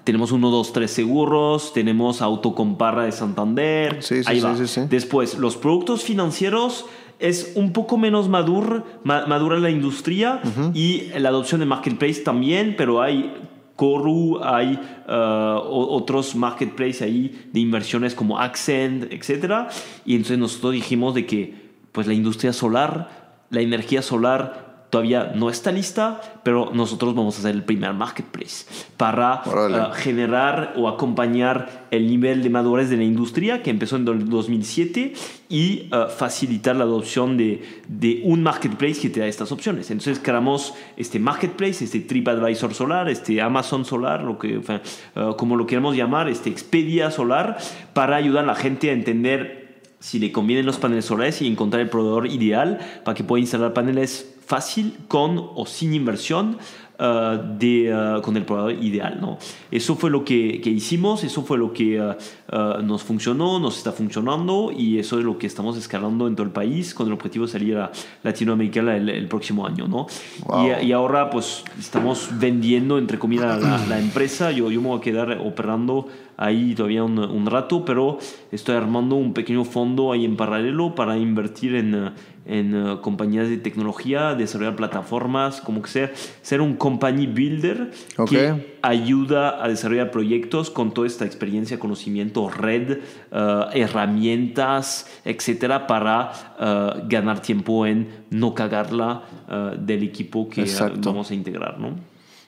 Tenemos 0.04 0.32
uno, 0.32 0.50
dos, 0.50 0.72
tres 0.72 0.90
seguros, 0.90 1.72
tenemos 1.74 2.22
Autocomparra 2.22 3.04
de 3.04 3.12
Santander, 3.12 4.02
Sí, 4.02 4.22
sí, 4.22 4.30
ahí 4.30 4.40
sí, 4.40 4.80
va. 4.80 4.86
Después, 4.86 5.36
los 5.38 5.56
productos 5.56 6.02
financieros 6.02 6.86
es 7.18 7.52
un 7.56 7.72
poco 7.72 7.98
menos 7.98 8.28
madur, 8.28 8.84
ma- 9.04 9.26
madura 9.26 9.58
la 9.58 9.70
industria 9.70 10.40
y 10.72 11.08
la 11.18 11.28
adopción 11.28 11.60
de 11.60 11.66
marketplace 11.66 12.22
también, 12.22 12.74
pero 12.78 13.02
hay 13.02 13.34
Coru, 13.76 14.40
hay 14.42 14.80
uh, 15.08 15.12
o- 15.12 15.94
otros 15.94 16.34
marketplaces 16.34 17.02
ahí 17.02 17.48
de 17.52 17.60
inversiones 17.60 18.14
como 18.14 18.38
Accent, 18.40 19.12
etc. 19.12 19.68
Y 20.04 20.14
entonces 20.16 20.38
nosotros 20.38 20.72
dijimos 20.72 21.14
de 21.14 21.26
que 21.26 21.68
pues 21.92 22.06
la 22.06 22.14
industria 22.14 22.52
solar, 22.52 23.44
la 23.50 23.60
energía 23.60 24.02
solar 24.02 24.67
todavía 24.90 25.32
no 25.34 25.50
está 25.50 25.70
lista, 25.70 26.20
pero 26.42 26.70
nosotros 26.72 27.14
vamos 27.14 27.38
a 27.38 27.42
ser 27.42 27.54
el 27.54 27.62
primer 27.62 27.92
marketplace 27.92 28.64
para 28.96 29.42
uh, 29.44 29.92
generar 29.94 30.74
o 30.76 30.88
acompañar 30.88 31.86
el 31.90 32.06
nivel 32.08 32.42
de 32.42 32.50
madurez 32.50 32.88
de 32.88 32.96
la 32.96 33.04
industria 33.04 33.62
que 33.62 33.70
empezó 33.70 33.96
en 33.96 34.08
el 34.08 34.28
2007 34.28 35.12
y 35.50 35.90
uh, 35.92 36.08
facilitar 36.08 36.76
la 36.76 36.84
adopción 36.84 37.36
de, 37.36 37.82
de 37.88 38.22
un 38.24 38.42
marketplace 38.42 39.00
que 39.00 39.10
te 39.10 39.20
da 39.20 39.26
estas 39.26 39.52
opciones. 39.52 39.90
Entonces 39.90 40.20
creamos 40.22 40.74
este 40.96 41.18
marketplace, 41.18 41.84
este 41.84 42.00
TripAdvisor 42.00 42.72
solar, 42.72 43.08
este 43.08 43.42
Amazon 43.42 43.84
solar, 43.84 44.22
lo 44.22 44.38
que, 44.38 44.56
enfin, 44.56 44.80
uh, 45.16 45.34
como 45.36 45.56
lo 45.56 45.66
queremos 45.66 45.96
llamar, 45.96 46.28
este 46.28 46.48
Expedia 46.48 47.10
solar, 47.10 47.58
para 47.92 48.16
ayudar 48.16 48.44
a 48.44 48.46
la 48.46 48.54
gente 48.54 48.90
a 48.90 48.92
entender 48.92 49.82
si 50.00 50.18
le 50.18 50.32
convienen 50.32 50.64
los 50.64 50.78
paneles 50.78 51.04
solares 51.04 51.42
y 51.42 51.46
encontrar 51.46 51.82
el 51.82 51.90
proveedor 51.90 52.26
ideal 52.26 52.78
para 53.04 53.14
que 53.14 53.24
pueda 53.24 53.40
instalar 53.40 53.72
paneles 53.74 54.37
fácil, 54.48 54.98
con 55.08 55.38
o 55.54 55.66
sin 55.66 55.92
inversión, 55.92 56.58
uh, 56.98 57.58
de, 57.58 57.94
uh, 57.94 58.22
con 58.22 58.36
el 58.36 58.44
proveedor 58.44 58.82
ideal. 58.82 59.18
¿no? 59.20 59.38
Eso 59.70 59.96
fue 59.96 60.10
lo 60.10 60.24
que, 60.24 60.60
que 60.60 60.70
hicimos, 60.70 61.24
eso 61.24 61.42
fue 61.42 61.58
lo 61.58 61.72
que 61.72 62.00
uh, 62.00 62.82
nos 62.82 63.02
funcionó, 63.02 63.58
nos 63.58 63.78
está 63.78 63.92
funcionando 63.92 64.72
y 64.76 64.98
eso 64.98 65.18
es 65.18 65.24
lo 65.24 65.38
que 65.38 65.46
estamos 65.46 65.76
escalando 65.76 66.26
en 66.26 66.34
todo 66.36 66.46
el 66.46 66.52
país 66.52 66.94
con 66.94 67.06
el 67.06 67.12
objetivo 67.12 67.46
de 67.46 67.52
salir 67.52 67.76
a 67.76 67.90
Latinoamérica 68.22 68.80
el, 68.80 69.08
el 69.08 69.28
próximo 69.28 69.66
año. 69.66 69.88
¿no? 69.88 70.06
Wow. 70.46 70.68
Y, 70.82 70.86
y 70.86 70.92
ahora 70.92 71.30
pues 71.30 71.64
estamos 71.78 72.28
vendiendo, 72.38 72.98
entre 72.98 73.18
comillas, 73.18 73.60
la, 73.62 73.84
la 73.86 73.98
empresa. 73.98 74.50
Yo, 74.52 74.70
yo 74.70 74.80
me 74.80 74.88
voy 74.88 74.98
a 74.98 75.00
quedar 75.00 75.38
operando 75.44 76.08
ahí 76.36 76.74
todavía 76.74 77.02
un, 77.02 77.18
un 77.18 77.46
rato, 77.46 77.84
pero 77.84 78.18
estoy 78.52 78.76
armando 78.76 79.16
un 79.16 79.34
pequeño 79.34 79.64
fondo 79.64 80.12
ahí 80.12 80.24
en 80.24 80.36
paralelo 80.36 80.94
para 80.94 81.18
invertir 81.18 81.74
en, 81.74 81.94
eh, 81.94 82.10
en 82.46 82.74
eh, 82.74 82.96
compañías 83.00 83.48
de 83.48 83.58
tecnología, 83.58 84.34
desarrollar 84.34 84.76
plataformas, 84.76 85.60
como 85.60 85.82
que 85.82 85.90
sea, 85.90 86.12
ser 86.42 86.60
un 86.60 86.76
company 86.88 87.26
builder 87.26 87.90
que 88.28 88.78
ayuda 88.80 89.62
a 89.62 89.68
desarrollar 89.68 90.10
proyectos 90.10 90.70
con 90.70 90.94
toda 90.94 91.06
esta 91.06 91.26
experiencia, 91.26 91.78
conocimiento, 91.78 92.48
red, 92.48 92.98
eh, 93.30 93.64
herramientas, 93.74 95.06
etcétera, 95.24 95.86
para 95.86 96.32
eh, 96.58 97.02
ganar 97.08 97.42
tiempo 97.42 97.86
en 97.86 98.08
no 98.30 98.54
cagarla 98.54 99.22
eh, 99.48 99.76
del 99.78 100.02
equipo 100.02 100.48
que 100.48 100.62
Exacto. 100.62 101.10
vamos 101.10 101.30
a 101.30 101.34
integrar, 101.34 101.78
¿no? 101.78 101.96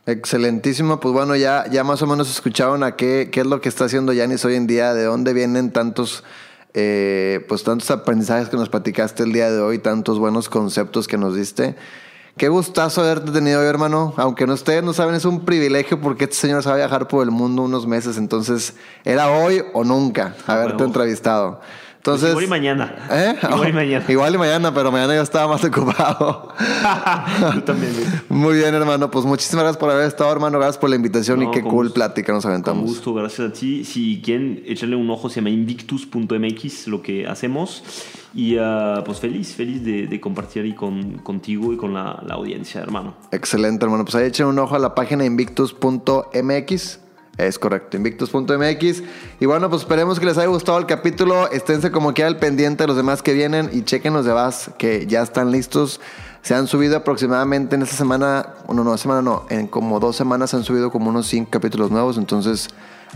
Excelentísimo, 0.07 0.99
pues 0.99 1.13
bueno, 1.13 1.37
ya, 1.37 1.67
ya 1.71 1.85
más 1.85 2.01
o 2.01 2.07
menos 2.07 2.31
escucharon 2.31 2.83
a 2.83 2.97
qué, 2.97 3.29
qué 3.31 3.41
es 3.41 3.47
lo 3.47 3.61
que 3.61 3.69
está 3.69 3.85
haciendo 3.85 4.15
Yanis 4.15 4.45
hoy 4.47 4.55
en 4.55 4.67
día, 4.67 4.95
de 4.95 5.05
dónde 5.05 5.35
vienen 5.35 5.71
tantos, 5.71 6.25
eh, 6.73 7.45
pues 7.47 7.63
tantos 7.63 7.91
aprendizajes 7.91 8.49
que 8.49 8.57
nos 8.57 8.71
platicaste 8.71 9.25
el 9.25 9.33
día 9.35 9.51
de 9.51 9.61
hoy, 9.61 9.79
tantos 9.79 10.19
buenos 10.19 10.49
conceptos 10.49 11.07
que 11.07 11.19
nos 11.19 11.37
diste. 11.37 11.77
Qué 12.37 12.49
gustazo 12.49 13.03
haberte 13.03 13.33
tenido 13.33 13.61
hoy, 13.61 13.67
hermano. 13.67 14.15
Aunque 14.17 14.47
no 14.47 14.55
ustedes 14.55 14.83
no 14.83 14.93
saben, 14.93 15.15
es 15.15 15.25
un 15.25 15.45
privilegio 15.45 16.01
porque 16.01 16.25
este 16.25 16.37
señor 16.37 16.67
a 16.67 16.75
viajar 16.75 17.09
por 17.09 17.23
el 17.25 17.31
mundo 17.31 17.63
unos 17.63 17.87
meses, 17.87 18.17
entonces 18.17 18.75
era 19.05 19.31
hoy 19.31 19.63
o 19.75 19.85
nunca 19.85 20.35
haberte 20.47 20.77
huevo. 20.77 20.87
entrevistado. 20.87 21.61
Pues 22.03 22.23
Entonces, 22.23 22.31
igual 22.31 22.45
y 22.45 22.49
mañana. 22.49 22.95
¿Eh? 23.11 23.35
Igual 23.43 23.69
y 23.69 23.73
mañana. 23.75 24.05
Igual 24.09 24.35
y 24.35 24.39
mañana, 24.39 24.73
pero 24.73 24.91
mañana 24.91 25.15
yo 25.17 25.21
estaba 25.23 25.49
más 25.49 25.63
ocupado. 25.67 26.49
Yo 27.55 27.63
también. 27.65 27.93
Muy 28.31 28.55
bien, 28.57 28.75
hermano. 28.75 29.11
Pues 29.11 29.27
muchísimas 29.27 29.65
gracias 29.65 29.79
por 29.81 29.91
haber 29.91 30.07
estado, 30.07 30.33
hermano. 30.33 30.59
Gracias 30.59 30.79
por 30.79 30.89
la 30.89 30.97
invitación 30.97 31.41
No, 31.41 31.49
y 31.49 31.51
qué 31.51 31.61
con 31.61 31.71
cool 31.71 31.87
gusto. 31.87 31.95
plática 31.97 32.33
nos 32.33 32.43
Con 32.45 32.53
aventamos. 32.53 32.85
gusto, 32.85 33.13
gracias 33.13 33.51
a 33.51 33.53
ti. 33.53 33.85
Si 33.85 34.23
quieren 34.25 34.63
echarle 34.67 34.97
un 34.97 35.11
ojo, 35.11 35.29
se 35.29 35.37
llama 35.37 35.51
invictus.mx 35.51 36.87
lo 36.89 37.03
que 37.03 37.27
hacemos. 37.27 37.83
Y 38.35 38.57
ah, 38.59 39.03
pues 39.05 39.19
feliz, 39.19 39.55
feliz 39.55 39.85
de, 39.85 40.07
de 40.07 40.21
compartir 40.21 40.63
ahí 40.65 40.73
con, 40.75 41.19
contigo 41.19 41.73
y 41.73 41.77
con 41.77 41.93
la, 41.93 42.23
la 42.27 42.35
audiencia, 42.35 42.81
hermano. 42.81 43.15
Excelente, 43.31 43.85
hermano. 43.85 44.05
Pues 44.05 44.15
ahí 44.15 44.27
echen 44.27 44.47
un 44.47 44.59
ojo 44.59 44.75
a 44.75 44.79
la 44.79 44.95
página 44.95 45.25
invictus.mx. 45.27 46.99
Es 47.47 47.59
correcto, 47.59 47.97
invictus.mx. 47.97 49.03
Y 49.41 49.47
bueno, 49.47 49.71
pues 49.71 49.83
esperemos 49.83 50.21
que 50.21 50.27
les 50.27 50.37
haya 50.37 50.49
gustado 50.49 50.79
el 50.79 50.87
capítulo. 50.87 51.51
Esténse 51.51 51.91
como 51.91 52.13
quiera 52.13 52.29
al 52.29 52.39
pendiente 52.39 52.83
de 52.85 52.89
los 52.89 52.97
demás 52.97 53.23
que 53.23 53.33
vienen 53.33 53.71
y 53.73 53.83
chequen 53.83 54.13
los 54.13 54.25
demás 54.27 54.71
que 54.79 55.07
ya 55.07 55.23
están 55.23 55.51
listos. 55.51 56.01
Se 56.43 56.55
han 56.55 56.67
subido 56.67 56.97
aproximadamente 56.97 57.77
en 57.77 57.83
esta 57.83 57.97
semana, 57.97 58.55
no, 58.69 58.83
no, 58.85 58.97
semana 58.97 59.23
no, 59.23 59.45
en 59.51 59.67
como 59.67 60.01
dos 60.01 60.17
semanas 60.17 60.51
se 60.51 60.57
han 60.57 60.65
subido 60.65 60.91
como 60.91 61.11
unos 61.11 61.27
cinco 61.27 61.51
capítulos 61.51 61.91
nuevos. 61.91 62.17
Entonces, 62.19 62.69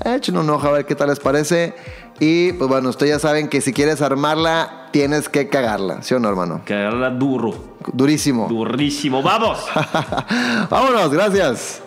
echen 0.04 0.36
un 0.36 0.48
ojo 0.50 0.66
a 0.68 0.72
ver 0.72 0.86
qué 0.86 0.94
tal 0.94 1.08
les 1.08 1.20
parece. 1.20 1.74
Y 2.20 2.52
pues 2.52 2.68
bueno, 2.68 2.88
ustedes 2.90 3.12
ya 3.12 3.18
saben 3.18 3.48
que 3.48 3.60
si 3.60 3.72
quieres 3.72 4.02
armarla, 4.02 4.88
tienes 4.90 5.28
que 5.28 5.48
cagarla. 5.48 6.02
¿Sí 6.02 6.14
o 6.14 6.18
no, 6.20 6.28
hermano? 6.28 6.62
Que 6.64 6.74
agarra 6.74 7.10
duro, 7.10 7.76
Durísimo. 7.92 8.46
durísimo. 8.48 9.22
¡Vamos! 9.22 9.58
Vámonos, 10.70 11.10
gracias. 11.10 11.82